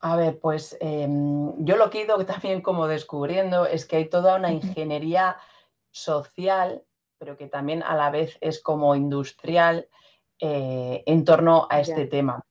A 0.00 0.16
ver, 0.16 0.38
pues 0.40 0.76
em, 0.80 1.52
yo 1.64 1.76
lo 1.76 1.88
que 1.88 2.00
he 2.00 2.04
ido 2.04 2.16
también 2.26 2.60
como 2.60 2.86
descubriendo 2.86 3.66
es 3.66 3.86
que 3.86 3.96
hay 3.96 4.08
toda 4.08 4.36
una 4.36 4.52
ingeniería 4.52 5.36
social, 5.90 6.82
pero 7.18 7.36
que 7.36 7.46
también 7.46 7.82
a 7.82 7.96
la 7.96 8.10
vez 8.10 8.36
es 8.42 8.60
como 8.60 8.94
industrial 8.94 9.88
eh, 10.38 11.02
en 11.06 11.24
torno 11.24 11.66
a 11.70 11.80
este 11.80 12.06
tema. 12.06 12.44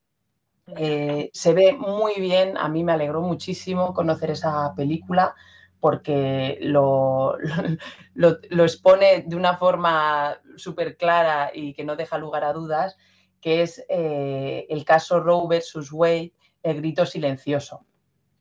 Eh, 0.74 1.30
se 1.32 1.52
ve 1.52 1.74
muy 1.74 2.14
bien, 2.16 2.56
a 2.56 2.68
mí 2.68 2.82
me 2.82 2.92
alegró 2.92 3.22
muchísimo 3.22 3.94
conocer 3.94 4.32
esa 4.32 4.74
película 4.74 5.34
porque 5.78 6.58
lo, 6.60 7.36
expone 8.50 9.22
de 9.26 9.36
una 9.36 9.56
forma 9.56 10.40
súper 10.56 10.96
clara 10.96 11.52
y 11.54 11.72
que 11.74 11.84
no 11.84 11.94
deja 11.94 12.18
lugar 12.18 12.42
a 12.42 12.52
dudas, 12.52 12.96
que 13.40 13.62
es 13.62 13.84
eh, 13.88 14.66
el 14.68 14.84
caso 14.84 15.20
Roe 15.20 15.46
versus 15.48 15.92
Wade, 15.92 16.32
el 16.64 16.78
grito 16.78 17.06
silencioso. 17.06 17.86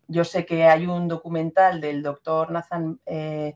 Yo 0.07 0.23
sé 0.23 0.45
que 0.47 0.65
hay 0.65 0.87
un 0.87 1.07
documental 1.07 1.79
del 1.79 2.01
doctor 2.01 2.49
Nathan, 2.49 2.99
eh, 3.05 3.55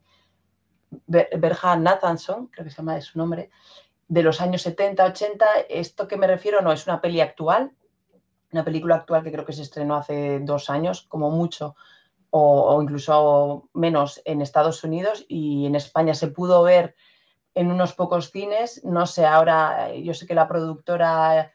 Berhan 1.08 1.82
Nathanson, 1.82 2.48
creo 2.48 2.66
que 2.66 2.72
se 2.72 2.78
llama 2.78 2.96
de 2.96 3.02
su 3.02 3.18
nombre, 3.18 3.50
de 4.08 4.24
los 4.24 4.42
años 4.42 4.62
70, 4.62 5.06
80. 5.06 5.46
Esto 5.70 6.08
que 6.08 6.18
me 6.18 6.28
refiero 6.28 6.62
no 6.62 6.72
es 6.72 6.86
una 6.86 7.02
peli 7.02 7.22
actual, 7.22 7.72
una 8.52 8.64
película 8.64 8.96
actual 8.96 9.24
que 9.24 9.32
creo 9.32 9.46
que 9.46 9.54
se 9.54 9.62
estrenó 9.62 9.96
hace 9.96 10.40
dos 10.40 10.70
años, 10.70 11.06
como 11.08 11.30
mucho, 11.30 11.76
o, 12.32 12.80
incluso 12.82 13.70
menos 13.74 14.22
en 14.26 14.42
Estados 14.42 14.84
Unidos 14.84 15.26
y 15.28 15.66
en 15.66 15.76
España 15.76 16.14
se 16.14 16.28
pudo 16.28 16.62
ver 16.64 16.96
en 17.56 17.72
unos 17.72 17.94
pocos 17.94 18.32
cines. 18.32 18.84
No 18.84 19.08
sé, 19.08 19.26
ahora 19.26 19.94
yo 19.96 20.14
sé 20.14 20.28
que 20.28 20.36
la 20.36 20.48
productora 20.48 21.52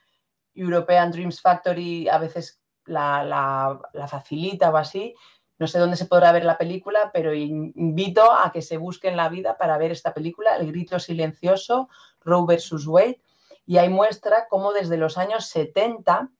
European 0.55 1.11
Dreams 1.13 1.41
Factory 1.41 2.09
a 2.09 2.19
veces 2.19 2.61
la, 2.87 3.81
facilita 4.09 4.71
o 4.71 4.77
así. 4.77 5.15
No 5.59 5.69
sé 5.69 5.79
dónde 5.79 5.97
se 5.97 6.07
podrá 6.07 6.33
ver 6.33 6.45
la 6.45 6.59
película, 6.59 7.11
pero 7.13 7.33
invito 7.33 8.33
a 8.33 8.51
que 8.51 8.61
se 8.61 8.77
busquen 8.77 9.17
la 9.17 9.29
vida 9.29 9.57
para 9.57 9.79
ver 9.79 9.93
esta 9.93 10.13
película, 10.13 10.57
El 10.57 10.73
grito 10.73 10.99
silencioso, 10.99 11.89
Roe 12.21 12.45
versus 12.47 12.87
Wade, 12.89 13.21
y 13.65 13.79
ahí 13.79 13.89
muestra 13.89 14.49
cómo 14.49 14.73
desde 14.73 14.97
los 14.97 15.17
años 15.17 15.47
70 15.47 16.31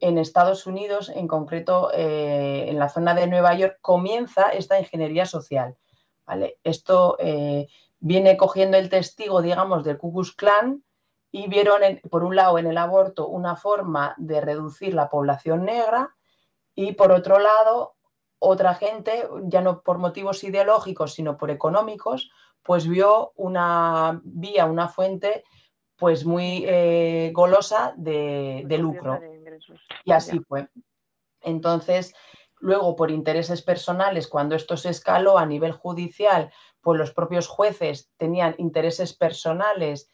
en 0.00 0.18
Estados 0.18 0.66
Unidos, 0.66 1.10
en 1.14 1.28
concreto 1.28 1.90
eh, 1.92 2.66
en 2.68 2.78
la 2.78 2.88
zona 2.88 3.14
de 3.14 3.26
Nueva 3.26 3.54
York, 3.54 3.78
comienza 3.80 4.50
esta 4.50 4.78
ingeniería 4.78 5.26
social. 5.26 5.76
¿vale? 6.26 6.58
Esto 6.64 7.16
eh, 7.18 7.68
viene 7.98 8.36
cogiendo 8.36 8.78
el 8.78 8.88
testigo, 8.88 9.42
digamos, 9.42 9.84
del 9.84 9.98
Ku 9.98 10.12
Klux 10.12 10.32
Klan 10.32 10.82
y 11.30 11.48
vieron, 11.48 11.80
por 12.10 12.24
un 12.24 12.34
lado, 12.34 12.58
en 12.58 12.66
el 12.66 12.78
aborto 12.78 13.28
una 13.28 13.56
forma 13.56 14.14
de 14.16 14.40
reducir 14.40 14.94
la 14.94 15.08
población 15.10 15.64
negra 15.64 16.16
y, 16.74 16.92
por 16.92 17.12
otro 17.12 17.38
lado, 17.38 17.94
otra 18.38 18.74
gente, 18.74 19.28
ya 19.44 19.60
no 19.60 19.82
por 19.82 19.98
motivos 19.98 20.42
ideológicos, 20.44 21.12
sino 21.12 21.36
por 21.36 21.50
económicos, 21.50 22.30
pues 22.62 22.88
vio 22.88 23.32
una 23.36 24.20
vía, 24.24 24.64
una 24.64 24.88
fuente 24.88 25.44
pues 25.96 26.24
muy 26.24 26.64
eh, 26.66 27.30
golosa 27.34 27.92
de, 27.96 28.64
lucro. 28.78 29.20
Y 30.04 30.12
así 30.12 30.40
fue. 30.40 30.68
Entonces, 31.40 32.14
luego, 32.58 32.96
por 32.96 33.10
intereses 33.10 33.62
personales, 33.62 34.28
cuando 34.28 34.54
esto 34.54 34.76
se 34.76 34.90
escaló 34.90 35.38
a 35.38 35.46
nivel 35.46 35.72
judicial, 35.72 36.52
pues 36.80 36.98
los 36.98 37.12
propios 37.12 37.48
jueces 37.48 38.10
tenían 38.16 38.54
intereses 38.58 39.14
personales 39.14 40.10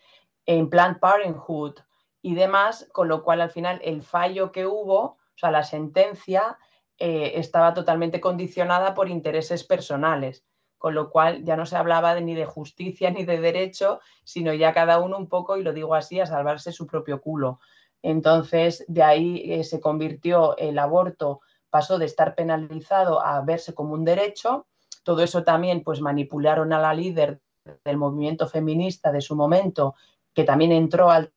en 0.47 0.71
Planned 0.71 0.99
Parenthood 1.01 1.75
y 2.23 2.35
demás, 2.35 2.89
con 2.93 3.09
lo 3.09 3.23
cual 3.23 3.41
al 3.41 3.51
final 3.51 3.81
el 3.83 4.03
fallo 4.03 4.53
que 4.53 4.67
hubo, 4.67 5.01
o 5.01 5.19
sea, 5.37 5.51
la 5.51 5.65
sentencia, 5.65 6.59
eh, 6.99 7.33
estaba 7.35 7.75
totalmente 7.75 8.21
condicionada 8.21 8.95
por 8.95 9.09
intereses 9.09 9.65
personales 9.65 10.45
con 10.79 10.95
lo 10.95 11.11
cual 11.11 11.43
ya 11.45 11.57
no 11.57 11.67
se 11.67 11.77
hablaba 11.77 12.15
de, 12.15 12.21
ni 12.21 12.35
de 12.35 12.45
justicia 12.45 13.11
ni 13.11 13.25
de 13.25 13.41
derecho, 13.41 14.01
sino 14.25 14.53
ya 14.53 14.73
cada 14.73 15.01
uno 15.01 15.19
un 15.19 15.29
poco, 15.29 15.57
y 15.57 15.63
lo 15.63 15.73
digo 15.73 15.95
así, 15.95 16.21
a 16.21 16.27
salvarse 16.27 16.73
su 16.73 16.87
propio 16.87 17.21
culo. 17.21 17.61
Entonces, 18.03 18.85
de 18.89 19.03
ahí 19.03 19.53
eh, 19.53 19.65
se 19.65 19.81
convirtió 19.81 20.57
el 20.57 20.79
aborto, 20.79 21.41
pasó 21.71 21.99
de 21.99 22.07
estar 22.07 22.35
penalizado 22.35 23.21
a 23.21 23.41
verse 23.43 23.75
como 23.75 23.95
un 23.95 24.05
derecho. 24.05 24.67
Todo 25.03 25.23
eso 25.23 25.45
también, 25.45 25.83
pues 25.83 26.01
manipularon 26.01 26.73
a 26.73 26.81
la 26.81 26.95
líder 26.95 27.41
del 27.85 27.97
movimiento 27.97 28.49
feminista 28.49 29.13
de 29.13 29.21
su 29.21 29.35
momento, 29.35 29.95
que 30.33 30.45
también 30.45 30.73
entró 30.73 31.11
al 31.11 31.33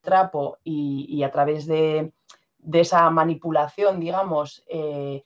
trapo 0.00 0.58
y, 0.62 1.22
a 1.22 1.30
través 1.30 1.66
de, 1.66 2.12
esa 2.72 3.08
manipulación, 3.10 4.00
digamos, 4.00 4.64
eh, 4.68 5.24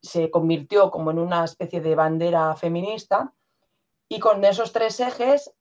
se 0.00 0.30
convirtió 0.30 0.90
como 0.90 1.10
en 1.10 1.18
una 1.18 1.44
especie 1.44 1.80
de 1.80 1.94
bandera 1.94 2.54
feminista 2.54 3.32
y 4.08 4.20
con 4.20 4.44
esos 4.44 4.72
tres 4.72 5.00
ejes, 5.00 5.54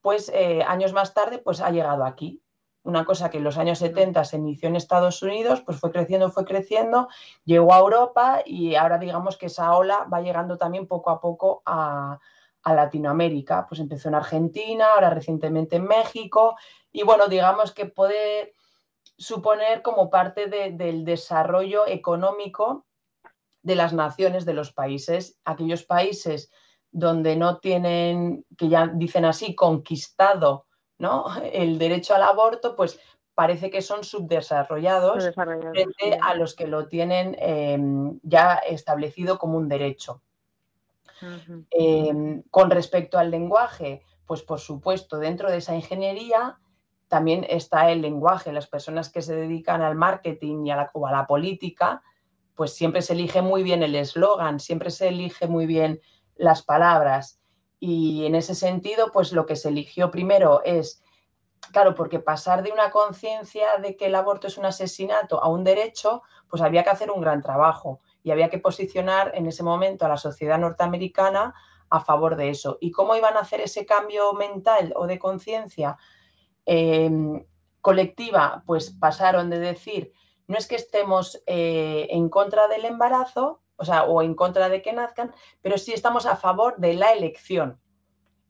pues 0.00 0.30
eh, 0.34 0.62
años 0.66 0.92
más 0.92 1.14
tarde, 1.14 1.38
pues 1.38 1.60
ha 1.60 1.70
llegado 1.70 2.04
aquí. 2.04 2.42
Una 2.84 3.04
cosa 3.04 3.30
que 3.30 3.38
en 3.38 3.44
los 3.44 3.58
años 3.58 3.78
70 3.78 4.24
se 4.24 4.38
inició 4.38 4.68
en 4.68 4.76
Estados 4.76 5.22
Unidos, 5.22 5.62
pues 5.62 5.78
fue 5.78 5.92
creciendo, 5.92 6.30
fue 6.30 6.44
creciendo, 6.44 7.08
llegó 7.44 7.72
a 7.74 7.78
Europa 7.78 8.42
y 8.44 8.74
ahora 8.74 8.98
digamos 8.98 9.36
que 9.36 9.46
esa 9.46 9.76
ola 9.76 10.08
va 10.12 10.20
llegando 10.20 10.58
también 10.58 10.88
poco 10.88 11.10
a 11.10 11.20
poco 11.20 11.62
a, 11.64 12.18
Latinoamérica. 12.64 13.66
Pues 13.68 13.80
empezó 13.80 14.08
en 14.08 14.14
Argentina, 14.14 14.94
ahora 14.94 15.10
recientemente 15.10 15.76
en 15.76 15.84
México 15.84 16.56
y 16.92 17.02
bueno, 17.02 17.26
digamos 17.26 17.72
que 17.72 17.86
puede 17.86 18.52
suponer 19.16 19.82
como 19.82 20.10
parte 20.10 20.46
del 20.46 21.04
desarrollo 21.04 21.86
económico 21.88 22.86
de 23.62 23.76
las 23.76 23.92
naciones, 23.92 24.44
de 24.44 24.54
los 24.54 24.72
países, 24.72 25.40
aquellos 25.44 25.84
países 25.84 26.52
donde 26.92 27.36
no 27.36 27.58
tienen, 27.58 28.44
que 28.56 28.68
ya 28.68 28.86
dicen 28.86 29.24
así, 29.24 29.54
conquistado 29.54 30.66
¿no? 30.98 31.26
el 31.42 31.78
derecho 31.78 32.14
al 32.14 32.22
aborto, 32.22 32.76
pues 32.76 32.98
parece 33.34 33.70
que 33.70 33.82
son 33.82 34.04
subdesarrollados, 34.04 35.30
frente 35.34 36.18
a 36.20 36.34
los 36.34 36.54
que 36.54 36.66
lo 36.66 36.86
tienen 36.86 37.36
em, 37.38 38.20
ya 38.22 38.54
establecido 38.56 39.38
como 39.38 39.56
un 39.56 39.68
derecho. 39.68 40.20
Em, 41.70 42.42
con 42.50 42.70
respecto 42.70 43.18
al 43.18 43.30
lenguaje, 43.30 44.02
pues 44.26 44.42
por 44.42 44.58
supuesto, 44.58 45.18
dentro 45.18 45.50
de 45.50 45.58
esa 45.58 45.74
ingeniería 45.74 46.58
también 47.08 47.46
está 47.48 47.90
el 47.90 48.00
lenguaje. 48.00 48.52
Las 48.52 48.66
personas 48.66 49.10
que 49.10 49.22
se 49.22 49.36
dedican 49.36 49.82
al 49.82 49.94
marketing 49.94 50.66
y 50.66 50.70
a 50.70 50.76
la, 50.76 50.90
o 50.94 51.06
a 51.06 51.12
la 51.12 51.26
política, 51.26 52.02
pues 52.54 52.74
siempre 52.74 53.02
se 53.02 53.12
elige 53.12 53.42
muy 53.42 53.62
bien 53.62 53.82
el 53.82 53.94
eslogan, 53.94 54.60
siempre 54.60 54.90
se 54.90 55.08
elige 55.08 55.46
muy 55.46 55.66
bien 55.66 56.00
las 56.36 56.62
palabras. 56.62 57.41
Y 57.84 58.26
en 58.26 58.36
ese 58.36 58.54
sentido, 58.54 59.10
pues 59.10 59.32
lo 59.32 59.44
que 59.44 59.56
se 59.56 59.68
eligió 59.68 60.12
primero 60.12 60.62
es, 60.64 61.02
claro, 61.72 61.96
porque 61.96 62.20
pasar 62.20 62.62
de 62.62 62.70
una 62.70 62.92
conciencia 62.92 63.76
de 63.78 63.96
que 63.96 64.06
el 64.06 64.14
aborto 64.14 64.46
es 64.46 64.56
un 64.56 64.66
asesinato 64.66 65.42
a 65.42 65.48
un 65.48 65.64
derecho, 65.64 66.22
pues 66.48 66.62
había 66.62 66.84
que 66.84 66.90
hacer 66.90 67.10
un 67.10 67.20
gran 67.20 67.42
trabajo 67.42 67.98
y 68.22 68.30
había 68.30 68.50
que 68.50 68.60
posicionar 68.60 69.32
en 69.34 69.46
ese 69.48 69.64
momento 69.64 70.06
a 70.06 70.08
la 70.08 70.16
sociedad 70.16 70.60
norteamericana 70.60 71.56
a 71.90 71.98
favor 71.98 72.36
de 72.36 72.50
eso. 72.50 72.78
¿Y 72.80 72.92
cómo 72.92 73.16
iban 73.16 73.36
a 73.36 73.40
hacer 73.40 73.60
ese 73.60 73.84
cambio 73.84 74.32
mental 74.34 74.92
o 74.94 75.08
de 75.08 75.18
conciencia 75.18 75.96
em, 76.64 77.44
colectiva? 77.80 78.62
Pues 78.64 78.92
pasaron 78.92 79.50
de 79.50 79.58
decir 79.58 80.12
no 80.46 80.56
es 80.56 80.68
que 80.68 80.76
estemos 80.76 81.42
eh, 81.46 82.06
en 82.10 82.28
contra 82.28 82.68
del 82.68 82.84
embarazo, 82.84 83.61
o 83.76 83.84
sea, 83.84 84.04
o 84.04 84.22
en 84.22 84.34
contra 84.34 84.68
de 84.68 84.82
que 84.82 84.92
nazcan, 84.92 85.34
pero 85.60 85.78
sí 85.78 85.92
estamos 85.92 86.26
a 86.26 86.36
favor 86.36 86.76
de 86.78 86.94
la 86.94 87.12
elección. 87.12 87.80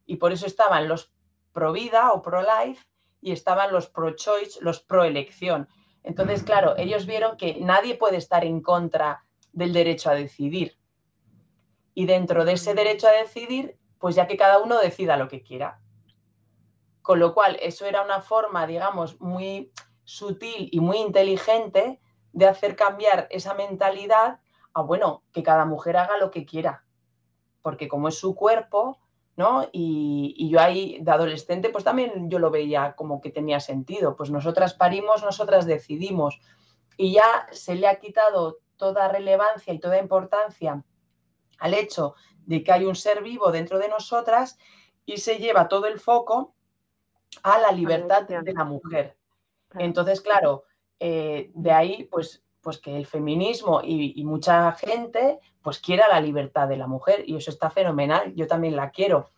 Y 0.06 0.16
por 0.16 0.32
eso 0.32 0.46
estaban 0.46 0.88
los 0.88 1.12
pro 1.52 1.72
vida 1.72 2.12
o 2.12 2.22
pro 2.22 2.42
life 2.42 2.84
y 3.20 3.32
estaban 3.32 3.72
los 3.72 3.88
pro 3.88 4.14
choice, 4.16 4.58
los 4.60 4.80
pro 4.80 5.04
elección. 5.04 5.68
Entonces, 6.02 6.42
claro, 6.42 6.76
ellos 6.76 7.06
vieron 7.06 7.36
que 7.36 7.58
nadie 7.60 7.94
puede 7.94 8.16
estar 8.16 8.44
en 8.44 8.60
contra 8.60 9.24
del 9.52 9.72
derecho 9.72 10.10
a 10.10 10.14
decidir. 10.14 10.76
Y 11.94 12.06
dentro 12.06 12.44
de 12.44 12.54
ese 12.54 12.74
derecho 12.74 13.06
a 13.06 13.12
decidir, 13.12 13.78
pues 13.98 14.16
ya 14.16 14.26
que 14.26 14.36
cada 14.36 14.58
uno 14.58 14.78
decida 14.78 15.16
lo 15.16 15.28
que 15.28 15.42
quiera. 15.42 15.80
Con 17.02 17.20
lo 17.20 17.34
cual, 17.34 17.56
eso 17.60 17.86
era 17.86 18.02
una 18.02 18.20
forma, 18.20 18.66
digamos, 18.66 19.20
muy 19.20 19.72
sutil 20.04 20.68
y 20.72 20.80
muy 20.80 20.98
inteligente 20.98 22.00
de 22.32 22.46
hacer 22.46 22.76
cambiar 22.76 23.28
esa 23.30 23.54
mentalidad 23.54 24.40
a, 24.74 24.82
bueno, 24.82 25.22
que 25.32 25.42
cada 25.42 25.64
mujer 25.64 25.96
haga 25.96 26.16
lo 26.18 26.30
que 26.30 26.44
quiera, 26.44 26.84
porque 27.62 27.88
como 27.88 28.08
es 28.08 28.18
su 28.18 28.34
cuerpo, 28.34 28.98
¿no? 29.36 29.68
Y, 29.72 30.48
yo 30.50 30.60
ahí 30.60 30.98
de 31.00 31.10
adolescente, 31.10 31.70
pues 31.70 31.84
también 31.84 32.28
yo 32.28 32.38
lo 32.38 32.50
veía 32.50 32.94
como 32.94 33.20
que 33.20 33.30
tenía 33.30 33.60
sentido, 33.60 34.16
pues 34.16 34.30
nosotras 34.30 34.74
parimos, 34.74 35.22
nosotras 35.22 35.66
decidimos, 35.66 36.40
y 36.96 37.14
ya 37.14 37.46
se 37.52 37.74
le 37.74 37.88
ha 37.88 37.98
quitado 37.98 38.58
toda 38.76 39.08
relevancia 39.08 39.72
y 39.72 39.78
toda 39.78 39.98
importancia 39.98 40.84
al 41.58 41.74
hecho 41.74 42.14
de 42.44 42.62
que 42.64 42.72
hay 42.72 42.84
un 42.84 42.96
ser 42.96 43.22
vivo 43.22 43.52
dentro 43.52 43.78
de 43.78 43.88
nosotras 43.88 44.58
y 45.06 45.18
se 45.18 45.38
lleva 45.38 45.68
todo 45.68 45.86
el 45.86 46.00
foco 46.00 46.54
a 47.42 47.58
la 47.58 47.72
libertad 47.72 48.24
de 48.24 48.52
la 48.52 48.64
mujer. 48.64 49.16
Entonces, 49.78 50.20
claro, 50.20 50.64
eh, 50.98 51.50
de 51.54 51.72
ahí, 51.72 52.04
pues, 52.04 52.42
pues 52.62 52.78
que 52.78 52.96
el 52.96 53.06
feminismo 53.06 53.80
y, 53.82 54.22
mucha 54.24 54.72
gente, 54.72 55.40
pues 55.62 55.78
quiera 55.80 56.08
la 56.08 56.20
libertad 56.20 56.68
de 56.68 56.76
la 56.76 56.86
mujer 56.86 57.24
y 57.26 57.36
eso 57.36 57.50
está 57.50 57.70
fenomenal, 57.70 58.32
yo 58.34 58.46
también 58.46 58.76
la 58.76 58.90
quiero. 58.90 59.28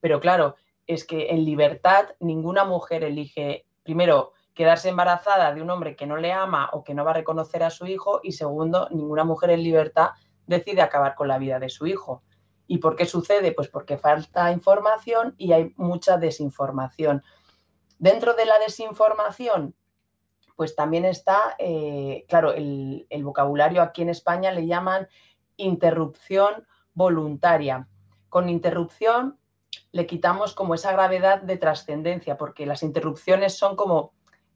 Pero 0.00 0.20
claro, 0.20 0.56
es 0.86 1.04
que 1.04 1.30
en 1.30 1.44
libertad 1.44 2.10
ninguna 2.20 2.64
mujer 2.64 3.02
elige, 3.02 3.66
primero, 3.82 4.32
quedarse 4.54 4.88
embarazada 4.88 5.52
de 5.54 5.62
un 5.62 5.70
hombre 5.70 5.96
que 5.96 6.06
no 6.06 6.16
le 6.16 6.32
ama 6.32 6.70
o 6.72 6.84
que 6.84 6.94
no 6.94 7.04
va 7.04 7.10
a 7.10 7.14
reconocer 7.14 7.62
a 7.62 7.70
su 7.70 7.86
hijo 7.86 8.20
y 8.22 8.32
segundo, 8.32 8.88
ninguna 8.90 9.24
mujer 9.24 9.50
en 9.50 9.62
libertad 9.62 10.10
decide 10.46 10.82
acabar 10.82 11.14
con 11.14 11.28
la 11.28 11.38
vida 11.38 11.58
de 11.58 11.68
su 11.68 11.86
hijo. 11.86 12.22
¿Y 12.66 12.78
por 12.78 12.96
qué 12.96 13.06
sucede? 13.06 13.52
Pues 13.52 13.68
porque 13.68 13.96
falta 13.96 14.52
información 14.52 15.34
y 15.38 15.52
hay 15.52 15.72
mucha 15.76 16.16
desinformación. 16.18 17.22
Dentro 17.98 18.34
de 18.34 18.44
la 18.44 18.58
desinformación, 18.58 19.74
pues 20.56 20.74
también 20.74 21.04
está, 21.04 21.54
eh, 21.58 22.24
claro, 22.28 22.52
el, 22.52 23.06
vocabulario 23.22 23.82
aquí 23.82 24.02
en 24.02 24.08
España 24.08 24.50
le 24.52 24.66
llaman 24.66 25.06
interrupción 25.56 26.66
voluntaria. 26.94 27.86
Con 28.30 28.48
interrupción 28.48 29.38
le 29.92 30.06
quitamos 30.06 30.54
como 30.54 30.74
esa 30.74 30.92
gravedad 30.92 31.42
de 31.42 31.58
trascendencia, 31.58 32.38
porque 32.38 32.64
las 32.64 32.82
interrupciones 32.82 33.56
son 33.56 33.76
como 33.76 34.12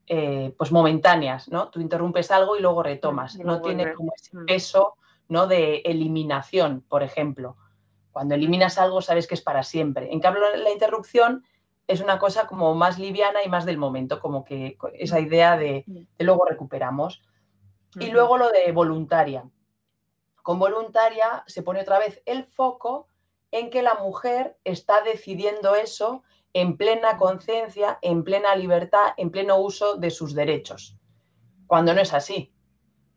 eh, 0.06 0.54
pues 0.56 0.72
momentáneas, 0.72 1.48
¿no? 1.48 1.68
Tú 1.68 1.80
interrumpes 1.80 2.30
algo 2.30 2.56
y 2.56 2.60
luego 2.60 2.82
retomas. 2.82 3.38
no 3.38 3.60
tiene 3.60 3.92
como 3.92 4.12
ese 4.16 4.36
mm. 4.36 4.46
peso 4.46 4.94
¿no? 5.28 5.46
de 5.46 5.82
eliminación, 5.84 6.82
por 6.88 7.02
ejemplo. 7.02 7.56
Cuando 8.10 8.34
eliminas 8.34 8.78
algo 8.78 9.02
sabes 9.02 9.26
que 9.26 9.34
es 9.34 9.42
para 9.42 9.62
siempre. 9.62 10.12
En 10.12 10.20
cambio, 10.20 10.42
la 10.56 10.70
interrupción 10.70 11.44
es 11.90 12.00
una 12.00 12.20
cosa 12.20 12.46
como 12.46 12.72
más 12.76 13.00
liviana 13.00 13.42
y 13.44 13.48
más 13.48 13.64
del 13.64 13.76
momento, 13.76 14.20
como 14.20 14.44
que 14.44 14.78
esa 14.94 15.18
idea 15.18 15.56
de, 15.56 15.84
luego 16.20 16.44
recuperamos. 16.44 17.20
Y 17.98 18.12
luego 18.12 18.38
lo 18.38 18.50
de 18.50 18.70
voluntaria. 18.70 19.50
Con 20.42 20.60
voluntaria 20.60 21.42
se 21.48 21.64
pone 21.64 21.80
otra 21.80 21.98
vez 21.98 22.22
el 22.26 22.44
foco 22.44 23.08
en 23.50 23.70
que 23.70 23.82
la 23.82 23.94
mujer 23.94 24.56
está 24.62 25.02
decidiendo 25.02 25.74
eso 25.74 26.22
en 26.52 26.76
plena 26.76 27.16
conciencia, 27.16 27.98
en 28.02 28.22
plena 28.22 28.54
libertad, 28.54 29.12
en 29.16 29.32
pleno 29.32 29.58
uso 29.58 29.96
de 29.96 30.10
sus 30.10 30.32
derechos. 30.32 30.96
Cuando 31.66 31.92
no 31.92 32.00
es 32.00 32.14
así, 32.14 32.54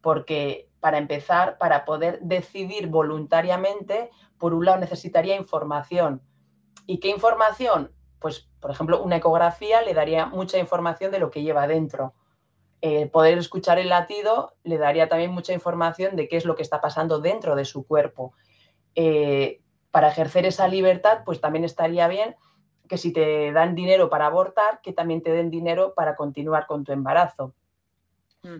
porque 0.02 0.72
para 0.80 0.98
empezar, 0.98 1.60
para 1.60 1.86
poder 1.86 2.20
decidir 2.22 2.88
voluntariamente, 2.88 4.10
por 4.40 4.56
un 4.56 4.66
lado 4.66 4.80
necesitaría 4.80 5.36
información. 5.36 6.24
¿Y 6.88 7.00
qué 7.00 7.10
información? 7.10 7.94
Pues, 8.24 8.50
por 8.62 8.72
ejemplo, 8.72 9.04
una 9.04 9.18
ecografía 9.18 9.82
le 9.82 9.94
daría 9.94 10.26
mucha 10.26 10.58
información 10.58 11.12
de 11.12 11.20
lo 11.20 11.30
que 11.30 11.44
lleva 11.44 11.68
dentro. 11.68 12.14
poder 13.12 13.38
escuchar 13.38 13.80
el 13.80 13.90
latido 13.90 14.54
le 14.64 14.78
daría 14.78 15.10
también 15.10 15.32
mucha 15.32 15.54
información 15.54 16.16
de 16.16 16.28
qué 16.28 16.38
es 16.38 16.46
lo 16.46 16.56
que 16.56 16.64
está 16.64 16.80
pasando 16.80 17.20
dentro 17.20 17.56
de 17.56 17.66
su 17.66 17.86
cuerpo. 17.86 18.34
Eh, 18.96 19.60
para 19.92 20.08
ejercer 20.08 20.46
esa 20.46 20.68
libertad, 20.68 21.20
pues 21.26 21.42
también 21.42 21.66
estaría 21.66 22.08
bien 22.08 22.36
que 22.88 22.98
si 22.98 23.12
te 23.12 23.52
dan 23.52 23.76
dinero 23.76 24.10
para 24.10 24.26
abortar, 24.28 24.80
que 24.82 24.94
también 24.94 25.22
te 25.22 25.32
den 25.32 25.50
dinero 25.50 25.94
para 25.94 26.16
continuar 26.16 26.66
con 26.66 26.84
tu 26.84 26.94
embarazo. 26.94 27.54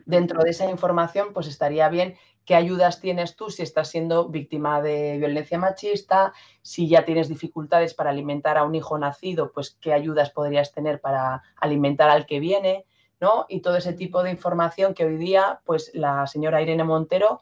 Dentro 0.06 0.42
de 0.42 0.52
esa 0.52 0.70
información, 0.70 1.34
pues 1.34 1.48
estaría 1.48 1.90
bien 1.90 2.16
qué 2.46 2.56
ayudas 2.56 3.00
tienes 3.00 3.36
tú 3.36 3.50
si 3.50 3.64
estás 3.64 3.90
siendo 3.90 4.30
víctima 4.30 4.82
de 4.82 5.18
violencia 5.18 5.58
machista, 5.58 6.34
si 6.62 6.88
ya 6.88 7.06
tienes 7.06 7.30
dificultades 7.30 7.94
para 7.94 8.10
alimentar 8.10 8.58
a 8.58 8.64
un 8.64 8.76
hijo 8.76 8.98
nacido, 8.98 9.52
pues 9.52 9.78
qué 9.82 9.94
ayudas 9.94 10.30
podrías 10.30 10.72
tener 10.72 11.02
para 11.02 11.44
alimentar 11.58 12.10
al 12.10 12.26
que 12.26 12.40
viene, 12.40 12.86
¿no? 13.20 13.46
Y 13.50 13.62
todo 13.62 13.76
ese 13.76 13.94
tipo 13.94 14.24
de 14.24 14.32
información 14.32 14.94
que 14.94 15.06
hoy 15.06 15.18
día, 15.18 15.62
pues 15.66 15.92
la 15.94 16.28
señora 16.28 16.62
Irene 16.62 16.84
Montero, 16.84 17.42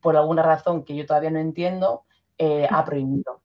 por 0.00 0.16
alguna 0.16 0.42
razón 0.42 0.84
que 0.84 0.94
yo 0.94 1.06
todavía 1.06 1.30
no 1.30 1.38
entiendo, 1.38 2.04
eh, 2.38 2.66
ha 2.68 2.84
prohibido. 2.84 3.40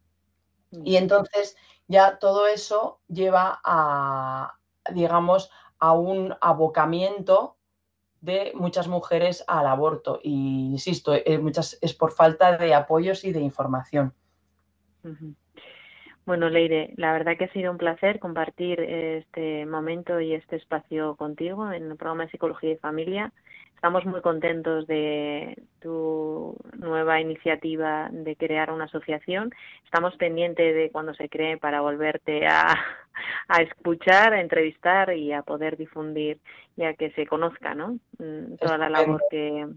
Y 0.84 0.96
entonces 0.96 1.56
ya 1.88 2.18
todo 2.20 2.48
eso 2.48 3.00
lleva 3.08 3.60
a, 3.64 4.58
digamos, 4.94 5.50
a 5.80 5.94
un 5.94 6.36
abocamiento 6.42 7.57
de 8.22 8.52
muchas 8.56 8.88
mujeres 8.88 9.44
al 9.48 9.68
aborto. 9.68 10.20
Y 10.24 10.70
insisto, 10.72 11.14
eh, 11.14 11.38
muchas 11.38 11.78
es 11.82 11.94
por 11.94 12.12
falta 12.12 12.58
de 12.58 12.74
apoyos 12.74 13.24
y 13.24 13.32
de 13.32 13.42
información. 13.42 14.14
Bueno, 16.26 16.50
Leire, 16.50 16.94
la 16.98 17.14
verdad 17.14 17.38
que 17.38 17.46
ha 17.46 17.54
sido 17.54 17.72
un 17.72 17.78
placer 17.78 18.20
compartir 18.20 18.82
este 18.82 19.66
momento 19.66 20.20
y 20.20 20.34
este 20.34 20.58
espacio 20.58 21.16
contigo 21.16 21.72
en 21.72 21.92
el 21.92 21.96
programa 21.96 22.26
de 22.26 22.32
Psicología 22.32 22.72
y 22.74 22.78
Familia. 22.78 23.32
Estamos 23.78 24.06
muy 24.06 24.22
contentos 24.22 24.88
de 24.88 25.56
tu 25.80 26.58
nueva 26.80 27.22
iniciativa 27.22 28.10
de 28.12 28.36
crear 28.36 28.72
una 28.72 28.86
asociación. 28.86 29.54
Estamos 29.86 30.16
pendientes 30.16 30.74
de 30.74 30.90
cuando 30.90 31.14
se 31.14 31.30
cree 31.30 31.58
para 31.58 31.82
volverte 31.82 32.48
a, 32.48 32.76
escuchar, 33.62 34.34
a 34.34 34.42
entrevistar 34.42 35.16
y 35.16 35.32
a 35.32 35.44
poder 35.44 35.78
difundir 35.78 36.40
y 36.76 36.86
a 36.86 36.96
que 36.96 37.12
se 37.12 37.28
conozca 37.28 37.76
¿no? 37.76 38.00
Mm, 38.18 38.56
toda 38.60 38.80
la 38.80 38.90
labor 38.90 39.22
que, 39.30 39.68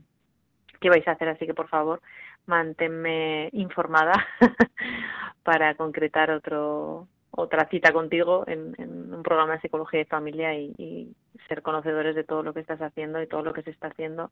que 0.81 0.89
vais 0.89 1.07
a 1.07 1.13
hacer. 1.13 1.29
Así 1.29 1.45
que, 1.45 1.53
por 1.53 1.69
favor, 1.69 2.01
manténme 2.47 3.51
informada 3.53 4.15
para 5.43 5.75
concretar 5.75 6.31
otro 6.31 7.07
otra 7.31 7.69
cita 7.69 7.93
contigo 7.93 8.45
en, 8.47 8.75
un 9.13 9.23
programa 9.23 9.55
de 9.55 9.61
psicología 9.61 10.01
y 10.01 10.05
familia 10.05 10.55
y, 10.55 11.15
ser 11.49 11.63
conocedores 11.63 12.15
de 12.15 12.23
todo 12.23 12.45
lo 12.45 12.55
que 12.55 12.61
estás 12.61 12.81
haciendo 12.81 13.21
y 13.21 13.27
todo 13.27 13.43
lo 13.43 13.53
que 13.53 13.63
se 13.63 13.71
está 13.71 13.89
haciendo 13.89 14.31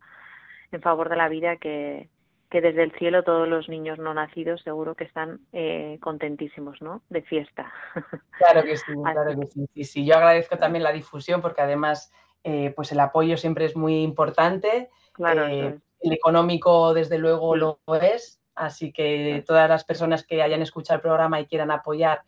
en 0.70 0.80
favor 0.82 1.09
de 1.09 1.16
la 1.16 1.28
vida 1.28 1.57
que, 1.57 2.09
que 2.51 2.61
desde 2.61 2.84
el 2.84 2.92
cielo 2.92 3.24
todos 3.24 3.49
los 3.49 3.68
niños 3.68 3.99
no 3.99 4.14
nacidos 4.14 4.62
seguro 4.62 4.94
que 4.94 5.05
están 5.05 5.40
eh, 5.53 5.99
contentísimos, 6.01 6.80
¿no? 6.80 7.03
De 7.09 7.22
fiesta. 7.22 7.72
Claro 8.38 8.62
que 8.62 8.76
sí, 8.76 8.92
claro 9.03 9.40
que 9.40 9.46
sí. 9.46 9.84
sí, 9.84 10.07
Yo 10.07 10.14
agradezco 10.14 10.57
también 10.57 10.84
la 10.84 10.92
difusión 10.92 11.42
porque 11.42 11.61
además 11.61 12.12
eh, 12.44 12.72
pues 12.76 12.92
el 12.92 13.01
apoyo 13.01 13.36
siempre 13.36 13.64
es 13.64 13.74
muy 13.74 14.03
importante. 14.03 14.90
Claro. 15.12 15.46
Eh, 15.46 15.76
el 16.01 16.12
económico 16.12 16.94
desde 16.94 17.18
luego 17.18 17.57
lo 17.57 17.80
es, 18.01 18.40
así 18.55 18.92
que 18.92 19.42
todas 19.44 19.68
las 19.68 19.84
personas 19.84 20.24
que 20.24 20.40
hayan 20.40 20.62
escuchado 20.62 20.96
el 20.96 21.03
programa 21.03 21.40
y 21.40 21.46
quieran 21.46 21.72
apoyar, 21.72 22.22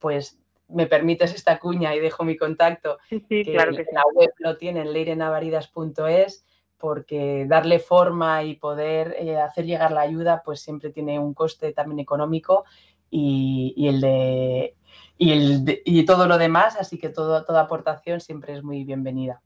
pues 0.00 0.40
me 0.68 0.86
permites 0.86 1.34
esta 1.34 1.58
cuña 1.58 1.94
y 1.94 2.00
dejo 2.00 2.24
mi 2.24 2.36
contacto. 2.36 2.98
Sí, 3.08 3.44
claro 3.44 3.76
que 3.76 3.86
La 3.92 4.02
web 4.12 4.30
lo 4.38 4.56
tienen, 4.56 4.92
leirenavaridas.es, 4.92 6.44
porque 6.78 7.44
darle 7.46 7.78
forma 7.78 8.42
y 8.42 8.56
poder 8.56 9.14
eh, 9.18 9.38
hacer 9.38 9.66
llegar 9.66 9.92
la 9.92 10.00
ayuda, 10.00 10.42
pues 10.44 10.60
siempre 10.60 10.90
tiene 10.90 11.18
un 11.18 11.34
coste 11.34 11.72
también 11.72 12.00
económico 12.00 12.64
y, 13.10 13.74
el 13.88 14.00
de 14.00 14.74
y, 15.18 15.32
el 15.32 15.82
y 15.84 16.04
todo 16.04 16.26
lo 16.26 16.38
demás, 16.38 16.76
así 16.80 16.98
que 16.98 17.10
todo, 17.10 17.44
toda 17.44 17.62
aportación 17.62 18.20
siempre 18.20 18.54
es 18.54 18.62
muy 18.62 18.84
bienvenida. 18.84 19.42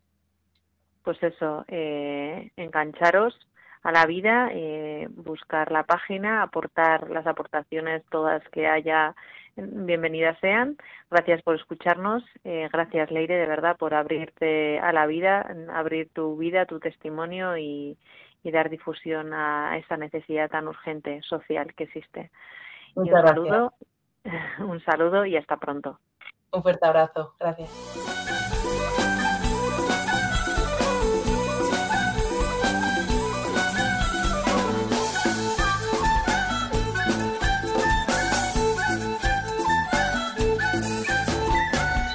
Pues 1.02 1.22
eso, 1.22 1.64
eh, 1.68 2.50
engancharos 2.57 3.38
a 3.82 3.92
la 3.92 4.07
vida, 4.07 4.48
eh, 4.52 5.09
buscar 5.11 5.70
la 5.70 5.82
página, 5.82 6.42
aportar 6.42 7.11
las 7.11 7.26
aportaciones 7.26 8.02
todas 8.11 8.42
que 8.48 8.66
haya 8.66 9.14
bienvenidas 9.57 10.38
sean. 10.40 10.76
Gracias 11.11 11.42
por 11.42 11.55
escucharnos. 11.57 12.22
Eh, 12.44 12.68
gracias, 12.72 13.11
Leire, 13.11 13.36
de 13.36 13.46
verdad, 13.46 13.76
por 13.76 13.94
abrirte 13.94 14.78
a 14.78 14.92
la 14.92 15.07
vida, 15.07 15.46
abrir 15.72 16.11
tu 16.12 16.36
vida, 16.36 16.66
tu 16.66 16.80
testimonio 16.80 17.57
y, 17.57 17.96
dar 18.44 18.68
difusión 18.68 19.32
a 19.32 19.78
esa 19.78 19.96
necesidad 19.96 20.50
tan 20.50 20.68
urgente 20.68 21.22
social 21.22 21.74
que 21.74 21.84
existe. 21.84 22.30
un 22.94 23.09
saludo, 23.09 23.72
un 24.59 24.80
saludo 24.84 25.24
y 25.24 25.36
hasta 25.36 25.57
pronto. 25.57 25.98
Un 26.52 26.62
fuerte 26.62 26.86
abrazo. 26.86 27.34
Gracias. 27.40 28.53